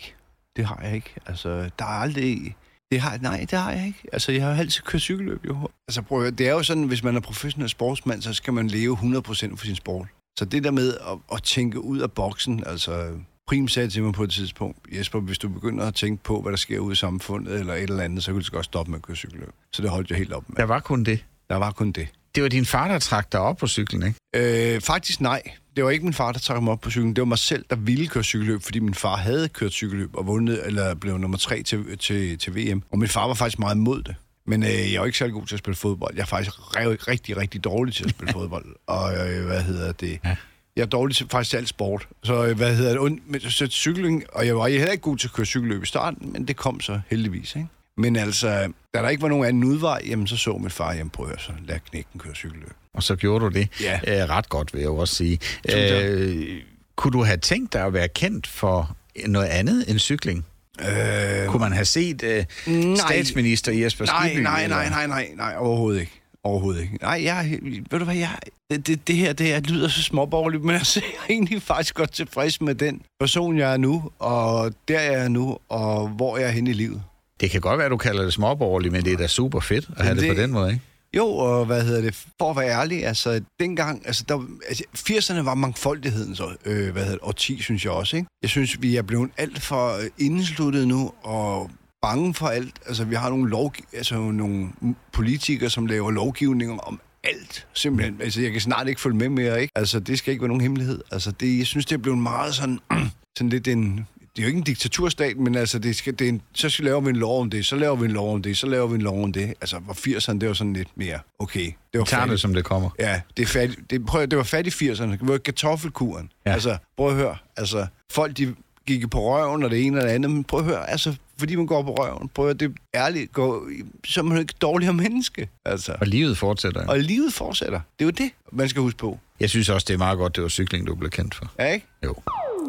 det 0.56 0.64
har 0.64 0.80
jeg 0.84 0.94
ikke. 0.94 1.10
Altså, 1.26 1.70
der 1.78 1.84
er 1.84 2.00
aldrig... 2.00 2.56
Det 2.90 3.00
har, 3.00 3.18
nej, 3.22 3.46
det 3.50 3.58
har 3.58 3.72
jeg 3.72 3.86
ikke. 3.86 4.04
Altså, 4.12 4.32
jeg 4.32 4.44
har 4.44 4.54
altid 4.60 4.82
kørt 4.82 5.00
cykelløb, 5.00 5.46
jo. 5.46 5.68
Altså, 5.88 6.02
prøv 6.02 6.18
at, 6.18 6.22
høre, 6.22 6.30
det 6.30 6.48
er 6.48 6.52
jo 6.52 6.62
sådan, 6.62 6.84
hvis 6.84 7.04
man 7.04 7.16
er 7.16 7.20
professionel 7.20 7.68
sportsmand, 7.68 8.22
så 8.22 8.32
skal 8.32 8.52
man 8.52 8.68
leve 8.68 8.96
100% 8.96 9.56
for 9.56 9.64
sin 9.64 9.76
sport. 9.76 10.06
Så 10.38 10.44
det 10.44 10.64
der 10.64 10.70
med 10.70 10.94
at, 10.94 11.18
at 11.32 11.42
tænke 11.42 11.84
ud 11.84 11.98
af 11.98 12.12
boksen, 12.12 12.64
altså... 12.66 13.08
Prim 13.46 13.68
sagde 13.68 13.88
til 13.88 14.02
mig 14.02 14.12
på 14.12 14.22
et 14.22 14.30
tidspunkt, 14.30 14.78
Jesper, 14.92 15.20
hvis 15.20 15.38
du 15.38 15.48
begynder 15.48 15.86
at 15.86 15.94
tænke 15.94 16.24
på, 16.24 16.40
hvad 16.40 16.52
der 16.52 16.56
sker 16.56 16.78
ude 16.78 16.92
i 16.92 16.96
samfundet, 16.96 17.60
eller 17.60 17.74
et 17.74 17.82
eller 17.82 18.02
andet, 18.02 18.24
så 18.24 18.32
kan 18.32 18.42
du 18.42 18.50
godt 18.52 18.64
stoppe 18.64 18.90
med 18.90 18.98
at 18.98 19.02
køre 19.02 19.16
cykelløb. 19.16 19.50
Så 19.72 19.82
det 19.82 19.90
holdt 19.90 20.10
jeg 20.10 20.18
helt 20.18 20.32
op 20.32 20.48
med. 20.48 20.56
Der 20.56 20.64
var 20.64 20.80
kun 20.80 21.04
det. 21.04 21.24
Der 21.48 21.56
var 21.56 21.70
kun 21.70 21.92
det. 21.92 22.08
Det 22.34 22.42
var 22.42 22.48
din 22.48 22.64
far, 22.64 22.88
der 22.88 22.98
trak 22.98 23.32
dig 23.32 23.40
op 23.40 23.56
på 23.56 23.66
cyklen, 23.66 24.02
ikke? 24.02 24.74
Øh, 24.74 24.80
faktisk 24.80 25.20
nej. 25.20 25.42
det 25.76 25.84
var 25.84 25.90
ikke 25.90 26.04
min 26.04 26.14
far, 26.14 26.32
der 26.32 26.38
trak 26.38 26.62
mig 26.62 26.72
op 26.72 26.80
på 26.80 26.90
cyklen. 26.90 27.16
Det 27.16 27.20
var 27.20 27.26
mig 27.26 27.38
selv, 27.38 27.64
der 27.70 27.76
ville 27.76 28.06
køre 28.06 28.24
cykelløb, 28.24 28.62
fordi 28.62 28.78
min 28.78 28.94
far 28.94 29.16
havde 29.16 29.48
kørt 29.48 29.72
cykelløb 29.72 30.16
og 30.16 30.26
vundet, 30.26 30.66
eller 30.66 30.94
blev 30.94 31.18
nummer 31.18 31.38
tre 31.38 31.62
til, 31.62 31.98
til, 31.98 32.38
til 32.38 32.56
VM. 32.56 32.82
Og 32.90 32.98
min 32.98 33.08
far 33.08 33.26
var 33.26 33.34
faktisk 33.34 33.58
meget 33.58 33.74
imod 33.74 34.02
det. 34.02 34.14
Men 34.46 34.62
øh, 34.62 34.92
jeg 34.92 35.00
var 35.00 35.06
ikke 35.06 35.18
særlig 35.18 35.34
god 35.34 35.46
til 35.46 35.54
at 35.54 35.58
spille 35.58 35.76
fodbold. 35.76 36.14
Jeg 36.14 36.22
er 36.22 36.26
faktisk 36.26 36.76
rev, 36.76 36.96
rigtig, 37.08 37.36
rigtig 37.36 37.64
dårlig 37.64 37.94
til 37.94 38.04
at 38.04 38.10
spille 38.10 38.32
fodbold. 38.38 38.66
Og 38.86 39.30
øh, 39.30 39.46
hvad 39.46 39.62
hedder 39.62 39.92
det? 39.92 40.18
Ja. 40.24 40.36
Jeg 40.76 40.82
er 40.82 40.86
dårlig 40.86 41.16
til 41.16 41.26
faktisk 41.30 41.54
alt 41.56 41.68
sport. 41.68 42.08
Så 42.24 42.46
øh, 42.46 42.56
hvad 42.56 42.76
hedder 42.76 42.90
det? 42.90 42.98
Und, 42.98 43.18
men, 43.26 43.40
så 43.40 43.66
cykling, 43.70 44.24
og 44.32 44.46
jeg 44.46 44.56
var 44.56 44.68
heller 44.68 44.90
ikke 44.92 45.02
god 45.02 45.16
til 45.16 45.26
at 45.28 45.32
køre 45.32 45.46
cykelløb 45.46 45.82
i 45.82 45.86
starten, 45.86 46.32
men 46.32 46.48
det 46.48 46.56
kom 46.56 46.80
så 46.80 47.00
heldigvis, 47.10 47.56
ikke? 47.56 47.68
Men 47.96 48.16
altså, 48.16 48.72
da 48.94 48.98
der 49.02 49.08
ikke 49.08 49.22
var 49.22 49.28
nogen 49.28 49.46
anden 49.46 49.64
udvej, 49.64 50.02
jamen 50.06 50.26
så 50.26 50.36
så 50.36 50.52
min 50.58 50.70
far, 50.70 50.92
jamen 50.94 51.10
prøv 51.10 51.30
at 51.30 51.40
så 51.40 51.52
lad 51.68 51.78
knækken 51.90 52.20
køre 52.20 52.34
cykelløb. 52.34 52.70
Og 52.94 53.02
så 53.02 53.16
gjorde 53.16 53.44
du 53.44 53.50
det. 53.50 53.68
Ja. 53.82 54.00
Æ, 54.06 54.24
ret 54.24 54.48
godt, 54.48 54.74
vil 54.74 54.80
jeg 54.80 54.86
jo 54.86 54.96
også 54.96 55.14
sige. 55.14 55.38
Øh, 55.76 56.60
kunne 56.96 57.12
du 57.12 57.22
have 57.24 57.36
tænkt 57.36 57.72
dig 57.72 57.82
at 57.86 57.92
være 57.92 58.08
kendt 58.08 58.46
for 58.46 58.96
noget 59.26 59.46
andet 59.46 59.84
end 59.90 59.98
cykling? 59.98 60.44
Øh, 60.80 61.46
Kunne 61.48 61.60
man 61.60 61.72
have 61.72 61.84
set 61.84 62.22
øh, 62.22 62.44
Nej. 62.66 62.96
statsminister 62.96 63.72
Jesper 63.72 64.04
nej, 64.06 64.28
Skibby? 64.28 64.42
nej, 64.42 64.62
eller- 64.64 64.76
nej, 64.76 64.88
nej, 64.88 65.06
nej, 65.06 65.28
nej, 65.36 65.54
overhovedet 65.58 66.00
ikke. 66.00 66.21
Overhovedet 66.44 66.82
ikke. 66.82 66.98
Nej, 67.02 67.20
jeg, 67.24 67.58
ved 67.90 67.98
du 67.98 68.04
hvad, 68.04 68.16
jeg, 68.16 68.30
det, 68.70 69.06
det, 69.08 69.16
her, 69.16 69.32
det 69.32 69.46
her 69.46 69.60
lyder 69.60 69.88
så 69.88 70.02
småborgerligt, 70.02 70.64
men 70.64 70.74
altså, 70.82 71.00
jeg 71.04 71.18
er 71.28 71.32
egentlig 71.32 71.62
faktisk 71.62 71.94
godt 71.94 72.12
tilfreds 72.12 72.60
med 72.60 72.74
den 72.74 73.02
person, 73.20 73.58
jeg 73.58 73.72
er 73.72 73.76
nu, 73.76 74.10
og 74.18 74.72
der 74.88 75.00
jeg 75.00 75.14
er 75.14 75.28
nu, 75.28 75.58
og 75.68 76.08
hvor 76.08 76.36
jeg 76.38 76.46
er 76.46 76.50
henne 76.52 76.70
i 76.70 76.72
livet. 76.72 77.02
Det 77.40 77.50
kan 77.50 77.60
godt 77.60 77.78
være, 77.78 77.88
du 77.88 77.96
kalder 77.96 78.22
det 78.22 78.32
småborgerligt, 78.32 78.92
men 78.92 79.04
det 79.04 79.12
er 79.12 79.16
da 79.16 79.26
super 79.26 79.60
fedt 79.60 79.88
at 79.96 80.04
have 80.04 80.14
det, 80.14 80.22
det- 80.22 80.36
på 80.36 80.42
den 80.42 80.50
måde, 80.52 80.70
ikke? 80.70 80.82
Jo, 81.16 81.26
og 81.28 81.64
hvad 81.66 81.82
hedder 81.84 82.00
det, 82.00 82.14
for 82.38 82.50
at 82.50 82.56
være 82.56 82.68
ærlig, 82.80 83.06
altså 83.06 83.40
dengang, 83.60 84.02
altså, 84.06 84.24
der, 84.28 84.46
altså 84.68 84.84
80'erne 84.98 85.40
var 85.44 85.54
mangfoldigheden 85.54 86.36
så, 86.36 86.44
øh, 86.64 86.92
hvad 86.92 87.02
hedder 87.02 87.18
det, 87.18 87.26
og 87.28 87.36
10, 87.36 87.60
synes 87.62 87.84
jeg 87.84 87.92
også, 87.92 88.16
ikke? 88.16 88.28
Jeg 88.42 88.50
synes, 88.50 88.82
vi 88.82 88.96
er 88.96 89.02
blevet 89.02 89.30
alt 89.36 89.62
for 89.62 89.96
øh, 89.96 90.04
indesluttet 90.18 90.88
nu, 90.88 91.12
og 91.22 91.70
bange 92.02 92.34
for 92.34 92.46
alt. 92.46 92.74
Altså, 92.86 93.04
vi 93.04 93.14
har 93.14 93.30
nogle, 93.30 93.50
lov, 93.50 93.74
altså, 93.92 94.14
nogle 94.14 94.68
politikere, 95.12 95.70
som 95.70 95.86
laver 95.86 96.10
lovgivninger 96.10 96.78
om 96.78 97.00
alt, 97.24 97.66
simpelthen. 97.74 98.20
Altså, 98.20 98.40
jeg 98.40 98.52
kan 98.52 98.60
snart 98.60 98.88
ikke 98.88 99.00
følge 99.00 99.16
med 99.16 99.28
mere, 99.28 99.62
ikke? 99.62 99.72
Altså, 99.74 100.00
det 100.00 100.18
skal 100.18 100.32
ikke 100.32 100.42
være 100.42 100.48
nogen 100.48 100.60
hemmelighed. 100.60 101.02
Altså, 101.12 101.30
det, 101.30 101.58
jeg 101.58 101.66
synes, 101.66 101.86
det 101.86 101.94
er 101.94 101.98
blevet 101.98 102.18
meget 102.18 102.54
sådan, 102.54 102.78
sådan 103.36 103.48
lidt 103.48 103.68
en... 103.68 104.06
Det 104.36 104.38
er 104.38 104.42
jo 104.42 104.46
ikke 104.46 104.58
en 104.58 104.64
diktaturstat, 104.64 105.36
men 105.36 105.54
altså, 105.54 105.78
det 105.78 105.96
skal, 105.96 106.18
det 106.18 106.24
er 106.24 106.28
en, 106.28 106.42
så 106.54 106.76
laver 106.82 107.00
vi 107.00 107.10
en 107.10 107.16
lov 107.16 107.40
om 107.40 107.50
det, 107.50 107.66
så 107.66 107.76
laver 107.76 107.96
vi 107.96 108.04
en 108.04 108.10
lov 108.10 108.34
om 108.34 108.42
det, 108.42 108.58
så 108.58 108.66
laver 108.66 108.86
vi 108.86 108.94
en 108.94 109.02
lov 109.02 109.22
om 109.22 109.32
det. 109.32 109.54
Altså, 109.60 109.78
hvor 109.78 109.94
80'erne, 109.94 110.38
det 110.38 110.48
var 110.48 110.54
sådan 110.54 110.72
lidt 110.72 110.88
mere, 110.94 111.18
okay, 111.38 111.72
det 111.92 111.98
var 111.98 112.04
Tager 112.04 112.26
det, 112.26 112.40
som 112.40 112.54
det 112.54 112.64
kommer. 112.64 112.90
Ja, 112.98 113.20
det 113.36 113.42
er 113.42 113.46
færdigt. 113.46 113.90
Det, 113.90 114.06
prøv, 114.06 114.26
det 114.26 114.38
var 114.38 114.44
fat 114.44 114.66
i 114.66 114.90
80'erne. 114.90 115.10
Det 115.10 115.28
var 115.28 115.38
kartoffelkuren. 115.38 116.30
Ja. 116.46 116.52
Altså, 116.52 116.76
prøv 116.96 117.08
at 117.08 117.14
høre. 117.14 117.36
Altså, 117.56 117.86
folk, 118.10 118.36
de 118.36 118.54
gik 118.86 119.10
på 119.10 119.20
røven 119.20 119.62
og 119.62 119.70
det 119.70 119.86
ene 119.86 119.98
og 119.98 120.04
det 120.04 120.10
andet, 120.10 120.30
men 120.30 120.44
prøv 120.44 120.60
at 120.60 120.66
høre, 120.66 120.90
altså, 120.90 121.14
fordi 121.38 121.56
man 121.56 121.66
går 121.66 121.82
på 121.82 121.94
røven, 121.94 122.28
prøv 122.28 122.44
at 122.44 122.48
høre, 122.48 122.54
det 122.54 122.78
er 122.92 123.04
ærligt, 123.04 123.32
går, 123.32 123.68
så 124.06 124.20
er 124.20 124.24
man 124.24 124.38
ikke 124.38 124.54
dårligere 124.60 124.94
menneske. 124.94 125.48
Altså. 125.64 125.96
Og 126.00 126.06
livet 126.06 126.38
fortsætter. 126.38 126.86
Og 126.86 126.98
livet 126.98 127.32
fortsætter. 127.32 127.80
Det 127.98 128.04
er 128.04 128.06
jo 128.06 128.10
det, 128.10 128.30
man 128.52 128.68
skal 128.68 128.82
huske 128.82 128.98
på. 128.98 129.18
Jeg 129.40 129.50
synes 129.50 129.68
også, 129.68 129.84
det 129.88 129.94
er 129.94 129.98
meget 129.98 130.18
godt, 130.18 130.36
det 130.36 130.42
var 130.42 130.48
cykling, 130.48 130.86
du 130.86 130.94
blev 130.94 131.10
kendt 131.10 131.34
for. 131.34 131.52
Ja, 131.58 131.72
ikke? 131.72 131.86
Jo. 132.04 132.14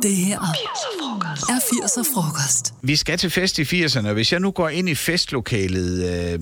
Det 0.04 0.15
her 0.15 0.39
er 0.39 1.60
80'er 1.60 2.13
frokost. 2.13 2.73
Vi 2.82 2.95
skal 2.95 3.17
til 3.17 3.30
fest 3.30 3.60
i 3.60 3.86
80'erne, 3.86 4.08
og 4.08 4.13
hvis 4.13 4.32
jeg 4.32 4.39
nu 4.39 4.52
går 4.52 4.69
ind 4.69 4.89
i 4.89 4.95
festlokalet, 4.95 6.34
øh, 6.34 6.39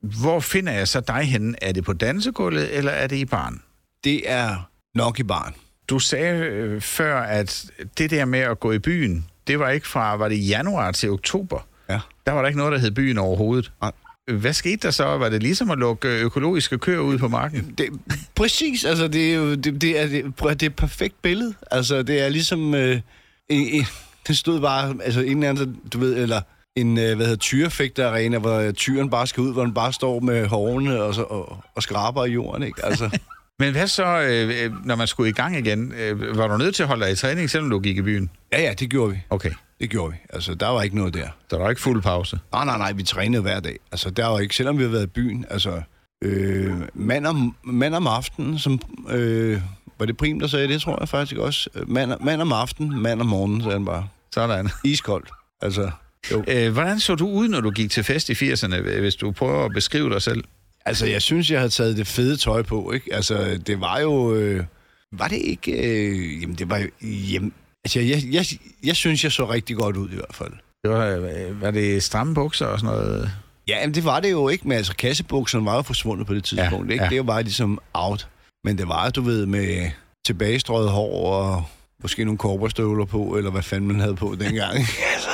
hvor 0.00 0.40
finder 0.40 0.72
jeg 0.72 0.88
så 0.88 1.00
dig 1.00 1.22
henne? 1.22 1.54
Er 1.62 1.72
det 1.72 1.84
på 1.84 1.92
dansegulvet, 1.92 2.76
eller 2.76 2.92
er 2.92 3.06
det 3.06 3.16
i 3.16 3.24
baren? 3.24 3.62
Det 4.04 4.30
er 4.30 4.68
nok 4.94 5.20
i 5.20 5.22
barn. 5.22 5.54
Du 5.88 5.98
sagde 5.98 6.38
øh, 6.38 6.80
før, 6.80 7.20
at 7.20 7.66
det 7.98 8.10
der 8.10 8.24
med 8.24 8.38
at 8.38 8.60
gå 8.60 8.72
i 8.72 8.78
byen, 8.78 9.26
det 9.46 9.58
var 9.58 9.70
ikke 9.70 9.88
fra, 9.88 10.16
var 10.16 10.28
det 10.28 10.48
januar 10.48 10.90
til 10.90 11.10
oktober? 11.10 11.66
Ja. 11.88 12.00
Der 12.26 12.32
var 12.32 12.40
der 12.40 12.48
ikke 12.48 12.58
noget, 12.58 12.72
der 12.72 12.78
hed 12.78 12.90
byen 12.90 13.18
overhovedet. 13.18 13.72
Nej. 13.80 13.92
Hvad 14.32 14.52
skete 14.52 14.76
der 14.76 14.90
så? 14.90 15.04
Var 15.04 15.28
det 15.28 15.42
ligesom 15.42 15.70
at 15.70 15.78
lukke 15.78 16.08
økologiske 16.08 16.78
køer 16.78 17.00
ud 17.00 17.18
på 17.18 17.28
marken? 17.28 17.74
Det, 17.78 17.86
præcis, 18.34 18.84
altså 18.84 19.08
det 19.08 19.30
er 19.30 19.34
jo 19.34 19.54
det, 19.54 19.80
det 19.80 20.00
er, 20.00 20.06
det, 20.06 20.34
prøv, 20.34 20.50
det 20.50 20.62
er 20.62 20.66
et 20.66 20.76
perfekt 20.76 21.22
billede. 21.22 21.54
Altså 21.70 22.02
det 22.02 22.20
er 22.20 22.28
ligesom, 22.28 22.74
øh, 22.74 23.00
en, 23.48 23.68
en, 23.68 23.86
det 24.26 24.38
stod 24.38 24.60
bare, 24.60 24.94
altså 25.04 25.20
en 25.20 25.36
eller 25.36 25.48
anden, 25.48 25.80
du 25.92 25.98
ved, 25.98 26.16
eller 26.16 26.40
en, 26.76 26.98
øh, 26.98 27.16
hvad 27.16 27.26
hedder, 27.26 27.36
tyrefægterarena, 27.36 28.38
hvor 28.38 28.72
tyren 28.72 29.10
bare 29.10 29.26
skal 29.26 29.40
ud, 29.40 29.52
hvor 29.52 29.62
den 29.64 29.74
bare 29.74 29.92
står 29.92 30.20
med 30.20 30.46
hårene 30.46 31.02
og, 31.02 31.14
så, 31.14 31.22
og, 31.22 31.58
og 31.74 31.82
skraber 31.82 32.24
i 32.24 32.30
jorden, 32.30 32.62
ikke? 32.62 32.84
Altså, 32.84 33.18
Men 33.58 33.72
hvad 33.72 33.86
så, 33.86 34.04
øh, 34.20 34.72
når 34.84 34.96
man 34.96 35.06
skulle 35.06 35.30
i 35.30 35.32
gang 35.32 35.56
igen? 35.58 35.92
Øh, 35.92 36.36
var 36.38 36.48
du 36.48 36.56
nødt 36.56 36.74
til 36.74 36.82
at 36.82 36.88
holde 36.88 37.04
dig 37.04 37.12
i 37.12 37.16
træning, 37.16 37.50
selvom 37.50 37.70
du 37.70 37.78
gik 37.80 37.96
i 37.96 38.02
byen? 38.02 38.30
ja, 38.52 38.62
ja, 38.62 38.72
det 38.72 38.90
gjorde 38.90 39.12
vi. 39.12 39.18
Okay, 39.30 39.50
Det 39.80 39.90
gjorde 39.90 40.12
vi. 40.12 40.18
Altså, 40.30 40.54
der 40.54 40.68
var 40.68 40.82
ikke 40.82 40.96
noget 40.96 41.14
der. 41.14 41.28
der 41.50 41.58
var 41.58 41.70
ikke 41.70 41.82
fuld 41.82 42.02
pause. 42.02 42.38
Nej, 42.52 42.64
nej, 42.64 42.78
nej, 42.78 42.92
vi 42.92 43.02
trænede 43.02 43.42
hver 43.42 43.60
dag. 43.60 43.76
Altså, 43.92 44.10
der 44.10 44.26
var 44.26 44.38
ikke, 44.38 44.56
selvom 44.56 44.78
vi 44.78 44.82
havde 44.82 44.92
været 44.92 45.04
i 45.04 45.06
byen, 45.06 45.44
altså, 45.50 45.82
øh, 46.24 46.74
mand, 46.94 47.26
om, 47.26 47.56
mand 47.64 47.94
om 47.94 48.06
aftenen, 48.06 48.58
som, 48.58 48.80
øh, 49.10 49.60
var 49.98 50.06
det 50.06 50.16
Prim, 50.16 50.40
der 50.40 50.46
sagde 50.46 50.68
det, 50.68 50.80
tror 50.82 50.96
jeg 51.00 51.08
faktisk 51.08 51.36
også. 51.40 51.70
Øh, 51.74 51.90
Mand, 51.90 52.12
mand 52.20 52.40
om 52.42 52.52
aftenen, 52.52 53.02
mand 53.02 53.20
om 53.20 53.26
morgenen, 53.26 53.60
sagde 53.60 53.72
han 53.76 53.84
bare. 53.84 54.08
Sådan. 54.34 54.68
Iskoldt. 54.84 55.30
Altså, 55.62 55.90
jo. 56.32 56.44
Øh, 56.48 56.72
hvordan 56.72 57.00
så 57.00 57.14
du 57.14 57.28
ud, 57.28 57.48
når 57.48 57.60
du 57.60 57.70
gik 57.70 57.90
til 57.90 58.04
fest 58.04 58.28
i 58.28 58.32
80'erne, 58.32 58.98
hvis 59.00 59.14
du 59.14 59.30
prøver 59.30 59.64
at 59.64 59.72
beskrive 59.74 60.10
dig 60.10 60.22
selv? 60.22 60.44
Altså, 60.86 61.06
jeg 61.06 61.22
synes, 61.22 61.50
jeg 61.50 61.60
havde 61.60 61.70
taget 61.70 61.96
det 61.96 62.06
fede 62.06 62.36
tøj 62.36 62.62
på, 62.62 62.92
ikke? 62.92 63.14
Altså, 63.14 63.58
det 63.66 63.80
var 63.80 63.98
jo... 64.00 64.34
Øh, 64.34 64.64
var 65.12 65.28
det 65.28 65.36
ikke... 65.38 65.72
Øh, 65.72 66.42
jamen, 66.42 66.56
det 66.56 66.70
var 66.70 66.78
jo... 66.78 66.88
Jamen, 67.06 67.52
altså, 67.84 68.00
jeg, 68.00 68.22
jeg, 68.32 68.44
jeg 68.84 68.96
synes, 68.96 69.24
jeg 69.24 69.32
så 69.32 69.50
rigtig 69.50 69.76
godt 69.76 69.96
ud 69.96 70.08
i 70.10 70.14
hvert 70.14 70.34
fald. 70.34 70.52
Det 70.84 70.90
var, 70.90 71.06
øh, 71.06 71.62
var 71.62 71.70
det 71.70 72.02
stramme 72.02 72.34
bukser 72.34 72.66
og 72.66 72.80
sådan 72.80 72.94
noget? 72.94 73.30
Ja, 73.68 73.86
men 73.86 73.94
det 73.94 74.04
var 74.04 74.20
det 74.20 74.30
jo 74.30 74.48
ikke, 74.48 74.68
men 74.68 74.76
altså, 74.76 74.96
kassebukserne 74.96 75.64
var 75.64 75.74
jo 75.76 75.82
forsvundet 75.82 76.26
på 76.26 76.34
det 76.34 76.44
tidspunkt, 76.44 76.88
Ja, 76.88 76.92
ikke? 76.92 77.04
ja. 77.04 77.10
Det 77.10 77.26
var 77.26 77.40
ligesom 77.42 77.78
out. 77.94 78.28
Men 78.64 78.78
det 78.78 78.88
var, 78.88 79.10
du 79.10 79.22
ved, 79.22 79.46
med 79.46 79.90
tilbagestrøget 80.26 80.90
hår 80.90 81.32
og 81.32 81.64
måske 82.02 82.24
nogle 82.24 82.38
korperstøvler 82.38 83.04
på, 83.04 83.36
eller 83.36 83.50
hvad 83.50 83.62
fanden 83.62 83.88
man 83.88 84.00
havde 84.00 84.14
på 84.16 84.36
dengang. 84.40 84.78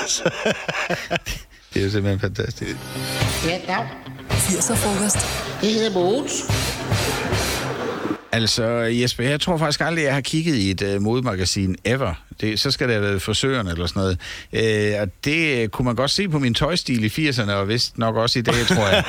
altså, 0.03 0.23
Det 1.75 1.81
er 1.81 1.85
jo 1.85 1.91
simpelthen 1.91 2.21
fantastisk. 2.21 2.77
Ja, 3.47 3.59
dag. 3.67 3.87
80'er 4.47 4.75
frokost. 4.75 5.17
Det 5.61 5.73
hedder 5.73 5.93
Mogens. 5.93 6.33
Altså, 8.33 8.65
Jesper, 8.73 9.25
jeg 9.25 9.41
tror 9.41 9.57
faktisk 9.57 9.81
aldrig, 9.81 10.05
jeg 10.05 10.15
har 10.15 10.21
kigget 10.21 10.55
i 10.55 10.71
et 10.71 10.83
uh, 10.83 11.03
modemagasin 11.03 11.77
ever. 11.85 12.15
Det, 12.41 12.61
så 12.61 12.71
skal 12.71 12.89
det 12.89 12.95
have 12.95 13.05
været 13.05 13.23
frisøren 13.23 13.67
eller 13.67 13.87
sådan 13.87 14.17
noget. 14.53 14.95
Uh, 14.97 15.03
og 15.03 15.09
det 15.25 15.65
uh, 15.65 15.69
kunne 15.69 15.85
man 15.85 15.95
godt 15.95 16.11
se 16.11 16.29
på 16.29 16.39
min 16.39 16.55
tøjstil 16.55 17.05
i 17.05 17.29
80'erne, 17.29 17.51
og 17.53 17.69
vist 17.69 17.99
nok 17.99 18.17
også 18.17 18.39
i 18.39 18.43
dag, 18.43 18.67
tror 18.69 18.89
jeg. 18.89 19.05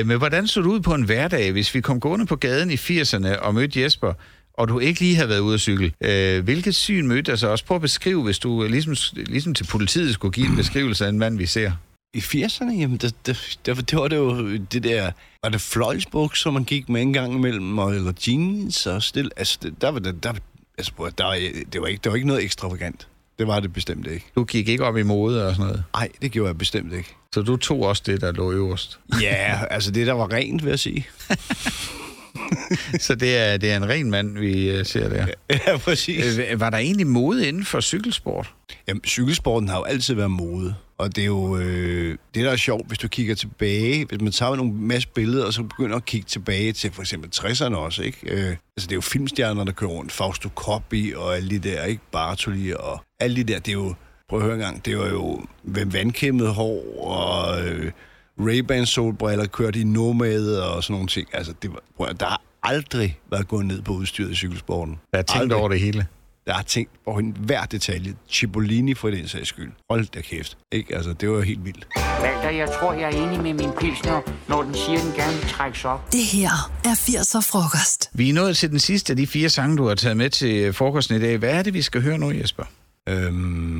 uh, 0.00 0.06
men 0.08 0.18
hvordan 0.18 0.46
så 0.46 0.60
det 0.60 0.66
ud 0.66 0.80
på 0.80 0.94
en 0.94 1.02
hverdag, 1.02 1.52
hvis 1.52 1.74
vi 1.74 1.80
kom 1.80 2.00
gående 2.00 2.26
på 2.26 2.36
gaden 2.36 2.70
i 2.70 2.74
80'erne 2.74 3.38
og 3.38 3.54
mødte 3.54 3.82
Jesper, 3.82 4.12
og 4.54 4.68
du 4.68 4.78
ikke 4.78 5.00
lige 5.00 5.16
havde 5.16 5.28
været 5.28 5.40
ude 5.40 5.54
at 5.54 5.60
cykle? 5.60 5.92
Uh, 6.00 6.44
hvilket 6.44 6.74
syn 6.74 7.06
mødte 7.06 7.30
jeg 7.30 7.38
så 7.38 7.48
også? 7.48 7.64
Prøv 7.64 7.74
at 7.74 7.82
beskrive, 7.82 8.22
hvis 8.22 8.38
du 8.38 8.50
uh, 8.62 8.66
ligesom, 8.66 8.94
ligesom 9.14 9.54
til 9.54 9.64
politiet 9.64 10.14
skulle 10.14 10.32
give 10.32 10.46
en 10.46 10.56
beskrivelse 10.56 11.04
af 11.04 11.08
en 11.08 11.18
mand, 11.18 11.38
vi 11.38 11.46
ser. 11.46 11.72
I 12.14 12.18
80'erne, 12.18 12.72
jamen, 12.80 12.96
det, 12.96 13.14
det, 13.26 13.58
det, 13.66 13.90
det 13.90 13.98
var 13.98 14.08
det 14.08 14.16
jo 14.16 14.56
det 14.56 14.82
der... 14.84 15.10
Var 15.42 15.50
det 15.50 15.60
fløjlsbukser, 15.60 16.50
man 16.50 16.64
gik 16.64 16.88
med 16.88 17.02
en 17.02 17.12
gang 17.12 17.34
imellem, 17.34 17.78
og, 17.78 17.94
eller 17.94 18.12
jeans 18.28 18.86
og 18.86 19.02
stil? 19.02 19.30
Altså, 19.36 19.58
det, 19.62 19.74
der 19.82 19.88
var 19.88 19.98
det... 19.98 20.22
Der, 20.22 20.32
altså, 20.78 20.92
der, 21.18 21.24
var- 21.24 21.64
det, 21.72 21.80
var 21.80 21.86
ikke, 21.86 22.00
det 22.04 22.10
var 22.10 22.16
ikke 22.16 22.26
noget 22.28 22.44
ekstravagant. 22.44 23.08
Det 23.38 23.46
var 23.46 23.60
det 23.60 23.72
bestemt 23.72 24.06
ikke. 24.06 24.26
Du 24.34 24.44
gik 24.44 24.68
ikke 24.68 24.84
op 24.84 24.96
i 24.96 25.02
mode 25.02 25.46
og 25.46 25.54
sådan 25.54 25.66
noget. 25.66 25.84
Nej, 25.94 26.08
det 26.22 26.32
gjorde 26.32 26.48
jeg 26.48 26.58
bestemt 26.58 26.92
ikke. 26.92 27.14
Så 27.34 27.42
du 27.42 27.56
tog 27.56 27.82
også 27.82 28.02
det, 28.06 28.20
der 28.20 28.32
lå 28.32 28.52
øverst. 28.52 28.98
Ja, 29.20 29.60
altså 29.70 29.90
det, 29.90 30.06
der 30.06 30.12
var 30.12 30.32
rent, 30.32 30.64
vil 30.64 30.70
jeg 30.70 30.78
sige. 30.78 31.06
Så 33.00 33.14
det 33.14 33.36
er, 33.36 33.56
det 33.56 33.72
er 33.72 33.76
en 33.76 33.88
ren 33.88 34.10
mand, 34.10 34.38
vi 34.38 34.78
uh, 34.80 34.86
ser 34.86 35.08
der. 35.08 35.26
Ja, 35.66 35.76
præcis. 35.76 36.38
Øh, 36.38 36.60
Var 36.60 36.70
der 36.70 36.78
egentlig 36.78 37.06
mode 37.06 37.48
inden 37.48 37.64
for 37.64 37.80
cykelsport? 37.80 38.54
Jamen, 38.88 39.02
cykelsporten 39.06 39.68
har 39.68 39.76
jo 39.78 39.82
altid 39.84 40.14
været 40.14 40.30
mode. 40.30 40.74
Og 40.98 41.16
det 41.16 41.22
er 41.22 41.26
jo 41.26 41.56
øh, 41.56 42.18
det, 42.34 42.44
der 42.44 42.50
er 42.50 42.56
sjovt, 42.56 42.86
hvis 42.88 42.98
du 42.98 43.08
kigger 43.08 43.34
tilbage. 43.34 44.04
Hvis 44.04 44.20
man 44.20 44.32
tager 44.32 44.56
nogle 44.56 44.72
masse 44.72 45.08
billeder, 45.08 45.44
og 45.46 45.52
så 45.52 45.62
begynder 45.62 45.96
at 45.96 46.04
kigge 46.04 46.26
tilbage 46.26 46.72
til 46.72 46.92
for 46.92 47.02
eksempel 47.02 47.30
60'erne 47.34 47.74
også, 47.74 48.02
ikke? 48.02 48.18
Øh, 48.22 48.48
altså, 48.48 48.56
det 48.76 48.90
er 48.90 48.94
jo 48.94 49.00
filmstjerner, 49.00 49.64
der 49.64 49.72
kører 49.72 49.90
rundt. 49.90 50.12
Fausto 50.12 50.48
Coppi 50.54 51.12
og 51.16 51.36
alle 51.36 51.50
de 51.50 51.58
der, 51.58 51.84
ikke? 51.84 52.02
Bartoli 52.12 52.72
og 52.72 53.00
alle 53.20 53.36
de 53.36 53.44
der. 53.44 53.58
Det 53.58 53.68
er 53.68 53.72
jo, 53.72 53.94
prøv 54.28 54.38
at 54.38 54.44
høre 54.44 54.54
en 54.54 54.60
gang, 54.60 54.84
det 54.84 54.98
var 54.98 55.08
jo 55.08 55.40
vandkæmmet 55.64 56.48
hår 56.54 57.04
og 57.06 57.68
øh, 57.68 57.92
Ray-Ban 58.40 58.84
solbriller 58.84 59.46
kørt 59.46 59.76
i 59.76 59.84
nomad 59.84 60.56
og 60.56 60.84
sådan 60.84 60.94
nogle 60.94 61.08
ting. 61.08 61.28
Altså, 61.32 61.54
det 61.62 61.70
var, 61.72 61.80
prøv, 61.96 62.06
at- 62.06 62.20
der 62.20 62.26
har 62.26 62.42
aldrig 62.62 63.18
været 63.30 63.48
gået 63.48 63.66
ned 63.66 63.82
på 63.82 63.92
udstyret 63.92 64.30
i 64.30 64.34
cykelsporten. 64.34 64.98
Der 65.12 65.18
er 65.18 65.22
tænkt 65.22 65.42
Aldrig. 65.42 65.58
over 65.58 65.68
det 65.68 65.80
hele. 65.80 66.06
Jeg 66.48 66.56
har 66.56 66.62
tænkt 66.62 66.90
på 67.04 67.10
en 67.10 67.36
hver 67.40 67.64
detalje. 67.64 68.14
Cipollini 68.30 68.94
for 68.94 69.10
den 69.10 69.28
sags 69.28 69.48
skyld. 69.48 69.72
Hold 69.90 70.06
da 70.06 70.20
kæft. 70.20 70.58
Ikke? 70.72 70.96
Altså, 70.96 71.12
det 71.12 71.30
var 71.30 71.40
helt 71.40 71.64
vildt. 71.64 71.88
Walter, 72.22 72.50
jeg 72.50 72.68
tror, 72.80 72.92
jeg 72.92 73.02
er 73.02 73.26
enig 73.26 73.42
med 73.42 73.54
min 73.54 73.70
pilsner, 73.80 74.20
når 74.48 74.62
den 74.62 74.74
siger, 74.74 74.98
den 74.98 75.12
gerne 75.12 75.32
vil 75.32 75.48
trækkes 75.48 75.84
op. 75.84 76.12
Det 76.12 76.24
her 76.24 76.70
er 76.84 76.94
80'er 76.94 77.40
frokost. 77.40 78.10
Vi 78.12 78.28
er 78.28 78.34
nået 78.34 78.56
til 78.56 78.70
den 78.70 78.78
sidste 78.78 79.12
af 79.12 79.16
de 79.16 79.26
fire 79.26 79.48
sange, 79.48 79.76
du 79.76 79.86
har 79.88 79.94
taget 79.94 80.16
med 80.16 80.30
til 80.30 80.72
frokosten 80.72 81.16
i 81.16 81.20
dag. 81.20 81.38
Hvad 81.38 81.50
er 81.50 81.62
det, 81.62 81.74
vi 81.74 81.82
skal 81.82 82.02
høre 82.02 82.18
nu, 82.18 82.30
Jesper? 82.30 82.64
Øhm, 83.08 83.34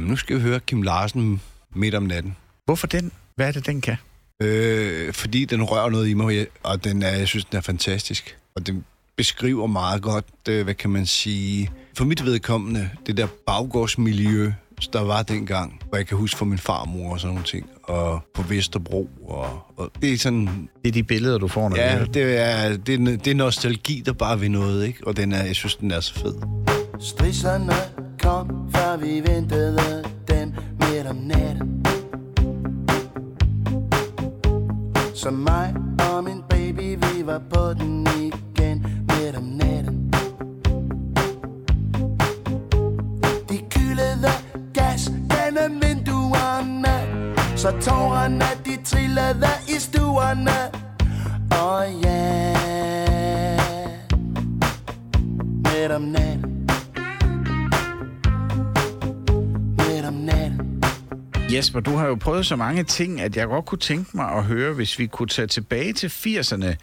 nu 0.09 0.17
skal 0.17 0.37
vi 0.37 0.41
høre 0.41 0.61
Kim 0.61 0.83
Larsen 0.83 1.41
midt 1.75 1.95
om 1.95 2.03
natten. 2.03 2.37
Hvorfor 2.65 2.87
den? 2.87 3.13
Hvad 3.37 3.49
er 3.49 3.53
det, 3.53 3.67
den 3.67 3.81
kan? 3.81 3.97
Øh, 4.43 5.13
fordi 5.13 5.45
den 5.45 5.63
rører 5.63 5.91
noget 5.91 6.09
i 6.09 6.15
mig, 6.15 6.47
og 6.63 6.85
den 6.85 7.03
er, 7.03 7.17
jeg 7.17 7.29
synes, 7.29 7.45
den 7.45 7.57
er 7.57 7.63
fantastisk. 7.63 8.39
Og 8.57 8.67
den 8.67 8.85
beskriver 9.19 9.67
meget 9.67 10.03
godt, 10.03 10.25
øh, 10.49 10.65
hvad 10.65 10.75
kan 10.75 10.91
man 10.91 11.07
sige, 11.07 11.71
for 11.97 12.05
mit 12.05 12.25
vedkommende, 12.25 12.91
det 13.07 13.17
der 13.17 13.27
baggårdsmiljø, 13.47 14.53
der 14.93 15.01
var 15.01 15.23
dengang, 15.23 15.81
hvor 15.89 15.97
jeg 15.97 16.07
kan 16.07 16.17
huske 16.17 16.39
fra 16.39 16.45
min 16.45 16.59
farmor 16.59 17.13
og 17.13 17.21
sådan 17.21 17.35
nogle 17.35 17.47
ting, 17.47 17.67
og 17.83 18.21
på 18.35 18.43
Vesterbro, 18.43 19.09
og, 19.29 19.47
og 19.77 19.91
det 20.03 20.13
er 20.13 20.19
sådan... 20.19 20.69
Det 20.83 20.89
er 20.89 20.93
de 20.93 21.03
billeder, 21.03 21.39
du 21.39 21.49
får, 21.49 21.69
når 21.69 21.77
Ja, 21.77 22.05
det 22.15 22.23
er, 22.41 22.77
det, 22.77 22.95
er, 22.95 23.17
det 23.17 23.27
er 23.27 23.35
nostalgi, 23.35 24.03
der 24.07 24.13
bare 24.13 24.41
vil 24.41 24.51
noget, 24.51 24.87
ikke? 24.87 25.07
Og 25.07 25.17
den 25.17 25.33
er, 25.33 25.45
jeg 25.45 25.55
synes, 25.55 25.77
den 25.77 25.91
er 25.91 26.01
så 26.01 26.15
fed. 26.15 26.35
Strisserne 27.01 27.73
kom, 28.23 28.71
før 28.75 28.97
vi 28.97 29.23
ventede 29.33 30.05
den 30.29 30.57
midt 30.81 31.07
om 31.07 31.17
natten. 31.17 31.87
Så 35.15 35.31
mig 35.31 35.75
og 35.99 36.25
min 36.25 36.43
baby, 36.51 36.97
vi 36.97 37.27
var 37.27 37.43
på 37.55 37.75
den 37.75 38.07
igen 38.17 38.48
så 47.59 47.81
tårerne 47.81 48.45
de 48.65 48.85
trillede 48.85 49.49
i 49.69 49.81
stuerne. 49.81 50.51
Og 51.51 52.01
ja, 52.03 52.53
midt 55.65 55.93
om 55.93 56.03
natten. 56.03 56.71
Midt 59.77 60.07
om 60.07 60.15
natten. 60.15 60.83
Jesper, 61.53 61.81
du 61.81 61.91
har 61.91 62.07
jo 62.07 62.15
prøvet 62.15 62.47
så 62.47 62.57
mange 62.57 62.85
ting, 62.85 63.21
at 63.21 63.37
jeg 63.37 63.47
godt 63.47 63.65
kunne 63.65 63.79
tænke 63.79 64.17
mig 64.17 64.31
at 64.31 64.45
høre, 64.45 64.75
hvis 64.75 64.99
vi 64.99 65.07
kunne 65.07 65.29
tage 65.29 65.49
tilbage 65.49 65.93
til 65.93 66.09
80'erne 66.09 66.75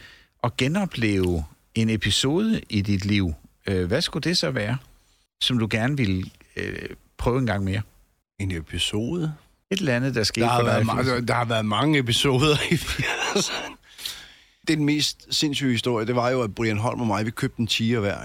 og 0.42 0.58
genopleve 0.58 1.44
en 1.76 1.90
episode 1.90 2.62
i 2.70 2.82
dit 2.82 3.06
liv. 3.06 3.34
Øh, 3.68 3.86
Hvad 3.88 4.02
skulle 4.02 4.24
det 4.24 4.38
så 4.38 4.52
være, 4.52 4.78
som 5.42 5.58
du 5.60 5.68
gerne 5.70 5.98
ville 5.98 6.24
øh, 6.56 6.76
prøve 7.18 7.40
en 7.40 7.46
gang 7.46 7.64
mere? 7.64 7.82
En 8.40 8.52
episode? 8.52 9.34
Et 9.72 9.80
eller 9.80 9.96
andet, 9.96 10.16
der 10.16 10.24
skete 10.24 10.46
Der 10.46 10.52
har, 10.52 10.60
for 10.60 10.64
dig. 10.64 10.72
været 10.74 10.82
i 10.84 10.86
mange, 10.86 11.12
80'erne. 11.18 11.26
der 11.26 11.34
har 11.34 11.46
været 11.46 11.66
mange 11.66 12.00
episoder 12.00 12.56
i 12.72 12.76
80'erne. 12.76 13.76
Den 14.68 14.86
mest 14.86 15.28
sindssyge 15.36 15.72
historie, 15.72 16.06
det 16.08 16.16
var 16.16 16.30
jo, 16.30 16.42
at 16.42 16.56
Brian 16.56 16.78
Holm 16.78 17.02
og 17.02 17.08
mig, 17.08 17.26
vi 17.26 17.32
købte 17.32 17.60
en 17.60 17.68
tiger 17.68 18.00
hver. 18.00 18.18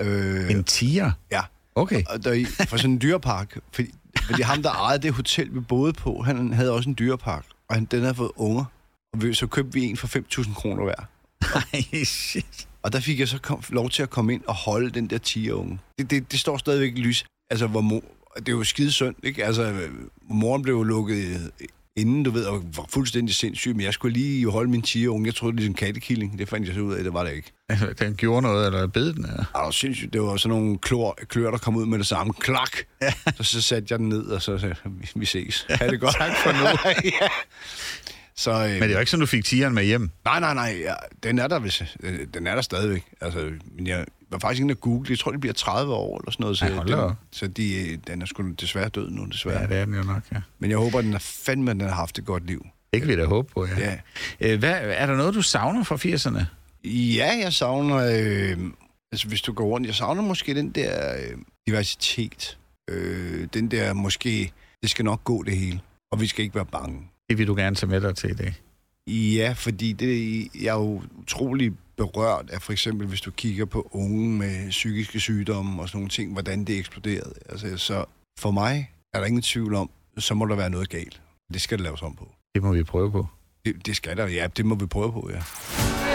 Øh, 0.00 0.50
En 0.50 0.64
tiger? 0.64 1.10
Ja. 1.32 1.40
Okay. 1.74 2.02
Og 2.08 2.24
der, 2.24 2.46
for 2.68 2.76
sådan 2.76 2.90
en 2.90 3.00
dyrepark. 3.00 3.58
Fordi, 3.72 3.90
fordi 4.26 4.42
ham, 4.42 4.62
der 4.62 4.70
ejede 4.70 5.02
det 5.02 5.12
hotel, 5.12 5.54
vi 5.54 5.60
boede 5.60 5.92
på, 5.92 6.22
han 6.22 6.52
havde 6.52 6.72
også 6.72 6.88
en 6.88 6.96
dyrepark. 6.98 7.44
Og 7.68 7.74
han, 7.74 7.84
den 7.84 8.00
havde 8.00 8.14
fået 8.14 8.30
unger. 8.36 8.64
Og 9.12 9.22
vi, 9.22 9.34
så 9.34 9.46
købte 9.46 9.72
vi 9.72 9.84
en 9.84 9.96
for 9.96 10.40
5.000 10.42 10.54
kroner 10.54 10.84
hver. 10.84 11.08
Ej, 11.72 12.04
shit. 12.04 12.68
Og 12.86 12.92
der 12.92 13.00
fik 13.00 13.20
jeg 13.20 13.28
så 13.28 13.38
kom, 13.38 13.62
lov 13.68 13.90
til 13.90 14.02
at 14.02 14.10
komme 14.10 14.34
ind 14.34 14.42
og 14.46 14.54
holde 14.54 14.90
den 14.90 15.06
der 15.06 15.18
tigerunge. 15.18 15.78
Det, 15.98 16.10
det, 16.10 16.32
det 16.32 16.40
står 16.40 16.56
stadigvæk 16.56 16.92
lys. 16.96 17.24
Altså, 17.50 17.66
hvor 17.66 17.80
mor, 17.80 18.02
det 18.36 18.48
er 18.48 18.52
jo 18.52 18.64
skide 18.64 18.92
synd, 18.92 19.14
ikke? 19.22 19.44
Altså, 19.44 19.62
øh, 19.62 19.90
moren 20.28 20.62
blev 20.62 20.74
jo 20.74 20.82
lukket 20.82 21.52
inden, 21.96 22.22
du 22.22 22.30
ved, 22.30 22.44
og 22.44 22.62
var 22.76 22.86
fuldstændig 22.88 23.34
sindssyg, 23.34 23.76
men 23.76 23.84
jeg 23.84 23.92
skulle 23.92 24.18
lige 24.18 24.50
holde 24.50 24.70
min 24.70 24.82
tigerunge. 24.82 25.26
Jeg 25.26 25.34
troede, 25.34 25.56
det 25.56 25.62
var 25.62 25.68
en 25.68 25.74
kattekilling. 25.74 26.38
Det 26.38 26.48
fandt 26.48 26.66
jeg 26.66 26.74
så 26.74 26.80
ud 26.80 26.94
af, 26.94 27.04
det 27.04 27.12
var 27.12 27.24
det 27.24 27.32
ikke. 27.32 27.52
Den 27.98 28.14
gjorde 28.14 28.42
noget, 28.42 28.66
eller 28.66 28.86
bed 28.86 29.12
den? 29.12 29.24
Eller? 29.24 29.36
Det 29.36 29.46
var 29.54 29.70
sindssygt. 29.70 30.12
Det 30.12 30.22
var 30.22 30.36
sådan 30.36 30.58
nogle 30.58 30.78
klør, 30.78 31.14
klør 31.28 31.50
der 31.50 31.58
kom 31.58 31.76
ud 31.76 31.86
med 31.86 31.98
det 31.98 32.06
samme. 32.06 32.32
Klak! 32.32 32.76
Ja. 33.02 33.12
Så, 33.36 33.42
så 33.42 33.62
satte 33.62 33.86
jeg 33.90 33.98
den 33.98 34.08
ned, 34.08 34.24
og 34.26 34.42
så 34.42 34.58
sagde 34.58 34.74
vi, 35.14 35.26
ses. 35.26 35.66
Ha' 35.70 35.88
det 35.88 36.00
godt. 36.00 36.16
tak 36.16 36.32
for 36.44 36.52
nu. 36.52 36.64
ja. 37.20 37.28
Så, 38.38 38.50
øh, 38.52 38.70
Men 38.70 38.82
det 38.82 38.82
er 38.82 38.92
jo 38.92 38.98
ikke 38.98 39.10
sådan, 39.10 39.20
du 39.20 39.26
fik 39.26 39.44
tigeren 39.44 39.74
med 39.74 39.84
hjem. 39.84 40.10
Nej, 40.24 40.40
nej, 40.40 40.54
nej. 40.54 40.76
Ja, 40.80 40.94
den 41.22 41.38
er 41.38 41.48
der, 41.48 41.58
hvis, 41.58 41.82
øh, 42.02 42.26
den 42.34 42.46
er 42.46 42.54
der 42.54 42.62
stadigvæk. 42.62 43.04
Altså, 43.20 43.50
men 43.76 43.86
jeg 43.86 44.04
var 44.30 44.38
faktisk 44.38 44.60
inde 44.62 44.72
at 44.72 44.80
google. 44.80 45.06
Jeg 45.10 45.18
tror, 45.18 45.30
det 45.30 45.40
bliver 45.40 45.52
30 45.54 45.94
år 45.94 46.18
eller 46.20 46.30
sådan 46.30 46.42
noget. 46.44 46.58
Så, 46.58 46.64
da 46.88 46.96
den, 47.06 47.14
så 47.32 47.46
de, 47.46 47.90
øh, 47.92 47.98
den 48.06 48.22
er 48.22 48.26
sgu 48.26 48.50
desværre 48.50 48.88
død 48.88 49.10
nu, 49.10 49.24
desværre. 49.24 49.60
Ja, 49.60 49.66
det 49.66 49.76
er 49.76 49.84
den 49.84 49.94
jo 49.94 50.02
nok, 50.02 50.22
ja. 50.32 50.36
Men 50.58 50.70
jeg 50.70 50.78
håber, 50.78 51.00
den 51.00 51.14
er 51.14 51.18
fandme, 51.18 51.70
den 51.70 51.80
har 51.80 51.88
haft 51.90 52.18
et 52.18 52.24
godt 52.24 52.46
liv. 52.46 52.66
Det 52.92 53.00
kan 53.02 53.08
vi 53.10 53.16
da 53.16 53.24
håbe 53.24 53.52
på, 53.54 53.66
ja. 53.66 53.78
Ja. 53.78 53.96
Øh, 54.52 54.58
Hvad, 54.58 54.74
er 54.82 55.06
der 55.06 55.16
noget, 55.16 55.34
du 55.34 55.42
savner 55.42 55.84
fra 55.84 55.96
80'erne? 55.96 56.44
Ja, 56.90 57.38
jeg 57.42 57.52
savner... 57.52 57.96
Øh, 57.96 58.58
altså, 59.12 59.28
hvis 59.28 59.40
du 59.42 59.52
går 59.52 59.64
rundt... 59.66 59.86
Jeg 59.86 59.94
savner 59.94 60.22
måske 60.22 60.54
den 60.54 60.70
der 60.70 61.16
øh, 61.16 61.38
diversitet. 61.66 62.58
Øh, 62.90 63.48
den 63.54 63.70
der 63.70 63.92
måske... 63.92 64.52
Det 64.82 64.90
skal 64.90 65.04
nok 65.04 65.24
gå 65.24 65.42
det 65.42 65.56
hele. 65.56 65.80
Og 66.12 66.20
vi 66.20 66.26
skal 66.26 66.42
ikke 66.44 66.54
være 66.54 66.66
bange. 66.66 66.98
Det 67.30 67.38
vil 67.38 67.46
du 67.46 67.54
gerne 67.54 67.76
tage 67.76 67.90
med 67.90 68.00
dig 68.00 68.16
til 68.16 68.30
i 68.30 68.34
dag. 68.34 68.54
Ja, 69.08 69.52
fordi 69.56 69.92
det, 69.92 70.48
jeg 70.62 70.68
er 70.68 70.72
jo 70.80 71.02
utrolig 71.18 71.72
berørt 71.96 72.50
af 72.50 72.62
for 72.62 72.72
eksempel, 72.72 73.06
hvis 73.06 73.20
du 73.20 73.30
kigger 73.30 73.64
på 73.64 73.88
unge 73.92 74.30
med 74.30 74.70
psykiske 74.70 75.20
sygdomme 75.20 75.82
og 75.82 75.88
sådan 75.88 75.98
nogle 75.98 76.08
ting, 76.08 76.32
hvordan 76.32 76.64
det 76.64 76.78
eksploderede. 76.78 77.34
Altså, 77.48 77.76
så 77.76 78.04
for 78.38 78.50
mig 78.50 78.90
er 79.14 79.18
der 79.18 79.26
ingen 79.26 79.42
tvivl 79.42 79.74
om, 79.74 79.90
så 80.18 80.34
må 80.34 80.46
der 80.46 80.56
være 80.56 80.70
noget 80.70 80.88
galt. 80.88 81.20
Det 81.52 81.60
skal 81.60 81.78
der 81.78 81.84
laves 81.84 82.02
om 82.02 82.16
på. 82.16 82.28
Det 82.54 82.62
må 82.62 82.72
vi 82.72 82.82
prøve 82.82 83.12
på. 83.12 83.26
Det, 83.64 83.86
det 83.86 83.96
skal 83.96 84.16
der, 84.16 84.26
ja. 84.26 84.46
Det 84.56 84.66
må 84.66 84.74
vi 84.74 84.86
prøve 84.86 85.12
på, 85.12 85.30
ja. 85.32 85.42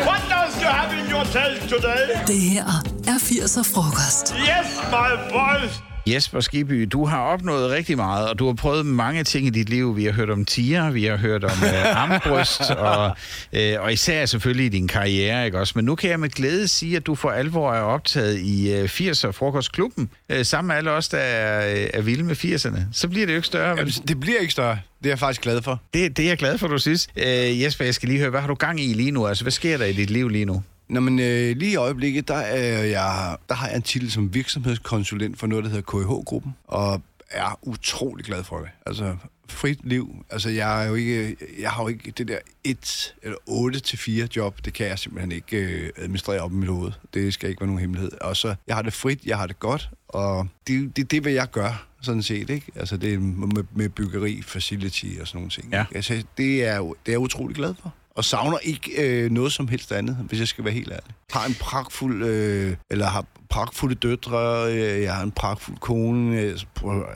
What 0.07 0.21
does 0.21 0.55
you 0.61 0.69
have 0.69 1.05
in 1.05 1.11
your 1.11 1.23
today? 1.69 2.27
Det 2.27 2.39
her 2.41 2.65
er 3.07 3.17
80'er 3.17 3.73
frokost. 3.73 4.33
Yes, 4.35 4.67
my 4.91 5.09
boys! 5.33 5.90
Jesper 6.07 6.39
Skibby, 6.39 6.87
du 6.91 7.05
har 7.05 7.19
opnået 7.19 7.69
rigtig 7.69 7.97
meget, 7.97 8.29
og 8.29 8.39
du 8.39 8.45
har 8.45 8.53
prøvet 8.53 8.85
mange 8.85 9.23
ting 9.23 9.47
i 9.47 9.49
dit 9.49 9.69
liv. 9.69 9.95
Vi 9.97 10.05
har 10.05 10.11
hørt 10.11 10.29
om 10.29 10.45
tiger, 10.45 10.91
vi 10.91 11.05
har 11.05 11.17
hørt 11.17 11.43
om 11.43 11.51
øh, 11.63 11.97
armbryst, 12.01 12.61
og, 12.71 13.15
øh, 13.53 13.75
og 13.79 13.93
især 13.93 14.25
selvfølgelig 14.25 14.65
i 14.65 14.69
din 14.69 14.87
karriere, 14.87 15.45
ikke 15.45 15.59
også? 15.59 15.73
Men 15.75 15.85
nu 15.85 15.95
kan 15.95 16.09
jeg 16.09 16.19
med 16.19 16.29
glæde 16.29 16.67
sige, 16.67 16.95
at 16.97 17.05
du 17.05 17.15
for 17.15 17.29
alvor 17.29 17.73
er 17.73 17.81
optaget 17.81 18.39
i 18.39 18.73
øh, 18.73 18.83
80'er 18.83 19.31
Frokostklubben, 19.31 20.09
øh, 20.29 20.45
sammen 20.45 20.67
med 20.67 20.75
alle 20.75 20.91
os, 20.91 21.09
der 21.09 21.17
er, 21.17 21.71
øh, 21.83 21.89
er 21.93 22.01
vilde 22.01 22.23
med 22.23 22.35
80'erne. 22.35 22.79
Så 22.91 23.07
bliver 23.07 23.25
det 23.25 23.33
jo 23.33 23.37
ikke 23.37 23.47
større. 23.47 23.69
Jamen, 23.69 23.93
det 24.07 24.19
bliver 24.19 24.39
ikke 24.39 24.51
større. 24.53 24.79
Det 24.99 25.05
er 25.05 25.11
jeg 25.11 25.19
faktisk 25.19 25.41
glad 25.41 25.61
for. 25.61 25.81
Det, 25.93 26.17
det 26.17 26.25
er 26.25 26.29
jeg 26.29 26.37
glad 26.37 26.57
for, 26.57 26.67
du 26.67 26.77
synes. 26.77 27.07
Øh, 27.17 27.61
Jesper, 27.61 27.85
jeg 27.85 27.95
skal 27.95 28.09
lige 28.09 28.19
høre, 28.19 28.29
hvad 28.29 28.41
har 28.41 28.47
du 28.47 28.53
gang 28.53 28.81
i 28.81 28.93
lige 28.93 29.11
nu? 29.11 29.27
Altså, 29.27 29.43
hvad 29.43 29.51
sker 29.51 29.77
der 29.77 29.85
i 29.85 29.93
dit 29.93 30.09
liv 30.09 30.29
lige 30.29 30.45
nu? 30.45 30.63
Nå, 30.91 30.99
men 30.99 31.19
øh, 31.19 31.57
lige 31.57 31.71
i 31.71 31.75
øjeblikket, 31.75 32.27
der, 32.27 32.35
er 32.35 32.83
jeg, 32.83 33.37
der 33.49 33.55
har 33.55 33.67
jeg 33.67 33.75
en 33.75 33.81
titel 33.81 34.11
som 34.11 34.33
virksomhedskonsulent 34.33 35.39
for 35.39 35.47
noget, 35.47 35.63
der 35.63 35.69
hedder 35.69 35.83
KH-gruppen, 35.83 36.55
og 36.67 37.01
er 37.29 37.59
utrolig 37.61 38.25
glad 38.25 38.43
for 38.43 38.57
det. 38.57 38.69
Altså, 38.85 39.15
frit 39.47 39.79
liv. 39.83 40.25
Altså, 40.29 40.49
jeg, 40.49 40.83
er 40.83 40.87
jo 40.87 40.95
ikke, 40.95 41.37
jeg 41.59 41.71
har 41.71 41.83
jo 41.83 41.87
ikke 41.87 42.11
det 42.11 42.27
der 42.27 42.37
1 42.63 43.15
eller 43.23 43.37
8 43.45 43.79
til 43.79 43.97
4 43.97 44.27
job. 44.35 44.65
Det 44.65 44.73
kan 44.73 44.87
jeg 44.87 44.99
simpelthen 44.99 45.31
ikke 45.31 45.57
øh, 45.57 45.89
administrere 45.97 46.39
op 46.39 46.51
i 46.51 46.55
mit 46.55 46.69
hoved. 46.69 46.91
Det 47.13 47.33
skal 47.33 47.49
ikke 47.49 47.61
være 47.61 47.67
nogen 47.67 47.81
hemmelighed. 47.81 48.11
Og 48.21 48.37
så, 48.37 48.55
jeg 48.67 48.75
har 48.75 48.81
det 48.81 48.93
frit, 48.93 49.25
jeg 49.25 49.37
har 49.37 49.47
det 49.47 49.59
godt, 49.59 49.89
og 50.07 50.47
det, 50.67 50.97
det, 50.97 51.11
det 51.11 51.17
er, 51.17 51.21
hvad 51.21 51.31
jeg 51.31 51.51
gør 51.51 51.87
sådan 52.01 52.23
set, 52.23 52.49
ikke? 52.49 52.71
Altså, 52.75 52.97
det 52.97 53.13
er 53.13 53.19
med, 53.19 53.63
med 53.75 53.89
byggeri, 53.89 54.41
facility 54.41 55.05
og 55.21 55.27
sådan 55.27 55.37
nogle 55.37 55.49
ting. 55.49 55.71
Ja. 55.71 55.85
Altså, 55.95 56.23
det 56.37 56.65
er, 56.65 56.79
det 56.79 56.93
er 57.05 57.11
jeg 57.11 57.19
utrolig 57.19 57.55
glad 57.55 57.73
for. 57.81 57.93
Og 58.15 58.25
savner 58.25 58.57
ikke 58.57 58.91
øh, 59.03 59.31
noget 59.31 59.51
som 59.51 59.67
helst 59.67 59.91
andet, 59.91 60.15
hvis 60.15 60.39
jeg 60.39 60.47
skal 60.47 60.65
være 60.65 60.73
helt 60.73 60.91
ærlig. 60.91 61.15
Har 61.31 61.45
en 61.45 61.55
pragtfuld, 61.59 62.23
øh, 62.23 62.75
eller 62.89 63.05
har 63.05 63.25
pragtfulde 63.49 63.95
døtre, 63.95 64.73
øh, 64.73 65.01
jeg 65.01 65.15
har 65.15 65.23
en 65.23 65.31
pragtfuld 65.31 65.77
kone, 65.77 66.39
øh, 66.39 66.57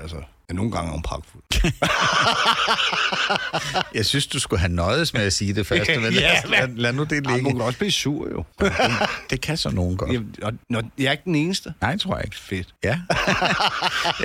altså, 0.01 0.17
ja, 0.49 0.53
nogle 0.53 0.71
gange 0.71 0.87
er 0.87 0.91
hun 0.91 1.01
pragtfuld. 1.01 1.43
Jeg 3.95 4.05
synes, 4.05 4.27
du 4.27 4.39
skulle 4.39 4.59
have 4.59 4.71
nøjes 4.71 5.13
med 5.13 5.21
at 5.21 5.33
sige 5.33 5.53
det 5.53 5.67
først, 5.67 5.89
men 5.89 6.13
lad, 6.13 6.49
lad, 6.49 6.67
lad 6.75 6.93
nu 6.93 7.03
det 7.03 7.11
ligge. 7.27 7.41
hun 7.43 7.51
kan 7.51 7.61
også 7.61 7.79
blive 7.79 7.91
sur, 7.91 8.29
jo. 8.29 8.43
Det 9.29 9.41
kan 9.41 9.57
så 9.57 9.69
nogen 9.69 9.97
godt. 9.97 10.11
Jeg, 10.11 10.21
og, 10.41 10.53
når, 10.69 10.83
jeg 10.97 11.05
er 11.05 11.11
ikke 11.11 11.23
den 11.25 11.35
eneste. 11.35 11.73
Nej, 11.81 11.97
tror 11.97 12.15
jeg 12.15 12.25
ikke. 12.25 12.37
Fedt. 12.37 12.67
Ja. 12.83 12.99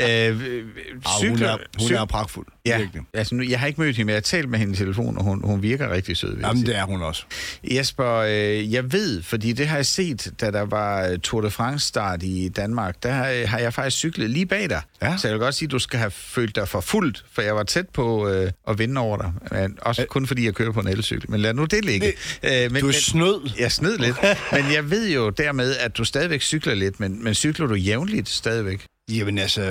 øh, 0.29 0.41
øh, 0.47 0.65
Ej, 1.07 1.29
hun 1.29 1.43
er, 1.43 1.57
hun 1.79 1.93
er 1.93 2.05
pragtfuld. 2.05 2.47
Ja, 2.67 2.79
Virkelig. 2.79 3.03
altså 3.15 3.35
nu, 3.35 3.43
jeg 3.43 3.61
har 3.61 3.67
ikke 3.67 3.81
mødt 3.81 3.97
hende, 3.97 4.05
men 4.07 4.11
jeg 4.11 4.17
har 4.17 4.21
talt 4.21 4.49
med 4.49 4.59
hende 4.59 4.73
i 4.73 4.77
telefon, 4.77 5.19
og 5.19 5.25
hun, 5.25 5.41
hun 5.45 5.63
virker 5.63 5.91
rigtig 5.91 6.17
sød. 6.17 6.39
Jamen, 6.41 6.67
det 6.67 6.77
er 6.77 6.85
hun 6.85 7.03
også. 7.03 7.25
Jesper, 7.71 8.15
øh, 8.15 8.73
jeg 8.73 8.93
ved, 8.93 9.23
fordi 9.23 9.53
det 9.53 9.69
har 9.69 9.77
jeg 9.77 9.87
set, 9.87 10.33
da 10.41 10.51
der 10.51 10.61
var 10.61 11.07
øh, 11.07 11.19
Tour 11.19 11.41
de 11.41 11.51
France 11.51 11.87
start 11.87 12.23
i 12.23 12.49
Danmark, 12.49 13.03
der 13.03 13.13
har, 13.13 13.47
har 13.47 13.59
jeg 13.59 13.75
faktisk 13.75 13.97
cyklet 13.97 14.31
lige 14.31 14.47
bag 14.47 14.71
dig. 14.71 14.83
Ja. 15.03 15.17
Så 15.17 15.29
jeg 15.29 15.33
vil 15.35 15.41
godt 15.41 15.55
sige, 15.55 15.67
at 15.67 15.73
du 15.73 15.79
skal 15.79 15.99
have 15.99 16.10
følt 16.11 16.57
dig 16.57 16.69
for 16.69 16.81
fuldt, 16.81 17.25
for 17.33 17.43
jeg 17.43 17.57
var 17.57 17.63
tæt 17.63 17.89
på 17.89 18.29
øh, 18.29 18.51
at 18.69 18.79
vinde 18.79 19.01
over 19.01 19.17
dig. 19.17 19.33
Men 19.51 19.79
også 19.83 20.07
kun 20.09 20.27
fordi 20.27 20.45
jeg 20.45 20.55
kører 20.55 20.73
på 20.73 20.81
en 20.81 20.89
elcykel. 20.89 21.31
Men 21.31 21.41
lad 21.41 21.55
nu 21.55 21.65
det 21.65 21.85
ligge. 21.85 22.07
Øh, 22.43 22.73
men, 22.73 22.81
Du 22.81 22.89
er 22.89 22.93
snød. 22.93 23.51
Jeg 23.59 23.73
snød 23.73 23.99
lidt. 23.99 24.17
men 24.53 24.73
jeg 24.73 24.91
ved 24.91 25.11
jo 25.11 25.31
dermed, 25.31 25.77
at 25.77 25.97
du 25.97 26.05
stadigvæk 26.05 26.43
cykler 26.43 26.75
lidt, 26.75 27.01
men, 27.01 27.25
men 27.25 27.35
cykler 27.35 27.67
du 27.67 27.75
jævnligt 27.75 28.29
stadigvæk? 28.29 28.87
Jamen 29.11 29.39
altså, 29.39 29.63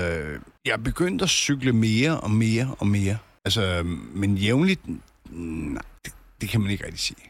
jeg 0.65 0.71
er 0.71 0.77
begyndt 0.77 1.21
at 1.21 1.29
cykle 1.29 1.73
mere 1.73 2.19
og 2.19 2.31
mere 2.31 2.75
og 2.79 2.87
mere. 2.87 3.17
Altså, 3.45 3.81
men 4.13 4.37
jævnligt, 4.37 4.81
nej, 5.31 5.81
det, 6.05 6.13
det 6.41 6.49
kan 6.49 6.61
man 6.61 6.71
ikke 6.71 6.85
rigtig 6.85 6.99
sige. 6.99 7.29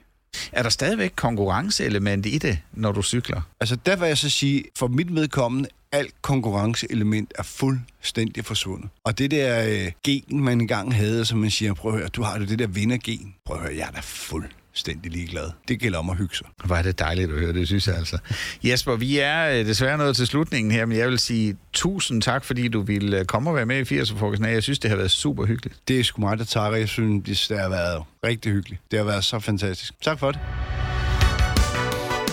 Er 0.52 0.64
der 0.64 0.70
stadigvæk 0.70 1.14
konkurrenceelement 1.16 2.26
i 2.26 2.38
det, 2.38 2.60
når 2.74 2.92
du 2.92 3.02
cykler? 3.02 3.42
Altså, 3.60 3.76
der 3.76 3.96
vil 3.96 4.08
jeg 4.08 4.18
så 4.18 4.30
sige, 4.30 4.64
for 4.78 4.88
mit 4.88 5.16
vedkommende, 5.16 5.70
alt 5.92 6.22
konkurrenceelement 6.22 7.34
er 7.36 7.44
fuldstændig 7.44 8.46
forsvundet. 8.46 8.90
Og 9.04 9.18
det 9.18 9.32
der 9.32 9.66
øh, 9.70 9.92
gen, 10.04 10.44
man 10.44 10.62
engang 10.62 10.96
havde, 10.96 11.26
som 11.26 11.40
man 11.40 11.52
siger, 11.52 11.74
prøv 11.74 11.92
at 11.92 11.98
høre, 11.98 12.08
du 12.08 12.24
har 12.24 12.38
det 12.38 12.60
der 12.60 12.68
vindergen. 12.68 13.36
Prøv 13.46 13.58
at 13.58 13.64
høre, 13.64 13.76
jeg 13.76 13.88
er 13.88 13.92
da 13.92 14.00
fuldstændig 14.04 15.12
ligeglad. 15.12 15.52
Det 15.68 15.80
gælder 15.80 16.00
om 16.00 16.10
at 16.10 16.18
hygge 16.18 16.36
sig. 16.36 16.48
Er 16.70 16.82
det 16.82 17.00
dejligt 17.00 17.32
at 17.32 17.40
høre, 17.40 17.54
det 17.54 17.68
synes 17.68 17.88
jeg 17.88 17.96
altså. 17.96 18.18
Jesper, 18.64 18.96
vi 18.96 19.18
er 19.18 19.50
øh, 19.50 19.66
desværre 19.66 19.98
nået 19.98 20.16
til 20.16 20.28
slutningen 20.28 20.72
her, 20.72 20.86
men 20.86 20.98
jeg 20.98 21.10
vil 21.10 21.20
sige 21.20 21.58
tusind 21.74 22.22
tak, 22.22 22.44
fordi 22.44 22.68
du 22.68 22.82
ville 22.82 23.20
øh, 23.20 23.26
komme 23.26 23.50
og 23.50 23.56
være 23.56 23.66
med 23.66 23.92
i 23.92 24.00
80'er-frokosten. 24.00 24.46
Jeg 24.46 24.64
synes, 24.64 24.80
det 24.80 24.90
har 24.90 24.98
været 24.98 25.12
super 25.12 25.46
hyggeligt. 25.46 25.78
Det 25.88 26.00
er 26.00 26.04
sgu 26.04 26.22
mig, 26.22 26.38
der 26.38 26.46
takker. 26.46 26.78
Jeg 26.78 26.90
synes, 26.90 27.48
det 27.48 27.60
har 27.60 27.70
været 27.70 28.04
rigtig 28.26 28.52
hyggeligt. 28.52 28.82
Det 28.92 29.00
har 29.00 29.06
været 29.06 29.24
så 29.26 29.40
fantastisk. 29.40 29.94
Tak 30.02 30.20
for 30.20 30.32
det. 30.32 30.40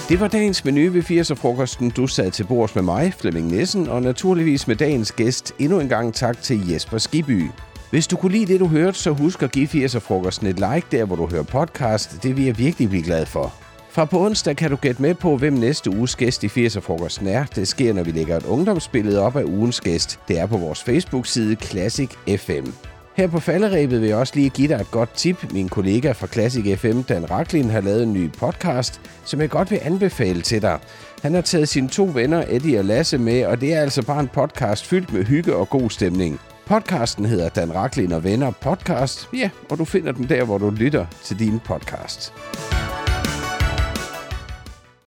Det 0.08 0.20
var 0.20 0.28
dagens 0.28 0.64
menu 0.64 0.90
ved 0.90 1.02
80'er-frokosten. 1.02 1.90
Du 1.90 2.06
sad 2.06 2.30
til 2.30 2.44
bords 2.44 2.74
med 2.74 2.82
mig, 2.82 3.14
Flemming 3.14 3.46
Nissen, 3.46 3.88
og 3.88 4.02
naturligvis 4.02 4.68
med 4.68 4.76
dagens 4.76 5.12
gæst. 5.12 5.54
Endnu 5.58 5.80
en 5.80 5.88
gang 5.88 6.14
tak 6.14 6.42
til 6.42 6.70
Jesper 6.70 6.98
Skiby. 6.98 7.44
Hvis 7.90 8.06
du 8.06 8.16
kunne 8.16 8.32
lide 8.32 8.52
det, 8.52 8.60
du 8.60 8.66
hørte, 8.66 8.98
så 8.98 9.10
husk 9.10 9.42
at 9.42 9.52
give 9.52 9.66
80'er-frokosten 9.66 10.46
et 10.46 10.56
like 10.56 10.86
der, 10.90 11.04
hvor 11.04 11.16
du 11.16 11.26
hører 11.26 11.42
podcast. 11.42 12.22
Det 12.22 12.36
vil 12.36 12.44
jeg 12.44 12.58
virkelig 12.58 12.88
blive 12.88 13.02
glad 13.02 13.26
for. 13.26 13.54
Fra 13.90 14.04
på 14.04 14.20
onsdag 14.20 14.56
kan 14.56 14.70
du 14.70 14.76
gætte 14.76 15.02
med 15.02 15.14
på, 15.14 15.36
hvem 15.36 15.52
næste 15.52 15.90
uges 15.90 16.16
gæst 16.16 16.44
i 16.44 16.46
80'er-frokosten 16.46 17.28
er. 17.28 17.44
Det 17.44 17.68
sker, 17.68 17.92
når 17.92 18.02
vi 18.02 18.10
lægger 18.10 18.36
et 18.36 18.44
ungdomsbillede 18.44 19.20
op 19.20 19.36
af 19.36 19.44
ugens 19.44 19.80
gæst. 19.80 20.20
Det 20.28 20.38
er 20.38 20.46
på 20.46 20.56
vores 20.56 20.82
Facebook-side 20.82 21.56
Classic 21.62 22.10
FM. 22.36 22.70
Her 23.16 23.26
på 23.26 23.40
falderæbet 23.40 24.00
vil 24.00 24.08
jeg 24.08 24.16
også 24.16 24.32
lige 24.36 24.50
give 24.50 24.68
dig 24.68 24.74
et 24.80 24.90
godt 24.90 25.14
tip. 25.14 25.52
Min 25.52 25.68
kollega 25.68 26.12
fra 26.12 26.26
Classic 26.26 26.78
FM, 26.78 27.00
Dan 27.00 27.30
Raklin, 27.30 27.70
har 27.70 27.80
lavet 27.80 28.02
en 28.02 28.12
ny 28.12 28.32
podcast, 28.32 29.00
som 29.24 29.40
jeg 29.40 29.50
godt 29.50 29.70
vil 29.70 29.80
anbefale 29.82 30.42
til 30.42 30.62
dig. 30.62 30.78
Han 31.22 31.34
har 31.34 31.40
taget 31.40 31.68
sine 31.68 31.88
to 31.88 32.10
venner, 32.14 32.44
Eddie 32.48 32.78
og 32.78 32.84
Lasse, 32.84 33.18
med, 33.18 33.46
og 33.46 33.60
det 33.60 33.74
er 33.74 33.80
altså 33.80 34.02
bare 34.02 34.20
en 34.20 34.28
podcast 34.28 34.86
fyldt 34.86 35.12
med 35.12 35.24
hygge 35.24 35.56
og 35.56 35.70
god 35.70 35.90
stemning. 35.90 36.40
Podcasten 36.66 37.24
hedder 37.24 37.48
Dan 37.48 37.74
Raklin 37.74 38.12
og 38.12 38.24
Venner 38.24 38.50
Podcast, 38.50 39.28
ja, 39.32 39.50
og 39.70 39.78
du 39.78 39.84
finder 39.84 40.12
den 40.12 40.28
der, 40.28 40.44
hvor 40.44 40.58
du 40.58 40.70
lytter 40.70 41.06
til 41.24 41.38
din 41.38 41.60
podcast. 41.64 42.32